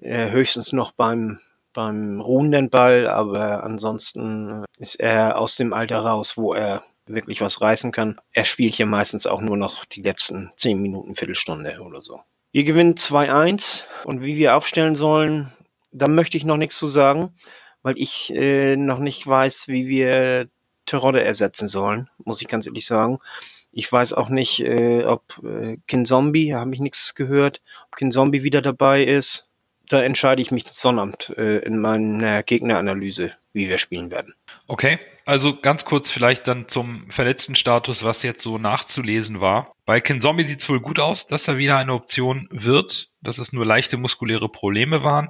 Äh, 0.00 0.30
höchstens 0.30 0.72
noch 0.72 0.92
beim, 0.92 1.40
beim 1.72 2.20
ruhenden 2.20 2.70
Ball, 2.70 3.08
aber 3.08 3.64
ansonsten 3.64 4.64
ist 4.78 4.96
er 4.96 5.38
aus 5.38 5.56
dem 5.56 5.72
Alter 5.72 6.00
raus, 6.00 6.36
wo 6.36 6.54
er 6.54 6.82
wirklich 7.06 7.40
was 7.40 7.60
reißen 7.60 7.90
kann. 7.92 8.20
Er 8.32 8.44
spielt 8.44 8.74
hier 8.74 8.86
meistens 8.86 9.26
auch 9.26 9.40
nur 9.40 9.56
noch 9.56 9.84
die 9.84 10.02
letzten 10.02 10.50
zehn 10.56 10.80
Minuten, 10.80 11.14
Viertelstunde 11.16 11.80
oder 11.80 12.00
so. 12.00 12.20
Wir 12.52 12.64
gewinnen 12.64 12.94
2-1 12.94 13.84
und 14.04 14.22
wie 14.22 14.36
wir 14.36 14.56
aufstellen 14.56 14.94
sollen, 14.94 15.50
da 15.90 16.08
möchte 16.08 16.36
ich 16.36 16.44
noch 16.44 16.56
nichts 16.56 16.76
zu 16.76 16.86
sagen 16.86 17.34
weil 17.84 17.98
ich 17.98 18.34
äh, 18.34 18.76
noch 18.76 18.98
nicht 18.98 19.24
weiß, 19.24 19.68
wie 19.68 19.86
wir 19.86 20.48
Terodde 20.86 21.22
ersetzen 21.22 21.68
sollen, 21.68 22.08
muss 22.24 22.42
ich 22.42 22.48
ganz 22.48 22.66
ehrlich 22.66 22.86
sagen. 22.86 23.18
Ich 23.72 23.90
weiß 23.90 24.14
auch 24.14 24.30
nicht, 24.30 24.60
äh, 24.60 25.04
ob 25.04 25.40
äh, 25.44 25.76
Kinzombie, 25.86 26.54
habe 26.54 26.74
ich 26.74 26.80
nichts 26.80 27.14
gehört, 27.14 27.60
ob 27.86 27.96
Kinzombie 27.96 28.42
wieder 28.42 28.62
dabei 28.62 29.04
ist. 29.04 29.48
Da 29.88 30.02
entscheide 30.02 30.40
ich 30.40 30.50
mich 30.50 30.64
Sonnabend 30.66 31.34
äh, 31.36 31.58
in 31.58 31.78
meiner 31.78 32.42
Gegneranalyse, 32.42 33.32
wie 33.52 33.68
wir 33.68 33.76
spielen 33.76 34.10
werden. 34.10 34.34
Okay, 34.66 34.98
also 35.26 35.54
ganz 35.54 35.84
kurz 35.84 36.10
vielleicht 36.10 36.48
dann 36.48 36.68
zum 36.68 37.10
verletzten 37.10 37.54
Status, 37.54 38.02
was 38.02 38.22
jetzt 38.22 38.42
so 38.42 38.56
nachzulesen 38.56 39.42
war. 39.42 39.72
Bei 39.84 40.00
Kinzombie 40.00 40.44
sieht 40.44 40.60
es 40.60 40.68
wohl 40.70 40.80
gut 40.80 41.00
aus, 41.00 41.26
dass 41.26 41.48
er 41.48 41.58
wieder 41.58 41.76
eine 41.76 41.92
Option 41.92 42.48
wird, 42.50 43.10
dass 43.20 43.36
es 43.36 43.52
nur 43.52 43.66
leichte 43.66 43.98
muskuläre 43.98 44.48
Probleme 44.48 45.04
waren. 45.04 45.28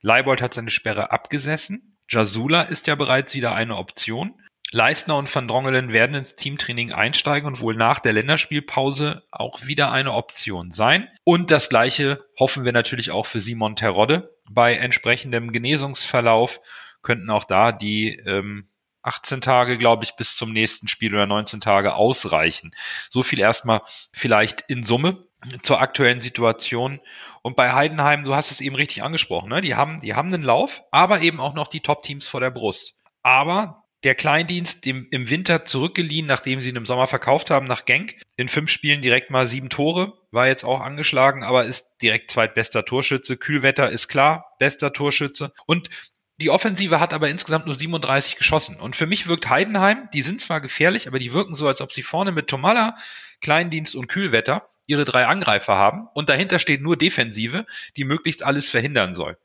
Leibold 0.00 0.42
hat 0.42 0.54
seine 0.54 0.70
Sperre 0.70 1.10
abgesessen. 1.10 1.98
Jasula 2.08 2.62
ist 2.62 2.86
ja 2.86 2.94
bereits 2.94 3.34
wieder 3.34 3.54
eine 3.54 3.76
Option. 3.76 4.34
Leistner 4.70 5.16
und 5.16 5.34
Van 5.34 5.48
Drongelen 5.48 5.92
werden 5.92 6.14
ins 6.14 6.36
Teamtraining 6.36 6.92
einsteigen 6.92 7.46
und 7.46 7.60
wohl 7.60 7.74
nach 7.74 8.00
der 8.00 8.12
Länderspielpause 8.12 9.26
auch 9.30 9.64
wieder 9.64 9.92
eine 9.92 10.12
Option 10.12 10.70
sein. 10.70 11.08
Und 11.24 11.50
das 11.50 11.70
gleiche 11.70 12.24
hoffen 12.38 12.64
wir 12.64 12.72
natürlich 12.72 13.10
auch 13.10 13.24
für 13.24 13.40
Simon 13.40 13.76
Terodde. 13.76 14.36
Bei 14.50 14.74
entsprechendem 14.74 15.52
Genesungsverlauf 15.52 16.60
könnten 17.02 17.30
auch 17.30 17.44
da 17.44 17.72
die 17.72 18.16
ähm, 18.26 18.68
18 19.02 19.40
Tage, 19.40 19.78
glaube 19.78 20.04
ich, 20.04 20.16
bis 20.16 20.36
zum 20.36 20.52
nächsten 20.52 20.86
Spiel 20.86 21.14
oder 21.14 21.26
19 21.26 21.60
Tage 21.60 21.94
ausreichen. 21.94 22.72
So 23.08 23.22
viel 23.22 23.38
erstmal 23.38 23.80
vielleicht 24.12 24.62
in 24.68 24.82
Summe 24.82 25.27
zur 25.62 25.80
aktuellen 25.80 26.20
Situation. 26.20 27.00
Und 27.42 27.56
bei 27.56 27.72
Heidenheim, 27.72 28.24
du 28.24 28.34
hast 28.34 28.50
es 28.50 28.60
eben 28.60 28.74
richtig 28.74 29.02
angesprochen, 29.02 29.48
ne? 29.48 29.60
die 29.60 29.74
haben, 29.74 30.00
die 30.00 30.14
haben 30.14 30.32
einen 30.32 30.42
Lauf, 30.42 30.82
aber 30.90 31.20
eben 31.20 31.40
auch 31.40 31.54
noch 31.54 31.68
die 31.68 31.80
Top-Teams 31.80 32.28
vor 32.28 32.40
der 32.40 32.50
Brust. 32.50 32.94
Aber 33.22 33.84
der 34.04 34.14
Kleindienst 34.14 34.86
im, 34.86 35.08
im 35.10 35.28
Winter 35.28 35.64
zurückgeliehen, 35.64 36.26
nachdem 36.26 36.60
sie 36.60 36.70
ihn 36.70 36.76
im 36.76 36.86
Sommer 36.86 37.06
verkauft 37.06 37.50
haben 37.50 37.66
nach 37.66 37.84
Genk. 37.84 38.14
In 38.36 38.48
fünf 38.48 38.70
Spielen 38.70 39.02
direkt 39.02 39.30
mal 39.30 39.46
sieben 39.46 39.70
Tore, 39.70 40.12
war 40.30 40.46
jetzt 40.46 40.64
auch 40.64 40.80
angeschlagen, 40.80 41.42
aber 41.42 41.64
ist 41.64 41.96
direkt 42.00 42.30
zweitbester 42.30 42.84
Torschütze. 42.84 43.36
Kühlwetter 43.36 43.90
ist 43.90 44.06
klar, 44.06 44.54
bester 44.58 44.92
Torschütze. 44.92 45.52
Und 45.66 45.90
die 46.40 46.50
Offensive 46.50 47.00
hat 47.00 47.12
aber 47.12 47.28
insgesamt 47.28 47.66
nur 47.66 47.74
37 47.74 48.36
geschossen. 48.36 48.78
Und 48.78 48.94
für 48.94 49.06
mich 49.06 49.26
wirkt 49.26 49.48
Heidenheim, 49.48 50.08
die 50.14 50.22
sind 50.22 50.40
zwar 50.40 50.60
gefährlich, 50.60 51.08
aber 51.08 51.18
die 51.18 51.32
wirken 51.32 51.54
so, 51.54 51.66
als 51.66 51.80
ob 51.80 51.92
sie 51.92 52.02
vorne 52.02 52.30
mit 52.30 52.46
Tomalla, 52.46 52.96
Kleindienst 53.40 53.96
und 53.96 54.06
Kühlwetter 54.06 54.68
ihre 54.88 55.04
drei 55.04 55.26
Angreifer 55.26 55.76
haben. 55.76 56.08
Und 56.14 56.28
dahinter 56.28 56.58
steht 56.58 56.82
nur 56.82 56.96
Defensive, 56.96 57.66
die 57.96 58.04
möglichst 58.04 58.44
alles 58.44 58.68
verhindern 58.68 59.14
soll. 59.14 59.38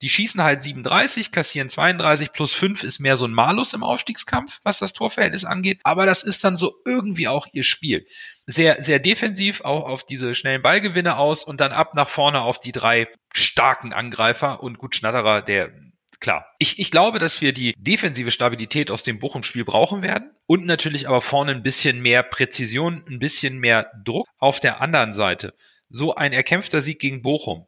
Die 0.00 0.08
schießen 0.08 0.42
halt 0.42 0.62
37, 0.62 1.32
kassieren 1.32 1.68
32, 1.68 2.32
plus 2.32 2.54
5 2.54 2.84
ist 2.84 3.00
mehr 3.00 3.16
so 3.16 3.26
ein 3.26 3.32
Malus 3.32 3.72
im 3.72 3.82
Aufstiegskampf, 3.82 4.60
was 4.62 4.78
das 4.78 4.92
Torverhältnis 4.92 5.44
angeht. 5.44 5.80
Aber 5.82 6.06
das 6.06 6.22
ist 6.22 6.44
dann 6.44 6.56
so 6.56 6.74
irgendwie 6.84 7.26
auch 7.26 7.48
ihr 7.52 7.64
Spiel. 7.64 8.06
Sehr, 8.46 8.80
sehr 8.80 9.00
defensiv, 9.00 9.62
auch 9.62 9.84
auf 9.84 10.04
diese 10.04 10.36
schnellen 10.36 10.62
Ballgewinne 10.62 11.16
aus 11.16 11.42
und 11.42 11.60
dann 11.60 11.72
ab 11.72 11.94
nach 11.94 12.08
vorne 12.08 12.42
auf 12.42 12.60
die 12.60 12.70
drei 12.70 13.08
starken 13.34 13.92
Angreifer 13.92 14.62
und 14.62 14.78
gut 14.78 14.94
Schnatterer, 14.94 15.42
der 15.42 15.72
klar. 16.20 16.46
Ich, 16.58 16.78
ich 16.78 16.90
glaube, 16.90 17.18
dass 17.18 17.40
wir 17.40 17.52
die 17.52 17.74
defensive 17.76 18.30
Stabilität 18.30 18.90
aus 18.90 19.02
dem 19.02 19.18
Bochum-Spiel 19.18 19.64
brauchen 19.64 20.02
werden 20.02 20.30
und 20.46 20.66
natürlich 20.66 21.08
aber 21.08 21.20
vorne 21.20 21.52
ein 21.52 21.62
bisschen 21.62 22.00
mehr 22.00 22.22
Präzision, 22.22 23.04
ein 23.08 23.18
bisschen 23.18 23.58
mehr 23.58 23.90
Druck. 24.04 24.26
Auf 24.38 24.60
der 24.60 24.80
anderen 24.80 25.12
Seite, 25.12 25.54
so 25.88 26.14
ein 26.14 26.32
erkämpfter 26.32 26.80
Sieg 26.80 27.00
gegen 27.00 27.22
Bochum, 27.22 27.66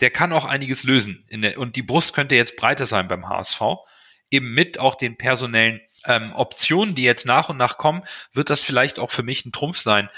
der 0.00 0.10
kann 0.10 0.32
auch 0.32 0.44
einiges 0.44 0.84
lösen. 0.84 1.26
Der, 1.30 1.58
und 1.58 1.76
die 1.76 1.82
Brust 1.82 2.14
könnte 2.14 2.34
jetzt 2.34 2.56
breiter 2.56 2.86
sein 2.86 3.08
beim 3.08 3.28
HSV. 3.28 3.60
Eben 4.30 4.54
mit 4.54 4.78
auch 4.78 4.94
den 4.94 5.16
personellen 5.16 5.80
ähm, 6.04 6.32
Optionen, 6.34 6.94
die 6.94 7.02
jetzt 7.02 7.26
nach 7.26 7.48
und 7.48 7.56
nach 7.56 7.78
kommen, 7.78 8.02
wird 8.32 8.48
das 8.48 8.62
vielleicht 8.62 8.98
auch 8.98 9.10
für 9.10 9.22
mich 9.22 9.44
ein 9.44 9.52
Trumpf 9.52 9.78
sein 9.78 10.08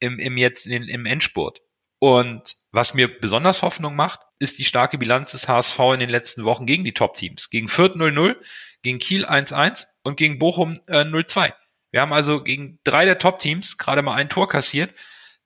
im, 0.00 0.18
im 0.18 0.36
jetzt 0.36 0.66
in, 0.66 0.88
im 0.88 1.06
Endspurt. 1.06 1.60
Und 2.02 2.56
was 2.72 2.94
mir 2.94 3.20
besonders 3.20 3.62
Hoffnung 3.62 3.94
macht, 3.94 4.18
ist 4.40 4.58
die 4.58 4.64
starke 4.64 4.98
Bilanz 4.98 5.30
des 5.30 5.46
HSV 5.46 5.78
in 5.94 6.00
den 6.00 6.08
letzten 6.08 6.42
Wochen 6.42 6.66
gegen 6.66 6.82
die 6.82 6.94
Top-Teams. 6.94 7.48
Gegen 7.48 7.68
Fürth 7.68 7.94
0-0, 7.94 8.34
gegen 8.82 8.98
Kiel 8.98 9.24
1-1 9.24 9.86
und 10.02 10.16
gegen 10.16 10.40
Bochum 10.40 10.80
äh, 10.88 11.04
0-2. 11.04 11.52
Wir 11.92 12.00
haben 12.00 12.12
also 12.12 12.42
gegen 12.42 12.80
drei 12.82 13.04
der 13.04 13.20
Top-Teams 13.20 13.78
gerade 13.78 14.02
mal 14.02 14.16
ein 14.16 14.28
Tor 14.28 14.48
kassiert. 14.48 14.92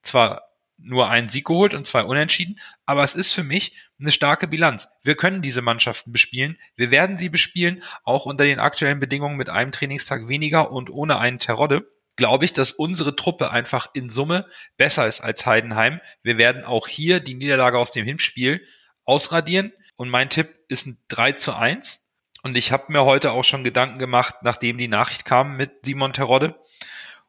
Zwar 0.01 0.45
nur 0.79 1.11
einen 1.11 1.29
Sieg 1.29 1.45
geholt 1.45 1.75
und 1.75 1.85
zwei 1.85 2.05
Unentschieden, 2.05 2.59
aber 2.87 3.03
es 3.03 3.14
ist 3.14 3.33
für 3.33 3.45
mich 3.45 3.77
eine 4.01 4.11
starke 4.11 4.49
Bilanz. 4.49 4.88
Wir 5.03 5.14
können 5.14 5.42
diese 5.42 5.61
Mannschaften 5.61 6.11
bespielen. 6.11 6.57
Wir 6.75 6.90
werden 6.90 7.19
sie 7.19 7.29
bespielen, 7.29 7.83
auch 8.03 8.25
unter 8.25 8.45
den 8.45 8.61
aktuellen 8.61 8.99
Bedingungen 8.99 9.37
mit 9.37 9.51
einem 9.51 9.73
Trainingstag 9.73 10.27
weniger 10.27 10.73
und 10.73 10.88
ohne 10.88 11.19
einen 11.19 11.38
Terodde. 11.38 11.87
Glaube 12.17 12.45
ich, 12.45 12.53
dass 12.53 12.73
unsere 12.73 13.15
Truppe 13.15 13.51
einfach 13.51 13.91
in 13.93 14.11
Summe 14.11 14.47
besser 14.77 15.07
ist 15.07 15.21
als 15.21 15.47
Heidenheim. 15.47 16.01
Wir 16.23 16.39
werden 16.39 16.65
auch 16.65 16.89
hier 16.89 17.21
die 17.21 17.35
Niederlage 17.35 17.79
aus 17.79 17.91
dem 17.91 18.05
Hinspiel 18.05 18.67
ausradieren. 19.05 19.73
Und 19.97 20.09
mein 20.09 20.31
Tipp 20.31 20.55
ist 20.69 20.87
ein 20.87 20.99
3 21.09 21.33
zu 21.33 21.55
1. 21.55 22.07
Und 22.43 22.57
ich 22.57 22.73
habe 22.73 22.93
mir 22.93 23.05
heute 23.05 23.33
auch 23.33 23.45
schon 23.45 23.65
Gedanken 23.65 23.99
gemacht, 23.99 24.37
nachdem 24.43 24.79
die 24.79 24.89
Nachricht 24.89 25.25
kam 25.25 25.57
mit 25.57 25.85
Simon 25.85 26.13
Terodde. 26.13 26.55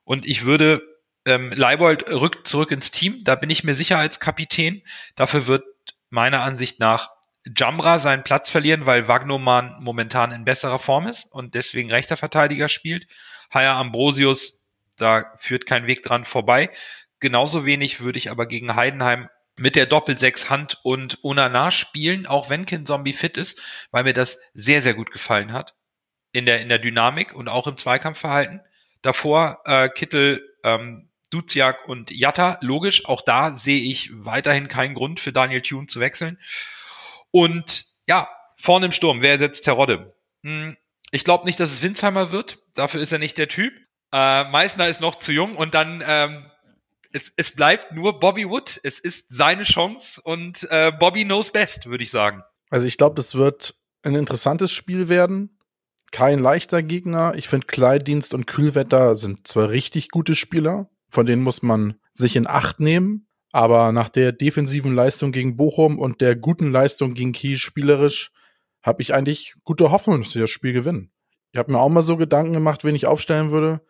Und 0.04 0.26
ich 0.26 0.46
würde 0.46 0.82
ähm, 1.26 1.52
Leibold 1.52 2.10
rückt 2.10 2.48
zurück 2.48 2.72
ins 2.72 2.92
Team, 2.92 3.24
da 3.24 3.36
bin 3.36 3.50
ich 3.50 3.64
mir 3.64 3.76
sicher 3.76 3.98
als 3.98 4.20
Kapitän. 4.20 4.82
Dafür 5.16 5.48
wird 5.48 5.66
meiner 6.10 6.42
Ansicht 6.42 6.80
nach 6.80 7.10
Jambra 7.56 8.00
seinen 8.00 8.24
Platz 8.24 8.50
verlieren, 8.50 8.86
weil 8.86 9.08
Wagnoman 9.08 9.76
momentan 9.80 10.32
in 10.32 10.46
besserer 10.46 10.80
Form 10.80 11.08
ist 11.08 11.26
und 11.26 11.54
deswegen 11.54 11.92
rechter 11.92 12.18
Verteidiger 12.18 12.70
spielt. 12.70 13.08
Haya 13.54 13.80
Ambrosius, 13.80 14.57
da 14.98 15.34
führt 15.38 15.66
kein 15.66 15.88
Weg 15.88 16.04
dran 16.04 16.26
vorbei. 16.26 16.70
Genauso 17.20 17.66
wenig 17.66 18.02
würde 18.02 18.18
ich 18.18 18.30
aber 18.32 18.46
gegen 18.46 18.76
Heidenheim 18.76 19.30
mit 19.58 19.76
der 19.76 19.88
Doppel-6 19.88 20.50
Hand 20.50 20.80
und 20.84 21.24
Onana 21.24 21.72
spielen, 21.72 22.28
auch 22.28 22.50
wenn 22.50 22.66
Kin 22.66 22.86
Zombie 22.86 23.14
fit 23.14 23.38
ist, 23.38 23.88
weil 23.92 24.04
mir 24.04 24.14
das 24.14 24.40
sehr, 24.54 24.82
sehr 24.82 24.94
gut 24.94 25.12
gefallen 25.12 25.52
hat. 25.52 25.76
In 26.32 26.46
der, 26.46 26.62
in 26.62 26.70
der 26.70 26.80
Dynamik 26.80 27.34
und 27.34 27.48
auch 27.48 27.68
im 27.68 27.78
Zweikampfverhalten. 27.78 28.62
Davor 29.02 29.62
äh, 29.66 29.90
Kittel 29.90 30.48
ähm, 30.64 31.10
Duziak 31.30 31.88
und 31.88 32.12
Jatta. 32.12 32.58
Logisch, 32.62 33.06
auch 33.06 33.22
da 33.22 33.54
sehe 33.54 33.80
ich 33.80 34.12
weiterhin 34.14 34.68
keinen 34.68 34.94
Grund 34.94 35.20
für 35.20 35.34
Daniel 35.34 35.62
Thune 35.62 35.88
zu 35.88 36.00
wechseln. 36.00 36.40
Und 37.32 37.86
ja, 38.08 38.30
vorne 38.58 38.88
im 38.88 38.92
Sturm, 38.92 39.22
wer 39.22 39.32
ersetzt 39.32 39.64
Terodde? 39.64 40.16
Hm, 40.44 40.78
ich 41.12 41.24
glaube 41.24 41.46
nicht, 41.46 41.60
dass 41.60 41.72
es 41.72 41.82
Winsheimer 41.82 42.32
wird. 42.32 42.60
Dafür 42.76 43.02
ist 43.02 43.12
er 43.12 43.20
nicht 43.20 43.38
der 43.38 43.48
Typ. 43.48 43.74
Äh, 44.18 44.50
Meißner 44.50 44.88
ist 44.88 45.00
noch 45.00 45.20
zu 45.20 45.32
jung 45.32 45.56
und 45.56 45.76
dann 45.76 46.04
ähm, 46.04 46.46
es, 47.14 47.32
es 47.36 47.52
bleibt 47.52 47.94
nur 47.94 48.20
Bobby 48.20 48.50
Wood. 48.50 48.80
Es 48.84 48.98
ist 48.98 49.28
seine 49.30 49.62
Chance 49.62 50.20
und 50.24 50.68
äh, 50.72 50.92
Bobby 50.92 51.24
knows 51.24 51.52
best, 51.52 51.86
würde 51.86 52.04
ich 52.04 52.10
sagen. 52.10 52.42
Also 52.72 52.88
ich 52.88 52.98
glaube, 52.98 53.14
das 53.14 53.36
wird 53.36 53.76
ein 54.02 54.16
interessantes 54.16 54.72
Spiel 54.72 55.08
werden. 55.08 55.60
Kein 56.12 56.40
leichter 56.40 56.82
Gegner. 56.82 57.36
Ich 57.36 57.48
finde, 57.48 57.68
Kleidienst 57.68 58.34
und 58.34 58.48
Kühlwetter 58.48 59.16
sind 59.16 59.46
zwar 59.46 59.70
richtig 59.70 60.10
gute 60.10 60.34
Spieler, 60.34 60.90
von 61.10 61.28
denen 61.28 61.44
muss 61.44 61.62
man 61.62 62.00
sich 62.12 62.36
in 62.36 62.48
Acht 62.48 62.80
nehmen. 62.80 63.28
Aber 63.52 63.92
nach 63.92 64.10
der 64.10 64.32
defensiven 64.32 64.96
Leistung 64.96 65.32
gegen 65.32 65.58
Bochum 65.58 66.00
und 66.00 66.22
der 66.22 66.36
guten 66.36 66.72
Leistung 66.72 67.14
gegen 67.14 67.34
Kiel 67.34 67.60
spielerisch 67.60 68.32
habe 68.82 69.04
ich 69.04 69.14
eigentlich 69.14 69.54
gute 69.64 69.92
Hoffnung, 69.92 70.24
dass 70.24 70.32
sie 70.32 70.40
das 70.40 70.50
Spiel 70.50 70.74
gewinnen. 70.74 71.12
Ich 71.52 71.60
habe 71.60 71.72
mir 71.72 71.80
auch 71.80 71.90
mal 71.90 72.02
so 72.02 72.18
Gedanken 72.18 72.54
gemacht, 72.54 72.84
wen 72.84 72.96
ich 72.96 73.06
aufstellen 73.06 73.52
würde. 73.52 73.82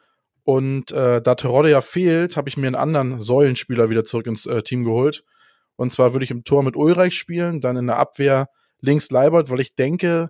Und 0.48 0.94
äh, 0.94 1.22
da 1.22 1.36
Terodde 1.36 1.70
ja 1.70 1.82
fehlt, 1.82 2.38
habe 2.38 2.48
ich 2.48 2.56
mir 2.56 2.68
einen 2.68 2.76
anderen 2.78 3.22
Säulenspieler 3.22 3.90
wieder 3.90 4.06
zurück 4.06 4.28
ins 4.28 4.46
äh, 4.46 4.64
Team 4.64 4.86
geholt. 4.86 5.26
Und 5.76 5.92
zwar 5.92 6.14
würde 6.14 6.24
ich 6.24 6.32
im 6.32 6.46
Tor 6.46 6.64
mit 6.64 6.78
Ulreich 6.78 7.18
spielen, 7.18 7.60
dann 7.60 7.76
in 7.76 7.88
der 7.88 7.98
Abwehr 7.98 8.48
links 8.80 9.12
Leibold, 9.12 9.50
weil 9.50 9.60
ich 9.60 9.76
denke, 9.76 10.30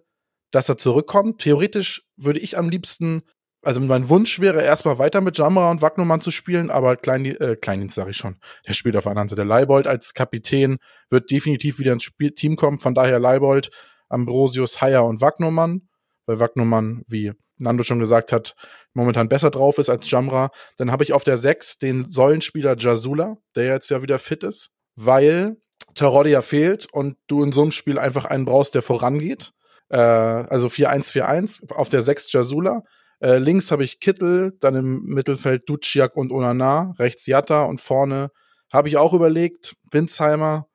dass 0.50 0.70
er 0.70 0.78
zurückkommt. 0.78 1.42
Theoretisch 1.42 2.02
würde 2.16 2.40
ich 2.40 2.58
am 2.58 2.68
liebsten 2.68 3.22
also 3.62 3.80
mein 3.80 4.10
Wunsch 4.10 4.40
wäre 4.40 4.64
erstmal 4.64 4.98
weiter 4.98 5.22
mit 5.22 5.38
Jamra 5.38 5.70
und 5.70 5.84
Wagnumann 5.84 6.22
zu 6.22 6.32
spielen, 6.32 6.72
aber 6.72 6.96
Klein, 6.96 7.26
äh, 7.26 7.56
Kleindienst 7.56 7.96
sage 7.96 8.10
ich 8.10 8.18
schon. 8.18 8.38
Der 8.68 8.74
spielt 8.74 8.96
auf 8.96 9.04
der 9.04 9.12
anderen 9.12 9.28
Seite. 9.28 9.44
Leibold 9.44 9.86
als 9.86 10.16
Kapitän 10.16 10.78
wird 11.12 11.30
definitiv 11.30 11.78
wieder 11.78 11.94
ins 11.94 12.04
Spiel 12.04 12.32
Team 12.32 12.56
kommen. 12.56 12.80
Von 12.80 12.96
daher 12.96 13.20
Leibold, 13.20 13.70
Ambrosius, 14.10 14.82
Haier 14.82 15.04
und 15.06 15.22
Wagnumann. 15.22 15.90
Weil 16.26 16.40
Wagnumann, 16.40 17.04
wie 17.08 17.34
Nando 17.58 17.84
schon 17.84 18.00
gesagt 18.00 18.32
hat, 18.32 18.56
momentan 18.94 19.30
besser 19.30 19.50
drauf 19.50 19.78
ist 19.78 19.90
als 19.90 20.10
Jamra. 20.10 20.50
Dann 20.78 20.92
habe 20.92 21.04
ich 21.04 21.14
auf 21.14 21.24
der 21.24 21.38
6 21.38 21.78
den 21.78 22.06
Säulenspieler 22.06 22.76
Jasula, 22.78 23.38
der 23.56 23.66
jetzt 23.66 23.90
ja 23.90 24.02
wieder 24.02 24.20
fit 24.20 24.44
ist, 24.44 24.70
weil 24.96 25.58
Terodde 25.96 26.30
ja 26.30 26.42
fehlt 26.42 26.88
und 26.92 27.18
du 27.28 27.44
in 27.44 27.52
so 27.52 27.62
einem 27.62 27.72
Spiel 27.72 28.00
einfach 28.00 28.26
einen 28.26 28.46
brauchst, 28.46 28.76
der 28.76 28.82
vorangeht. 28.82 29.52
Äh, 29.90 29.98
also 29.98 30.68
4-1-4-1. 30.68 31.72
Auf 31.72 31.90
der 31.90 32.04
6 32.04 32.32
Jasula. 32.32 32.84
Äh, 33.20 33.38
links 33.38 33.72
habe 33.72 33.84
ich 33.84 34.00
Kittel, 34.00 34.56
dann 34.60 34.76
im 34.76 35.04
Mittelfeld 35.06 35.68
Duciak 35.68 36.16
und 36.16 36.32
Onana, 36.32 36.94
rechts 37.00 37.26
Jatta 37.26 37.64
und 37.64 37.82
vorne 37.82 38.30
habe 38.72 38.90
ich 38.90 38.98
auch 38.98 39.14
überlegt, 39.14 39.76
Winsheimer 39.92 40.67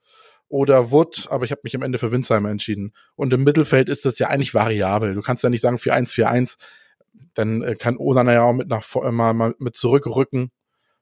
oder 0.52 0.90
Wood, 0.90 1.28
aber 1.30 1.46
ich 1.46 1.50
habe 1.50 1.62
mich 1.64 1.74
am 1.74 1.82
Ende 1.82 1.98
für 1.98 2.12
Winsheimer 2.12 2.50
entschieden. 2.50 2.92
Und 3.16 3.32
im 3.32 3.42
Mittelfeld 3.42 3.88
ist 3.88 4.04
das 4.04 4.18
ja 4.18 4.28
eigentlich 4.28 4.52
variabel. 4.52 5.14
Du 5.14 5.22
kannst 5.22 5.42
ja 5.42 5.48
nicht 5.48 5.62
sagen 5.62 5.78
4-1-4-1, 5.78 6.58
dann 7.32 7.62
äh, 7.62 7.74
kann 7.74 7.96
Onana 7.96 8.34
ja 8.34 8.42
auch 8.42 8.52
mit 8.52 8.68
nach 8.68 8.84
äh, 8.96 9.10
mal, 9.10 9.32
mal 9.32 9.54
mit 9.58 9.76
zurückrücken. 9.76 10.50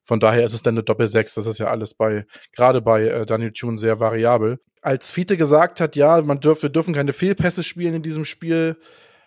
Von 0.05 0.21
daher 0.21 0.45
ist 0.45 0.55
es 0.55 0.63
dann 0.63 0.75
eine 0.75 0.85
Doppel-6. 0.85 1.35
Das 1.35 1.47
ist 1.47 1.59
ja 1.59 1.67
alles 1.67 1.95
bei, 1.95 2.27
gerade 2.53 2.81
bei 2.81 3.03
äh, 3.09 3.27
Daniel 3.27 3.51
Thune 3.51 3.77
sehr 3.77 3.99
variabel. 3.99 4.61
Als 4.83 5.11
Fiete 5.11 5.37
gesagt 5.37 5.81
hat, 5.81 5.97
ja, 5.97 6.23
man 6.23 6.39
dürf, 6.39 6.63
wir 6.63 6.71
dürfen 6.71 6.95
keine 6.95 7.13
Fehlpässe 7.13 7.65
spielen 7.65 7.95
in 7.95 8.03
diesem 8.03 8.25
Spiel, 8.25 8.77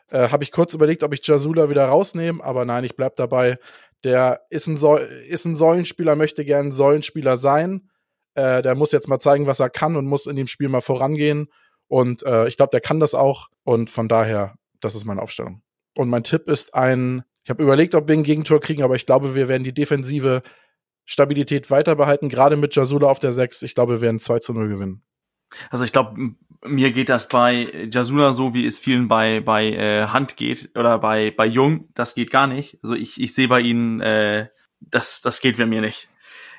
äh, 0.09 0.30
Habe 0.30 0.43
ich 0.43 0.51
kurz 0.51 0.74
überlegt, 0.74 1.03
ob 1.03 1.13
ich 1.13 1.26
Jasula 1.28 1.69
wieder 1.69 1.86
rausnehme, 1.86 2.41
aber 2.43 2.63
nein, 2.63 2.86
ich 2.86 2.95
bleib 2.95 3.17
dabei. 3.17 3.57
Der 4.05 4.41
ist 4.49 4.67
ein, 4.67 4.78
so 4.78 4.95
ist 4.95 5.45
ein 5.45 5.55
Säulenspieler, 5.55 6.15
möchte 6.15 6.45
gern 6.45 6.71
Säulenspieler 6.71 7.36
sein. 7.36 7.89
Äh, 8.36 8.61
der 8.61 8.75
muss 8.75 8.91
jetzt 8.91 9.07
mal 9.07 9.19
zeigen, 9.19 9.47
was 9.47 9.59
er 9.59 9.69
kann 9.69 9.95
und 9.95 10.07
muss 10.07 10.25
in 10.25 10.36
dem 10.36 10.47
Spiel 10.47 10.69
mal 10.69 10.81
vorangehen. 10.81 11.47
Und 11.88 12.23
äh, 12.23 12.47
ich 12.47 12.57
glaube, 12.57 12.71
der 12.71 12.81
kann 12.81 12.99
das 12.99 13.13
auch. 13.13 13.49
Und 13.63 13.89
von 13.89 14.07
daher, 14.07 14.55
das 14.79 14.95
ist 14.95 15.05
meine 15.05 15.21
Aufstellung. 15.21 15.61
Und 15.95 16.09
mein 16.09 16.23
Tipp 16.23 16.49
ist 16.49 16.73
ein 16.73 17.23
Ich 17.43 17.49
habe 17.49 17.61
überlegt, 17.61 17.93
ob 17.93 18.07
wir 18.07 18.15
ein 18.15 18.23
Gegentor 18.23 18.59
kriegen, 18.59 18.84
aber 18.84 18.95
ich 18.95 19.05
glaube, 19.05 19.36
wir 19.36 19.47
werden 19.47 19.63
die 19.63 19.73
defensive 19.73 20.41
Stabilität 21.05 21.69
weiter 21.69 21.95
gerade 21.95 22.55
mit 22.55 22.75
Jasula 22.75 23.07
auf 23.07 23.19
der 23.19 23.34
6. 23.34 23.61
Ich 23.63 23.75
glaube, 23.75 23.95
wir 23.95 24.01
werden 24.01 24.19
2 24.19 24.39
zu 24.39 24.53
0 24.53 24.69
gewinnen. 24.69 25.03
Also 25.69 25.86
ich 25.86 25.91
glaube, 25.91 26.36
mir 26.65 26.91
geht 26.91 27.09
das 27.09 27.27
bei 27.27 27.88
Jasula 27.91 28.34
so, 28.34 28.53
wie 28.53 28.65
es 28.65 28.79
vielen 28.79 29.07
bei 29.07 29.41
bei 29.41 29.71
äh, 29.71 30.07
Hand 30.07 30.38
geht 30.38 30.71
oder 30.75 30.97
bei 30.97 31.31
bei 31.31 31.45
Jung. 31.45 31.89
Das 31.93 32.15
geht 32.15 32.31
gar 32.31 32.47
nicht. 32.47 32.79
Also 32.81 32.95
ich 32.95 33.21
ich 33.21 33.34
sehe 33.34 33.47
bei 33.47 33.59
ihnen, 33.59 33.99
äh, 34.01 34.47
das 34.79 35.21
das 35.21 35.41
geht 35.41 35.57
bei 35.57 35.65
mir 35.65 35.81
nicht. 35.81 36.09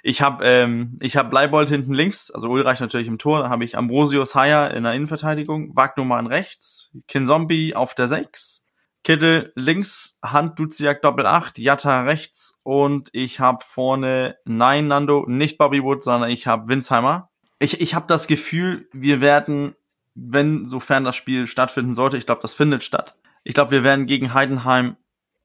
Ich 0.07 0.21
habe 0.21 0.45
ähm, 0.45 0.99
ich 1.01 1.17
habe 1.17 1.31
Bleibold 1.31 1.71
hinten 1.71 1.95
links, 1.95 2.31
also 2.31 2.51
Ulreich 2.51 2.79
natürlich 2.79 3.09
im 3.09 3.17
Tor. 3.17 3.49
Habe 3.49 3.65
ich 3.65 3.79
Ambrosius 3.79 4.35
Haier 4.35 4.75
in 4.75 4.85
der 4.85 4.93
Innenverteidigung, 4.93 5.75
Wagnumann 5.75 6.27
rechts, 6.27 6.93
Kinzombie 7.09 7.75
auf 7.75 7.95
der 7.95 8.07
6, 8.07 8.69
Kittel 9.03 9.51
links, 9.55 10.19
Hand 10.23 10.59
Duziak 10.59 11.01
Doppel 11.01 11.25
8, 11.27 11.59
Jatta 11.59 12.03
rechts 12.03 12.61
und 12.65 13.09
ich 13.13 13.41
habe 13.41 13.65
vorne 13.67 14.37
nein 14.45 14.89
Nando, 14.89 15.25
nicht 15.27 15.57
Bobby 15.57 15.83
Wood, 15.83 16.05
sondern 16.05 16.29
ich 16.29 16.47
habe 16.47 16.69
Winsheimer. 16.69 17.31
Ich 17.59 17.81
ich 17.81 17.95
habe 17.95 18.05
das 18.07 18.27
Gefühl, 18.27 18.87
wir 18.93 19.23
werden 19.23 19.75
wenn, 20.15 20.67
sofern 20.67 21.05
das 21.05 21.17
Spiel 21.17 21.47
stattfinden 21.47 21.95
sollte, 21.95 22.19
ich 22.19 22.27
glaube, 22.27 22.43
das 22.43 22.53
findet 22.53 22.85
statt. 22.85 23.17
Ich 23.43 23.55
glaube, 23.55 23.71
wir 23.71 23.85
werden 23.85 24.05
gegen 24.05 24.35
Heidenheim 24.35 24.97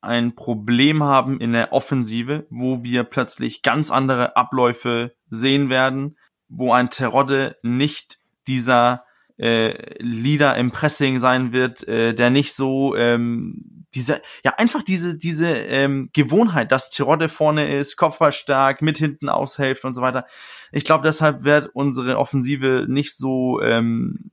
ein 0.01 0.35
Problem 0.35 1.03
haben 1.03 1.39
in 1.39 1.51
der 1.51 1.73
Offensive, 1.73 2.47
wo 2.49 2.83
wir 2.83 3.03
plötzlich 3.03 3.61
ganz 3.61 3.91
andere 3.91 4.37
Abläufe 4.37 5.13
sehen 5.29 5.69
werden, 5.69 6.17
wo 6.47 6.73
ein 6.73 6.89
Terodde 6.89 7.57
nicht 7.63 8.19
dieser 8.47 9.05
äh, 9.37 10.01
Leader 10.01 10.55
im 10.55 10.71
Pressing 10.71 11.19
sein 11.19 11.53
wird, 11.53 11.87
äh, 11.87 12.13
der 12.13 12.29
nicht 12.29 12.53
so 12.53 12.95
ähm, 12.95 13.85
diese 13.93 14.21
ja 14.43 14.53
einfach 14.57 14.83
diese 14.83 15.17
diese 15.17 15.49
ähm, 15.49 16.09
Gewohnheit, 16.13 16.71
dass 16.71 16.89
Terodde 16.89 17.29
vorne 17.29 17.75
ist, 17.75 17.95
Kopfball 17.95 18.31
stark, 18.31 18.81
mit 18.81 18.97
hinten 18.97 19.29
aushilft 19.29 19.85
und 19.85 19.93
so 19.93 20.01
weiter. 20.01 20.25
Ich 20.71 20.83
glaube, 20.83 21.03
deshalb 21.03 21.43
wird 21.43 21.69
unsere 21.73 22.17
Offensive 22.17 22.85
nicht 22.87 23.15
so 23.15 23.61
ähm, 23.61 24.29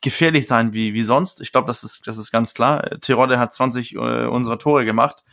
gefährlich 0.00 0.46
sein 0.46 0.72
wie, 0.72 0.94
wie 0.94 1.02
sonst. 1.02 1.40
Ich 1.40 1.52
glaube, 1.52 1.66
das 1.66 1.84
ist, 1.84 2.06
das 2.06 2.18
ist 2.18 2.30
ganz 2.30 2.54
klar. 2.54 3.00
Tirode 3.00 3.38
hat 3.38 3.52
20 3.52 3.94
äh, 3.94 3.98
unserer 4.26 4.58
Tore 4.58 4.84
gemacht 4.84 5.24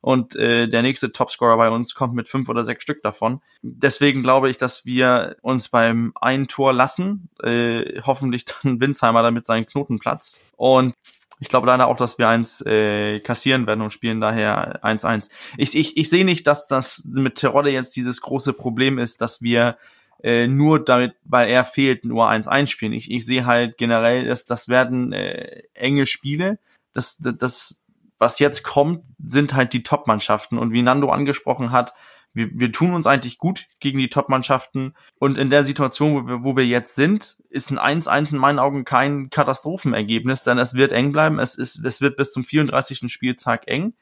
und 0.00 0.36
äh, 0.36 0.68
der 0.68 0.82
nächste 0.82 1.10
Topscorer 1.10 1.56
bei 1.56 1.68
uns 1.68 1.94
kommt 1.94 2.14
mit 2.14 2.28
fünf 2.28 2.48
oder 2.48 2.64
sechs 2.64 2.82
Stück 2.82 3.02
davon. 3.02 3.40
Deswegen 3.62 4.22
glaube 4.22 4.50
ich, 4.50 4.56
dass 4.56 4.84
wir 4.84 5.36
uns 5.42 5.68
beim 5.68 6.12
einen 6.20 6.48
Tor 6.48 6.72
lassen, 6.72 7.28
äh, 7.42 8.00
hoffentlich 8.02 8.44
dann 8.62 8.80
Winsheimer 8.80 9.22
damit 9.22 9.46
seinen 9.46 9.66
Knoten 9.66 9.98
platzt. 9.98 10.40
Und 10.56 10.94
ich 11.40 11.48
glaube 11.48 11.66
leider 11.66 11.86
auch, 11.88 11.96
dass 11.96 12.18
wir 12.18 12.28
eins 12.28 12.64
äh, 12.64 13.20
kassieren 13.20 13.66
werden 13.66 13.82
und 13.82 13.92
spielen 13.92 14.20
daher 14.20 14.82
1-1. 14.84 15.28
Ich, 15.58 15.76
ich, 15.76 15.96
ich 15.96 16.08
sehe 16.08 16.24
nicht, 16.24 16.46
dass 16.46 16.66
das 16.66 17.04
mit 17.12 17.34
Terodde 17.34 17.70
jetzt 17.70 17.96
dieses 17.96 18.20
große 18.20 18.52
Problem 18.52 18.98
ist, 18.98 19.20
dass 19.20 19.42
wir 19.42 19.76
äh, 20.22 20.46
nur 20.46 20.84
damit, 20.84 21.14
weil 21.24 21.48
er 21.48 21.64
fehlt, 21.64 22.04
nur 22.04 22.28
eins 22.28 22.48
einspielen. 22.48 22.92
Ich, 22.94 23.10
ich 23.10 23.24
sehe 23.24 23.46
halt 23.46 23.78
generell, 23.78 24.26
dass 24.26 24.46
das 24.46 24.68
werden 24.68 25.12
äh, 25.12 25.62
enge 25.74 26.06
Spiele. 26.06 26.58
Das, 26.92 27.18
das, 27.18 27.36
das, 27.36 27.84
was 28.18 28.38
jetzt 28.38 28.62
kommt, 28.62 29.04
sind 29.24 29.54
halt 29.54 29.72
die 29.72 29.82
Top-Mannschaften. 29.82 30.58
Und 30.58 30.72
wie 30.72 30.82
Nando 30.82 31.10
angesprochen 31.10 31.70
hat, 31.70 31.94
wir, 32.36 32.50
wir 32.52 32.70
tun 32.70 32.92
uns 32.92 33.06
eigentlich 33.06 33.38
gut 33.38 33.66
gegen 33.80 33.98
die 33.98 34.10
Top-Mannschaften. 34.10 34.94
Und 35.18 35.38
in 35.38 35.48
der 35.48 35.64
Situation, 35.64 36.14
wo 36.14 36.28
wir, 36.28 36.44
wo 36.44 36.56
wir 36.56 36.66
jetzt 36.66 36.94
sind, 36.94 37.38
ist 37.48 37.70
ein 37.70 38.02
1-1 38.02 38.34
in 38.34 38.38
meinen 38.38 38.58
Augen 38.58 38.84
kein 38.84 39.30
Katastrophenergebnis, 39.30 40.42
denn 40.42 40.58
es 40.58 40.74
wird 40.74 40.92
eng 40.92 41.12
bleiben. 41.12 41.38
Es, 41.38 41.56
ist, 41.56 41.82
es 41.82 42.02
wird 42.02 42.16
bis 42.16 42.32
zum 42.32 42.44
34. 42.44 43.10
Spieltag 43.10 43.66
eng. 43.68 43.94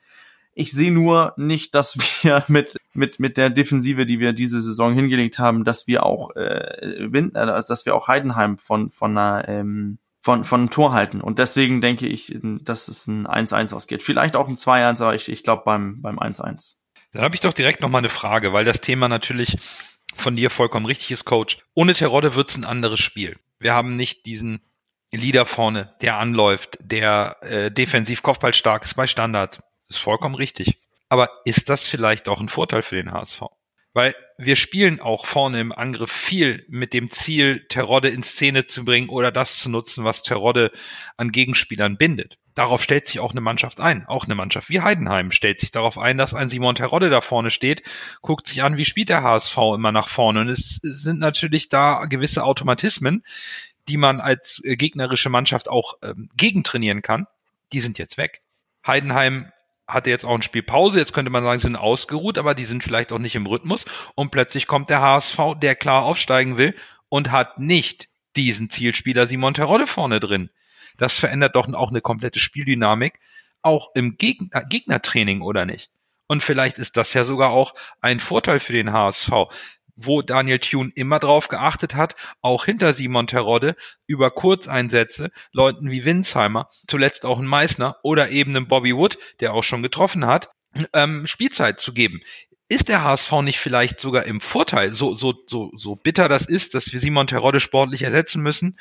Ich 0.54 0.72
sehe 0.72 0.92
nur 0.92 1.34
nicht, 1.36 1.74
dass 1.74 1.96
wir 2.22 2.44
mit, 2.48 2.76
mit, 2.92 3.20
mit 3.20 3.36
der 3.36 3.50
Defensive, 3.50 4.06
die 4.06 4.20
wir 4.20 4.32
diese 4.32 4.62
Saison 4.62 4.94
hingelegt 4.94 5.38
haben, 5.38 5.64
dass 5.64 5.86
wir 5.86 6.04
auch 6.04 6.34
äh, 6.36 7.12
Wind, 7.12 7.36
also 7.36 7.72
dass 7.72 7.86
wir 7.86 7.94
auch 7.94 8.08
Heidenheim 8.08 8.58
von, 8.58 8.90
von 8.90 9.16
einer 9.16 9.48
ähm, 9.48 9.98
von, 10.24 10.44
von 10.46 10.60
einem 10.60 10.70
Tor 10.70 10.94
halten. 10.94 11.20
Und 11.20 11.38
deswegen 11.38 11.82
denke 11.82 12.06
ich, 12.06 12.34
dass 12.40 12.88
es 12.88 13.06
ein 13.06 13.26
1-1 13.26 13.74
ausgeht. 13.74 14.02
Vielleicht 14.02 14.36
auch 14.36 14.48
ein 14.48 14.56
2-1, 14.56 15.02
aber 15.02 15.14
ich, 15.14 15.28
ich 15.28 15.42
glaube 15.42 15.64
beim, 15.66 16.00
beim 16.00 16.18
1-1. 16.18 16.76
Dann 17.12 17.22
habe 17.22 17.34
ich 17.34 17.42
doch 17.42 17.52
direkt 17.52 17.82
noch 17.82 17.90
mal 17.90 17.98
eine 17.98 18.08
Frage, 18.08 18.54
weil 18.54 18.64
das 18.64 18.80
Thema 18.80 19.08
natürlich 19.08 19.58
von 20.16 20.34
dir 20.34 20.48
vollkommen 20.48 20.86
richtig 20.86 21.10
ist, 21.10 21.26
Coach. 21.26 21.58
Ohne 21.74 21.92
Terodde 21.92 22.34
wird's 22.34 22.56
ein 22.56 22.64
anderes 22.64 23.00
Spiel. 23.00 23.36
Wir 23.58 23.74
haben 23.74 23.96
nicht 23.96 24.24
diesen 24.24 24.62
Leader 25.12 25.44
vorne, 25.44 25.94
der 26.00 26.16
anläuft, 26.16 26.78
der 26.80 27.36
äh, 27.42 27.70
defensiv 27.70 28.22
kopfballstark 28.22 28.84
ist 28.84 28.94
bei 28.94 29.06
Standards. 29.06 29.60
Ist 29.88 29.98
vollkommen 29.98 30.34
richtig. 30.34 30.78
Aber 31.08 31.30
ist 31.44 31.68
das 31.68 31.86
vielleicht 31.86 32.28
auch 32.28 32.40
ein 32.40 32.48
Vorteil 32.48 32.82
für 32.82 32.96
den 32.96 33.12
HSV? 33.12 33.42
Weil 33.92 34.14
wir 34.38 34.56
spielen 34.56 35.00
auch 35.00 35.24
vorne 35.26 35.60
im 35.60 35.70
Angriff 35.70 36.10
viel 36.10 36.64
mit 36.68 36.92
dem 36.92 37.10
Ziel, 37.10 37.66
Terodde 37.68 38.08
in 38.08 38.24
Szene 38.24 38.66
zu 38.66 38.84
bringen 38.84 39.08
oder 39.08 39.30
das 39.30 39.58
zu 39.58 39.68
nutzen, 39.68 40.04
was 40.04 40.24
Terodde 40.24 40.72
an 41.16 41.30
Gegenspielern 41.30 41.96
bindet. 41.96 42.38
Darauf 42.56 42.82
stellt 42.82 43.06
sich 43.06 43.20
auch 43.20 43.32
eine 43.32 43.40
Mannschaft 43.40 43.80
ein. 43.80 44.06
Auch 44.06 44.24
eine 44.24 44.34
Mannschaft 44.34 44.68
wie 44.68 44.80
Heidenheim 44.80 45.30
stellt 45.30 45.60
sich 45.60 45.70
darauf 45.70 45.98
ein, 45.98 46.18
dass 46.18 46.34
ein 46.34 46.48
Simon 46.48 46.74
Terodde 46.74 47.10
da 47.10 47.20
vorne 47.20 47.50
steht, 47.50 47.82
guckt 48.22 48.48
sich 48.48 48.62
an, 48.62 48.76
wie 48.76 48.84
spielt 48.84 49.08
der 49.08 49.22
HSV 49.22 49.56
immer 49.74 49.92
nach 49.92 50.08
vorne. 50.08 50.40
Und 50.40 50.48
es 50.48 50.80
sind 50.82 51.20
natürlich 51.20 51.68
da 51.68 52.06
gewisse 52.06 52.44
Automatismen, 52.44 53.24
die 53.88 53.96
man 53.96 54.20
als 54.20 54.60
gegnerische 54.64 55.30
Mannschaft 55.30 55.68
auch 55.68 55.94
ähm, 56.02 56.28
gegentrainieren 56.36 57.02
kann. 57.02 57.26
Die 57.72 57.80
sind 57.80 57.98
jetzt 57.98 58.16
weg. 58.16 58.42
Heidenheim 58.86 59.52
hatte 59.86 60.10
jetzt 60.10 60.24
auch 60.24 60.34
ein 60.34 60.42
Spiel 60.42 60.62
Pause. 60.62 60.98
Jetzt 60.98 61.12
könnte 61.12 61.30
man 61.30 61.44
sagen, 61.44 61.58
sie 61.58 61.66
sind 61.66 61.76
ausgeruht, 61.76 62.38
aber 62.38 62.54
die 62.54 62.64
sind 62.64 62.82
vielleicht 62.82 63.12
auch 63.12 63.18
nicht 63.18 63.36
im 63.36 63.46
Rhythmus. 63.46 63.84
Und 64.14 64.30
plötzlich 64.30 64.66
kommt 64.66 64.90
der 64.90 65.00
HSV, 65.00 65.38
der 65.60 65.76
klar 65.76 66.04
aufsteigen 66.04 66.56
will 66.56 66.74
und 67.08 67.30
hat 67.30 67.58
nicht 67.58 68.08
diesen 68.36 68.70
Zielspieler 68.70 69.26
Simon 69.26 69.54
Terodde 69.54 69.86
vorne 69.86 70.20
drin. 70.20 70.50
Das 70.96 71.18
verändert 71.18 71.56
doch 71.56 71.72
auch 71.72 71.90
eine 71.90 72.00
komplette 72.00 72.38
Spieldynamik, 72.38 73.20
auch 73.62 73.90
im 73.94 74.16
Gegner 74.16 74.64
Gegnertraining 74.64 75.40
oder 75.42 75.66
nicht. 75.66 75.90
Und 76.26 76.42
vielleicht 76.42 76.78
ist 76.78 76.96
das 76.96 77.12
ja 77.14 77.24
sogar 77.24 77.50
auch 77.50 77.74
ein 78.00 78.20
Vorteil 78.20 78.60
für 78.60 78.72
den 78.72 78.92
HSV 78.92 79.30
wo 79.96 80.22
Daniel 80.22 80.58
Thune 80.58 80.92
immer 80.94 81.18
drauf 81.18 81.48
geachtet 81.48 81.94
hat, 81.94 82.16
auch 82.40 82.64
hinter 82.64 82.92
Simon 82.92 83.26
Terodde 83.26 83.76
über 84.06 84.30
Kurzeinsätze, 84.30 85.30
Leuten 85.52 85.90
wie 85.90 86.04
Winsheimer, 86.04 86.68
zuletzt 86.86 87.24
auch 87.24 87.38
ein 87.38 87.46
Meißner 87.46 87.96
oder 88.02 88.30
eben 88.30 88.50
einem 88.50 88.68
Bobby 88.68 88.94
Wood, 88.96 89.18
der 89.40 89.54
auch 89.54 89.62
schon 89.62 89.82
getroffen 89.82 90.26
hat, 90.26 90.50
ähm, 90.92 91.26
Spielzeit 91.26 91.80
zu 91.80 91.92
geben. 91.92 92.20
Ist 92.68 92.88
der 92.88 93.04
HSV 93.04 93.30
nicht 93.42 93.58
vielleicht 93.58 94.00
sogar 94.00 94.24
im 94.24 94.40
Vorteil, 94.40 94.92
so, 94.92 95.14
so, 95.14 95.34
so, 95.46 95.70
so 95.76 95.96
bitter 95.96 96.28
das 96.28 96.46
ist, 96.46 96.74
dass 96.74 96.92
wir 96.92 97.00
Simon 97.00 97.26
Terodde 97.26 97.60
sportlich 97.60 98.02
ersetzen 98.02 98.42
müssen, 98.42 98.78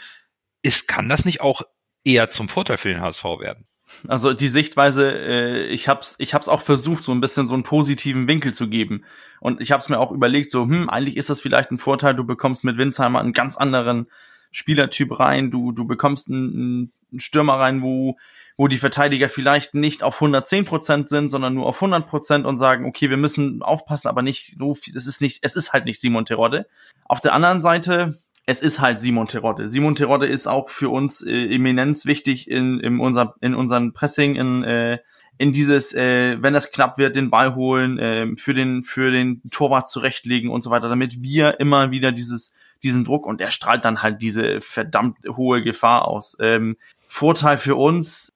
ist, 0.62 0.88
kann 0.88 1.10
das 1.10 1.26
nicht 1.26 1.42
auch 1.42 1.62
eher 2.06 2.30
zum 2.30 2.50
Vorteil 2.50 2.78
für 2.78 2.90
den 2.90 3.02
HSV 3.02 3.24
werden? 3.24 3.68
Also 4.08 4.34
die 4.34 4.50
Sichtweise, 4.50 5.12
äh, 5.12 5.66
ich 5.68 5.88
hab's, 5.88 6.16
ich 6.20 6.34
hab's 6.34 6.50
auch 6.50 6.62
versucht, 6.62 7.04
so 7.04 7.12
ein 7.12 7.22
bisschen 7.22 7.48
so 7.48 7.54
einen 7.54 7.64
positiven 7.64 8.28
Winkel 8.28 8.54
zu 8.54 8.68
geben. 8.68 9.06
Und 9.40 9.62
ich 9.62 9.72
hab's 9.72 9.90
mir 9.90 10.00
auch 10.00 10.12
überlegt, 10.12 10.52
so, 10.52 10.64
hm, 10.64 10.90
eigentlich 10.90 11.18
ist 11.18 11.30
das 11.30 11.42
vielleicht 11.42 11.72
ein 11.72 11.78
Vorteil, 11.78 12.16
du 12.16 12.24
bekommst 12.24 12.64
mit 12.64 12.78
Winsheimer 12.78 13.20
einen 13.20 13.34
ganz 13.34 13.58
anderen 13.58 14.08
Spielertyp 14.52 15.20
rein, 15.20 15.52
du, 15.52 15.72
du 15.72 15.86
bekommst 15.86 16.30
einen, 16.30 16.92
einen 17.12 17.20
Stürmer 17.20 17.60
rein, 17.60 17.82
wo, 17.82 18.18
wo 18.56 18.68
die 18.68 18.78
Verteidiger 18.78 19.30
vielleicht 19.30 19.74
nicht 19.74 20.04
auf 20.04 20.16
110 20.16 20.66
Prozent 20.66 21.10
sind, 21.10 21.30
sondern 21.30 21.56
nur 21.56 21.66
auf 21.66 21.78
100 21.78 22.08
Prozent 22.08 22.46
und 22.46 22.58
sagen, 22.58 22.86
okay, 22.86 23.10
wir 23.10 23.18
müssen 23.18 23.64
aufpassen, 23.64 24.08
aber 24.08 24.22
nicht 24.22 24.56
so 24.60 24.76
viel, 24.76 24.96
es 24.96 25.08
ist 25.08 25.22
nicht, 25.22 25.40
es 25.42 25.56
ist 25.56 25.74
halt 25.74 25.86
nicht 25.86 26.00
Simon 26.00 26.26
Terodde. 26.26 26.68
Auf 27.06 27.20
der 27.20 27.34
anderen 27.34 27.62
Seite, 27.62 28.20
es 28.46 28.62
ist 28.62 28.80
halt 28.80 29.00
Simon 29.00 29.28
Terodde. 29.28 29.70
Simon 29.70 29.96
Terodde 29.96 30.28
ist 30.28 30.48
auch 30.48 30.70
für 30.70 30.90
uns 30.90 31.22
äh, 31.22 31.54
eminenz 31.54 32.06
wichtig 32.06 32.50
in, 32.50 32.80
in, 32.80 33.00
unser, 33.00 33.36
in 33.42 33.56
unserem 33.56 33.94
Pressing, 33.94 34.36
in, 34.36 34.64
äh, 34.64 35.00
in 35.38 35.52
dieses, 35.52 35.94
äh, 35.94 36.38
wenn 36.42 36.54
das 36.54 36.72
knapp 36.72 36.98
wird, 36.98 37.16
den 37.16 37.30
Ball 37.30 37.56
holen, 37.56 37.98
äh, 38.00 38.36
für 38.36 38.54
den 38.54 38.84
für 38.84 39.12
den 39.12 39.42
Torwart 39.50 39.88
zurechtlegen 39.88 40.50
und 40.50 40.62
so 40.62 40.70
weiter, 40.70 40.90
damit 40.90 41.22
wir 41.22 41.60
immer 41.60 41.92
wieder 41.92 42.12
dieses 42.12 42.54
diesen 42.84 43.06
Druck 43.06 43.26
und 43.26 43.40
er 43.40 43.50
strahlt 43.50 43.86
dann 43.86 44.04
halt 44.04 44.22
diese 44.22 44.60
verdammt 44.60 45.18
hohe 45.26 45.64
Gefahr 45.64 46.06
aus. 46.08 46.36
Ähm, 46.42 46.76
Vorteil 47.08 47.58
für 47.58 47.76
uns, 47.76 48.34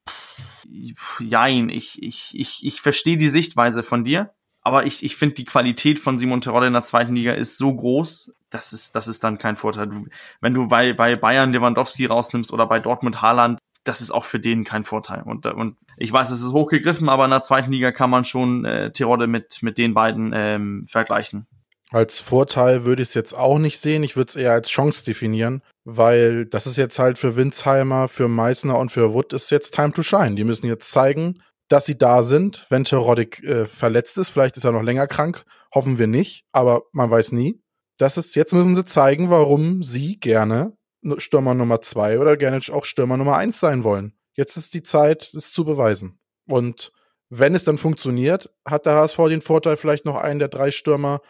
jein, 1.20 1.70
ich 1.70 2.02
ich 2.02 2.32
ich 2.34 2.66
ich 2.66 2.82
verstehe 2.82 3.18
die 3.18 3.30
Sichtweise 3.30 3.84
von 3.84 4.04
dir, 4.06 4.34
aber 4.68 4.86
ich 4.86 5.04
ich 5.04 5.16
finde 5.16 5.36
die 5.36 5.46
Qualität 5.46 6.00
von 6.00 6.20
Simon 6.20 6.42
Terodde 6.42 6.68
in 6.68 6.74
der 6.74 6.84
zweiten 6.84 7.16
Liga 7.16 7.34
ist 7.34 7.58
so 7.58 7.74
groß, 7.74 8.32
das 8.50 8.74
ist, 8.74 8.96
das 8.96 9.08
ist 9.08 9.24
dann 9.24 9.38
kein 9.38 9.56
Vorteil. 9.56 9.88
Du, 9.88 10.06
wenn 10.42 10.54
du 10.54 10.68
bei, 10.68 10.94
bei 10.94 11.16
Bayern 11.16 11.54
Lewandowski 11.54 12.06
rausnimmst 12.06 12.54
oder 12.54 12.68
bei 12.68 12.80
Dortmund 12.80 13.22
Haaland, 13.22 13.60
das 13.84 14.02
ist 14.02 14.12
auch 14.12 14.26
für 14.26 14.40
den 14.40 14.64
kein 14.64 14.84
Vorteil. 14.84 15.24
Und, 15.24 15.46
und 15.46 15.78
ich 15.98 16.12
weiß, 16.12 16.30
es 16.30 16.42
ist 16.42 16.54
hochgegriffen, 16.54 17.10
aber 17.10 17.26
in 17.26 17.32
der 17.32 17.42
zweiten 17.42 17.72
Liga 17.72 17.92
kann 17.92 18.10
man 18.10 18.24
schon 18.24 18.66
äh, 18.66 18.92
Tirode 18.92 19.28
mit, 19.28 19.64
mit 19.64 19.78
den 19.78 19.94
beiden 19.94 20.32
ähm, 20.36 20.86
vergleichen. 20.86 21.48
Als 21.92 22.20
Vorteil 22.20 22.84
würde 22.84 23.02
ich 23.02 23.10
es 23.10 23.14
jetzt 23.14 23.34
auch 23.34 23.60
nicht 23.60 23.80
sehen. 23.80 24.04
Ich 24.04 24.18
würde 24.18 24.30
es 24.30 24.36
eher 24.36 24.52
als 24.52 24.70
Chance 24.70 25.06
definieren, 25.06 25.62
weil 25.86 26.46
das 26.46 26.68
ist 26.68 26.76
jetzt 26.76 27.00
halt 27.00 27.18
für 27.18 27.38
Winsheimer, 27.38 28.10
für 28.10 28.28
Meißner 28.28 28.78
und 28.78 28.92
für 28.92 29.14
Wood 29.14 29.32
ist 29.32 29.52
jetzt 29.52 29.74
Time 29.74 29.94
to 29.94 30.04
Shine. 30.04 30.36
Die 30.36 30.44
müssen 30.44 30.68
jetzt 30.68 30.92
zeigen, 30.92 31.42
dass 31.68 31.86
sie 31.86 31.98
da 31.98 32.24
sind, 32.24 32.66
wenn 32.70 32.84
Terodde 32.84 33.24
äh, 33.44 33.66
verletzt 33.66 34.18
ist. 34.18 34.30
Vielleicht 34.30 34.58
ist 34.58 34.64
er 34.64 34.72
noch 34.72 34.84
länger 34.84 35.08
krank. 35.08 35.44
Hoffen 35.74 35.98
wir 35.98 36.08
nicht, 36.08 36.46
aber 36.52 36.84
man 36.92 37.10
weiß 37.10 37.32
nie. 37.34 37.62
Das 37.98 38.18
ist, 38.18 38.36
jetzt 38.36 38.54
müssen 38.54 38.76
sie 38.76 38.86
zeigen, 38.86 39.30
warum 39.30 39.84
sie 39.84 40.20
gerne 40.20 40.78
Stürmer 41.18 41.54
Nummer 41.54 41.82
zwei 41.82 42.20
oder 42.20 42.38
gerne 42.38 42.60
auch 42.72 42.86
Stürmer 42.86 43.18
Nummer 43.18 43.38
eins 43.38 43.60
sein 43.60 43.84
wollen. 43.84 44.14
Jetzt 44.34 44.58
ist 44.58 44.74
die 44.74 44.84
Zeit, 44.84 45.34
es 45.34 45.52
zu 45.52 45.66
beweisen. 45.66 46.20
Und 46.48 46.92
wenn 47.30 47.56
es 47.56 47.64
dann 47.64 47.78
funktioniert, 47.78 48.50
hat 48.68 48.86
der 48.86 48.96
HSV 48.96 49.18
den 49.30 49.42
Vorteil, 49.42 49.78
vielleicht 49.78 50.06
noch 50.06 50.16
einen 50.16 50.40
der 50.40 50.48
drei 50.48 50.72
Stürmer 50.72 51.22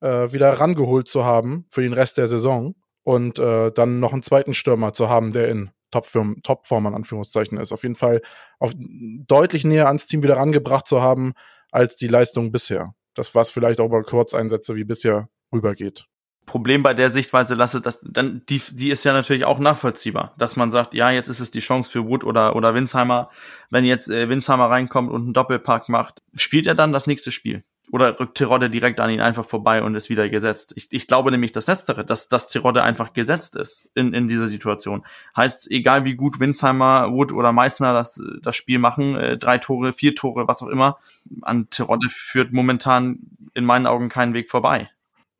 äh, 0.00 0.32
wieder 0.32 0.52
rangeholt 0.52 1.08
zu 1.08 1.24
haben 1.24 1.66
für 1.70 1.82
den 1.82 1.92
Rest 1.92 2.18
der 2.18 2.28
Saison 2.28 2.74
und 3.02 3.38
äh, 3.38 3.70
dann 3.72 4.00
noch 4.00 4.12
einen 4.12 4.22
zweiten 4.22 4.54
Stürmer 4.54 4.92
zu 4.92 5.08
haben, 5.08 5.32
der 5.32 5.48
in 5.48 5.70
Topform, 5.90 6.36
Topform 6.42 6.86
an 6.86 6.94
Anführungszeichen 6.94 7.58
ist. 7.58 7.72
Auf 7.72 7.82
jeden 7.82 7.94
Fall 7.94 8.20
auf, 8.58 8.72
deutlich 8.76 9.64
näher 9.64 9.86
ans 9.86 10.06
Team 10.06 10.22
wieder 10.22 10.36
rangebracht 10.36 10.86
zu 10.86 11.00
haben, 11.00 11.34
als 11.70 11.96
die 11.96 12.08
Leistung 12.08 12.52
bisher. 12.52 12.94
Das, 13.14 13.34
was 13.34 13.50
vielleicht 13.50 13.80
auch 13.80 13.86
über 13.86 14.02
Kurzeinsätze 14.02 14.74
wie 14.76 14.84
bisher 14.84 15.28
rübergeht. 15.52 16.06
Problem 16.46 16.82
bei 16.84 16.94
der 16.94 17.10
Sichtweise 17.10 17.56
lasse, 17.56 17.80
dass 17.80 18.00
dann 18.02 18.42
die, 18.48 18.62
die 18.70 18.90
ist 18.90 19.04
ja 19.04 19.12
natürlich 19.12 19.44
auch 19.44 19.58
nachvollziehbar, 19.58 20.34
dass 20.38 20.54
man 20.54 20.70
sagt, 20.70 20.94
ja, 20.94 21.10
jetzt 21.10 21.28
ist 21.28 21.40
es 21.40 21.50
die 21.50 21.60
Chance 21.60 21.90
für 21.90 22.06
Wood 22.06 22.22
oder 22.22 22.54
oder 22.54 22.72
Winsheimer. 22.72 23.30
Wenn 23.68 23.84
jetzt 23.84 24.08
äh, 24.08 24.28
Winsheimer 24.28 24.70
reinkommt 24.70 25.10
und 25.10 25.22
einen 25.22 25.34
Doppelpack 25.34 25.88
macht, 25.88 26.22
spielt 26.34 26.68
er 26.68 26.76
dann 26.76 26.92
das 26.92 27.08
nächste 27.08 27.32
Spiel? 27.32 27.64
Oder 27.92 28.18
rückt 28.18 28.36
Terodde 28.36 28.68
direkt 28.68 28.98
an 28.98 29.10
ihn 29.10 29.20
einfach 29.20 29.44
vorbei 29.44 29.82
und 29.82 29.94
ist 29.94 30.10
wieder 30.10 30.28
gesetzt? 30.28 30.72
Ich, 30.76 30.88
ich 30.90 31.06
glaube 31.06 31.30
nämlich 31.30 31.52
das 31.52 31.68
Letztere, 31.68 32.04
dass, 32.04 32.28
dass 32.28 32.48
Terodde 32.48 32.82
einfach 32.82 33.12
gesetzt 33.12 33.54
ist 33.54 33.90
in, 33.94 34.12
in 34.12 34.26
dieser 34.26 34.48
Situation. 34.48 35.04
Heißt, 35.36 35.70
egal 35.70 36.04
wie 36.04 36.16
gut 36.16 36.40
Winsheimer, 36.40 37.12
Wood 37.12 37.32
oder 37.32 37.52
Meißner 37.52 37.92
das, 37.92 38.20
das 38.42 38.56
Spiel 38.56 38.80
machen, 38.80 39.16
äh, 39.16 39.38
drei 39.38 39.58
Tore, 39.58 39.92
vier 39.92 40.16
Tore, 40.16 40.48
was 40.48 40.62
auch 40.62 40.68
immer, 40.68 40.98
an 41.42 41.70
Terodde 41.70 42.08
führt 42.10 42.52
momentan 42.52 43.20
in 43.54 43.64
meinen 43.64 43.86
Augen 43.86 44.08
keinen 44.08 44.34
Weg 44.34 44.50
vorbei. 44.50 44.90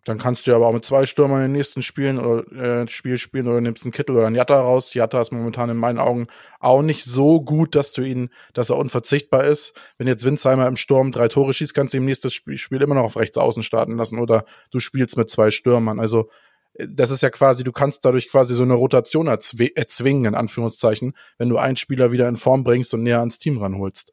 Dann 0.07 0.19
kannst 0.19 0.47
du 0.47 0.55
aber 0.55 0.69
auch 0.69 0.73
mit 0.73 0.85
zwei 0.85 1.05
Stürmern 1.05 1.39
in 1.39 1.49
den 1.49 1.53
nächsten 1.53 1.83
Spielen 1.83 2.21
oder 2.21 2.83
äh, 2.83 2.89
Spiel 2.89 3.17
spielen 3.17 3.49
oder 3.49 3.61
nimmst 3.61 3.83
einen 3.83 3.91
Kittel 3.91 4.17
oder 4.17 4.29
einen 4.29 4.37
Jatta 4.37 4.61
raus. 4.61 4.95
Jatta 4.95 5.21
ist 5.21 5.33
momentan 5.33 5.69
in 5.69 5.77
meinen 5.77 5.99
Augen 5.99 6.29
auch 6.61 6.83
nicht 6.83 7.05
so 7.05 7.41
gut, 7.41 7.75
dass 7.75 7.93
du 7.93 8.03
ihn, 8.03 8.31
dass 8.55 8.71
er 8.71 8.79
unverzichtbar 8.79 9.43
ist. 9.43 9.73
Wenn 9.99 10.07
jetzt 10.07 10.25
Winsheimer 10.25 10.69
im 10.69 10.77
Sturm 10.77 11.11
drei 11.11 11.27
Tore 11.27 11.53
schießt, 11.53 11.75
kannst 11.75 11.93
du 11.93 11.99
ihm 11.99 12.05
nächstes 12.05 12.35
Spiel, 12.35 12.57
Spiel 12.57 12.83
immer 12.83 12.95
noch 12.95 13.03
auf 13.03 13.17
rechts 13.17 13.37
außen 13.37 13.65
starten 13.65 13.97
lassen 13.97 14.21
oder 14.21 14.45
du 14.71 14.79
spielst 14.79 15.17
mit 15.17 15.29
zwei 15.29 15.51
Stürmern. 15.51 15.99
Also 15.99 16.31
äh, 16.75 16.87
das 16.89 17.11
ist 17.11 17.25
ja 17.25 17.31
quasi, 17.31 17.65
du 17.65 17.73
kannst 17.73 18.05
dadurch 18.05 18.29
quasi 18.29 18.55
so 18.55 18.63
eine 18.63 18.75
Rotation 18.75 19.27
erzwingen, 19.27 20.25
in 20.25 20.35
Anführungszeichen, 20.37 21.15
wenn 21.37 21.49
du 21.49 21.59
einen 21.59 21.77
Spieler 21.77 22.13
wieder 22.13 22.29
in 22.29 22.37
Form 22.37 22.63
bringst 22.63 22.95
und 22.95 23.03
näher 23.03 23.19
ans 23.19 23.39
Team 23.41 23.59
ranholst. 23.59 24.13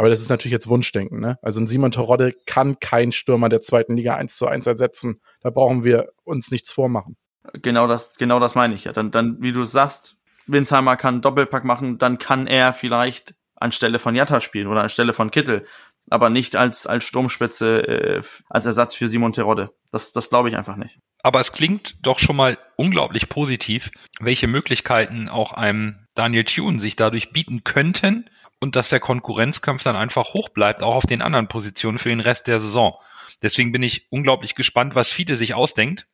Aber 0.00 0.08
das 0.08 0.22
ist 0.22 0.30
natürlich 0.30 0.54
jetzt 0.54 0.68
Wunschdenken. 0.70 1.20
Ne? 1.20 1.38
Also 1.42 1.60
ein 1.60 1.66
Simon 1.66 1.90
Terodde 1.90 2.32
kann 2.46 2.80
kein 2.80 3.12
Stürmer 3.12 3.50
der 3.50 3.60
zweiten 3.60 3.98
Liga 3.98 4.14
1 4.14 4.34
zu 4.34 4.46
1 4.46 4.66
ersetzen. 4.66 5.20
Da 5.42 5.50
brauchen 5.50 5.84
wir 5.84 6.08
uns 6.24 6.50
nichts 6.50 6.72
vormachen. 6.72 7.18
Genau 7.60 7.86
das, 7.86 8.16
genau 8.16 8.40
das 8.40 8.54
meine 8.54 8.72
ich 8.72 8.84
ja. 8.84 8.94
Dann, 8.94 9.10
dann 9.10 9.42
wie 9.42 9.52
du 9.52 9.62
sagst, 9.66 10.16
Winsheimer 10.46 10.96
kann 10.96 11.20
Doppelpack 11.20 11.64
machen, 11.64 11.98
dann 11.98 12.16
kann 12.16 12.46
er 12.46 12.72
vielleicht 12.72 13.34
anstelle 13.56 13.98
von 13.98 14.14
Jatta 14.14 14.40
spielen 14.40 14.68
oder 14.68 14.84
anstelle 14.84 15.12
von 15.12 15.30
Kittel, 15.30 15.66
aber 16.08 16.30
nicht 16.30 16.56
als, 16.56 16.86
als 16.86 17.04
Sturmspitze, 17.04 17.86
äh, 17.86 18.22
als 18.48 18.64
Ersatz 18.64 18.94
für 18.94 19.06
Simon 19.06 19.34
Terodde. 19.34 19.68
Das, 19.92 20.12
das 20.12 20.30
glaube 20.30 20.48
ich 20.48 20.56
einfach 20.56 20.76
nicht. 20.76 20.98
Aber 21.22 21.40
es 21.40 21.52
klingt 21.52 21.96
doch 22.00 22.20
schon 22.20 22.36
mal 22.36 22.56
unglaublich 22.76 23.28
positiv, 23.28 23.90
welche 24.18 24.46
Möglichkeiten 24.46 25.28
auch 25.28 25.52
einem 25.52 26.06
Daniel 26.14 26.44
Thune 26.44 26.78
sich 26.78 26.96
dadurch 26.96 27.32
bieten 27.32 27.64
könnten, 27.64 28.30
und 28.60 28.76
dass 28.76 28.90
der 28.90 29.00
Konkurrenzkampf 29.00 29.82
dann 29.82 29.96
einfach 29.96 30.34
hoch 30.34 30.50
bleibt, 30.50 30.82
auch 30.82 30.94
auf 30.94 31.06
den 31.06 31.22
anderen 31.22 31.48
Positionen 31.48 31.98
für 31.98 32.10
den 32.10 32.20
Rest 32.20 32.46
der 32.46 32.60
Saison. 32.60 32.94
Deswegen 33.42 33.72
bin 33.72 33.82
ich 33.82 34.06
unglaublich 34.10 34.54
gespannt, 34.54 34.94
was 34.94 35.10
Fiete 35.10 35.36
sich 35.36 35.54
ausdenkt 35.54 36.06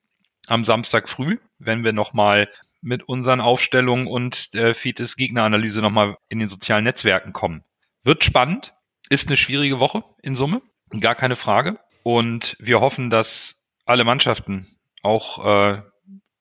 am 0.48 0.64
Samstag 0.64 1.08
früh, 1.08 1.38
wenn 1.58 1.84
wir 1.84 1.92
nochmal 1.92 2.48
mit 2.80 3.02
unseren 3.08 3.40
Aufstellungen 3.40 4.06
und 4.06 4.54
äh, 4.54 4.74
Fietes 4.74 5.16
Gegneranalyse 5.16 5.80
nochmal 5.80 6.16
in 6.28 6.38
den 6.38 6.46
sozialen 6.46 6.84
Netzwerken 6.84 7.32
kommen. 7.32 7.64
Wird 8.04 8.22
spannend, 8.22 8.74
ist 9.08 9.26
eine 9.26 9.36
schwierige 9.36 9.80
Woche 9.80 10.04
in 10.22 10.36
Summe, 10.36 10.62
gar 11.00 11.16
keine 11.16 11.34
Frage. 11.36 11.80
Und 12.04 12.56
wir 12.60 12.80
hoffen, 12.80 13.10
dass 13.10 13.66
alle 13.84 14.04
Mannschaften 14.04 14.68
auch 15.02 15.44
äh, 15.44 15.82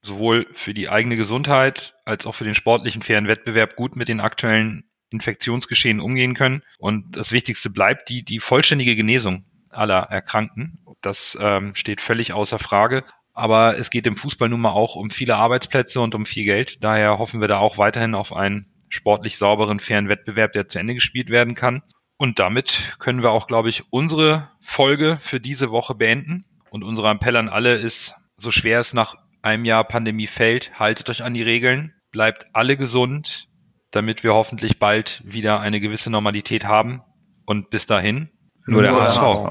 sowohl 0.04 0.48
für 0.54 0.76
die 0.76 0.90
eigene 0.90 1.16
Gesundheit 1.16 1.96
als 2.06 2.28
auch 2.28 2.36
für 2.36 2.44
den 2.44 2.54
sportlichen 2.54 3.02
fairen 3.02 3.28
Wettbewerb 3.28 3.76
gut 3.76 3.96
mit 3.96 4.08
den 4.08 4.20
aktuellen 4.20 4.84
Infektionsgeschehen 5.16 6.00
umgehen 6.00 6.34
können. 6.34 6.62
Und 6.78 7.18
das 7.18 7.32
Wichtigste 7.32 7.70
bleibt 7.70 8.10
die, 8.10 8.24
die 8.24 8.40
vollständige 8.40 8.96
Genesung 8.96 9.46
aller 9.70 10.04
Erkrankten. 10.04 10.80
Das 11.02 11.38
ähm, 11.42 11.76
steht 11.76 12.02
völlig 12.02 12.34
außer 12.34 12.60
Frage. 12.60 13.04
Aber 13.34 13.78
es 13.78 13.90
geht 13.90 14.08
im 14.08 14.16
Fußball 14.16 14.48
nun 14.48 14.62
mal 14.62 14.72
auch 14.72 14.96
um 14.96 15.10
viele 15.10 15.36
Arbeitsplätze 15.36 16.00
und 16.00 16.16
um 16.16 16.26
viel 16.26 16.46
Geld. 16.46 16.78
Daher 16.82 17.20
hoffen 17.20 17.42
wir 17.42 17.50
da 17.50 17.58
auch 17.58 17.78
weiterhin 17.78 18.16
auf 18.16 18.32
einen 18.34 18.68
sportlich 18.88 19.38
sauberen, 19.38 19.82
fairen 19.82 20.08
Wettbewerb, 20.08 20.54
der 20.54 20.68
zu 20.68 20.80
Ende 20.80 20.96
gespielt 20.96 21.30
werden 21.30 21.54
kann. 21.54 21.82
Und 22.18 22.40
damit 22.40 22.96
können 22.98 23.24
wir 23.24 23.32
auch, 23.32 23.48
glaube 23.48 23.68
ich, 23.68 23.92
unsere 23.92 24.50
Folge 24.62 25.18
für 25.22 25.42
diese 25.42 25.70
Woche 25.70 25.96
beenden. 25.96 26.46
Und 26.70 26.84
unser 26.84 27.10
Appell 27.12 27.36
an 27.36 27.50
alle 27.50 27.76
ist, 27.76 28.14
so 28.38 28.52
schwer 28.52 28.80
es 28.80 28.94
nach 28.94 29.16
einem 29.42 29.66
Jahr 29.66 29.84
Pandemie 29.84 30.28
fällt, 30.28 30.80
haltet 30.80 31.10
euch 31.10 31.24
an 31.24 31.34
die 31.34 31.44
Regeln, 31.44 31.94
bleibt 32.12 32.48
alle 32.54 32.78
gesund, 32.78 33.48
damit 33.96 34.24
wir 34.24 34.34
hoffentlich 34.34 34.80
bald 34.80 35.22
wieder 35.26 35.60
eine 35.60 35.80
gewisse 35.80 36.10
Normalität 36.10 36.66
haben. 36.66 37.02
Und 37.46 37.70
bis 37.70 37.86
dahin 37.86 38.30
nur, 38.66 38.82
nur 38.82 38.92
der, 38.92 39.02
HSV. 39.02 39.22
HSV. 39.22 39.48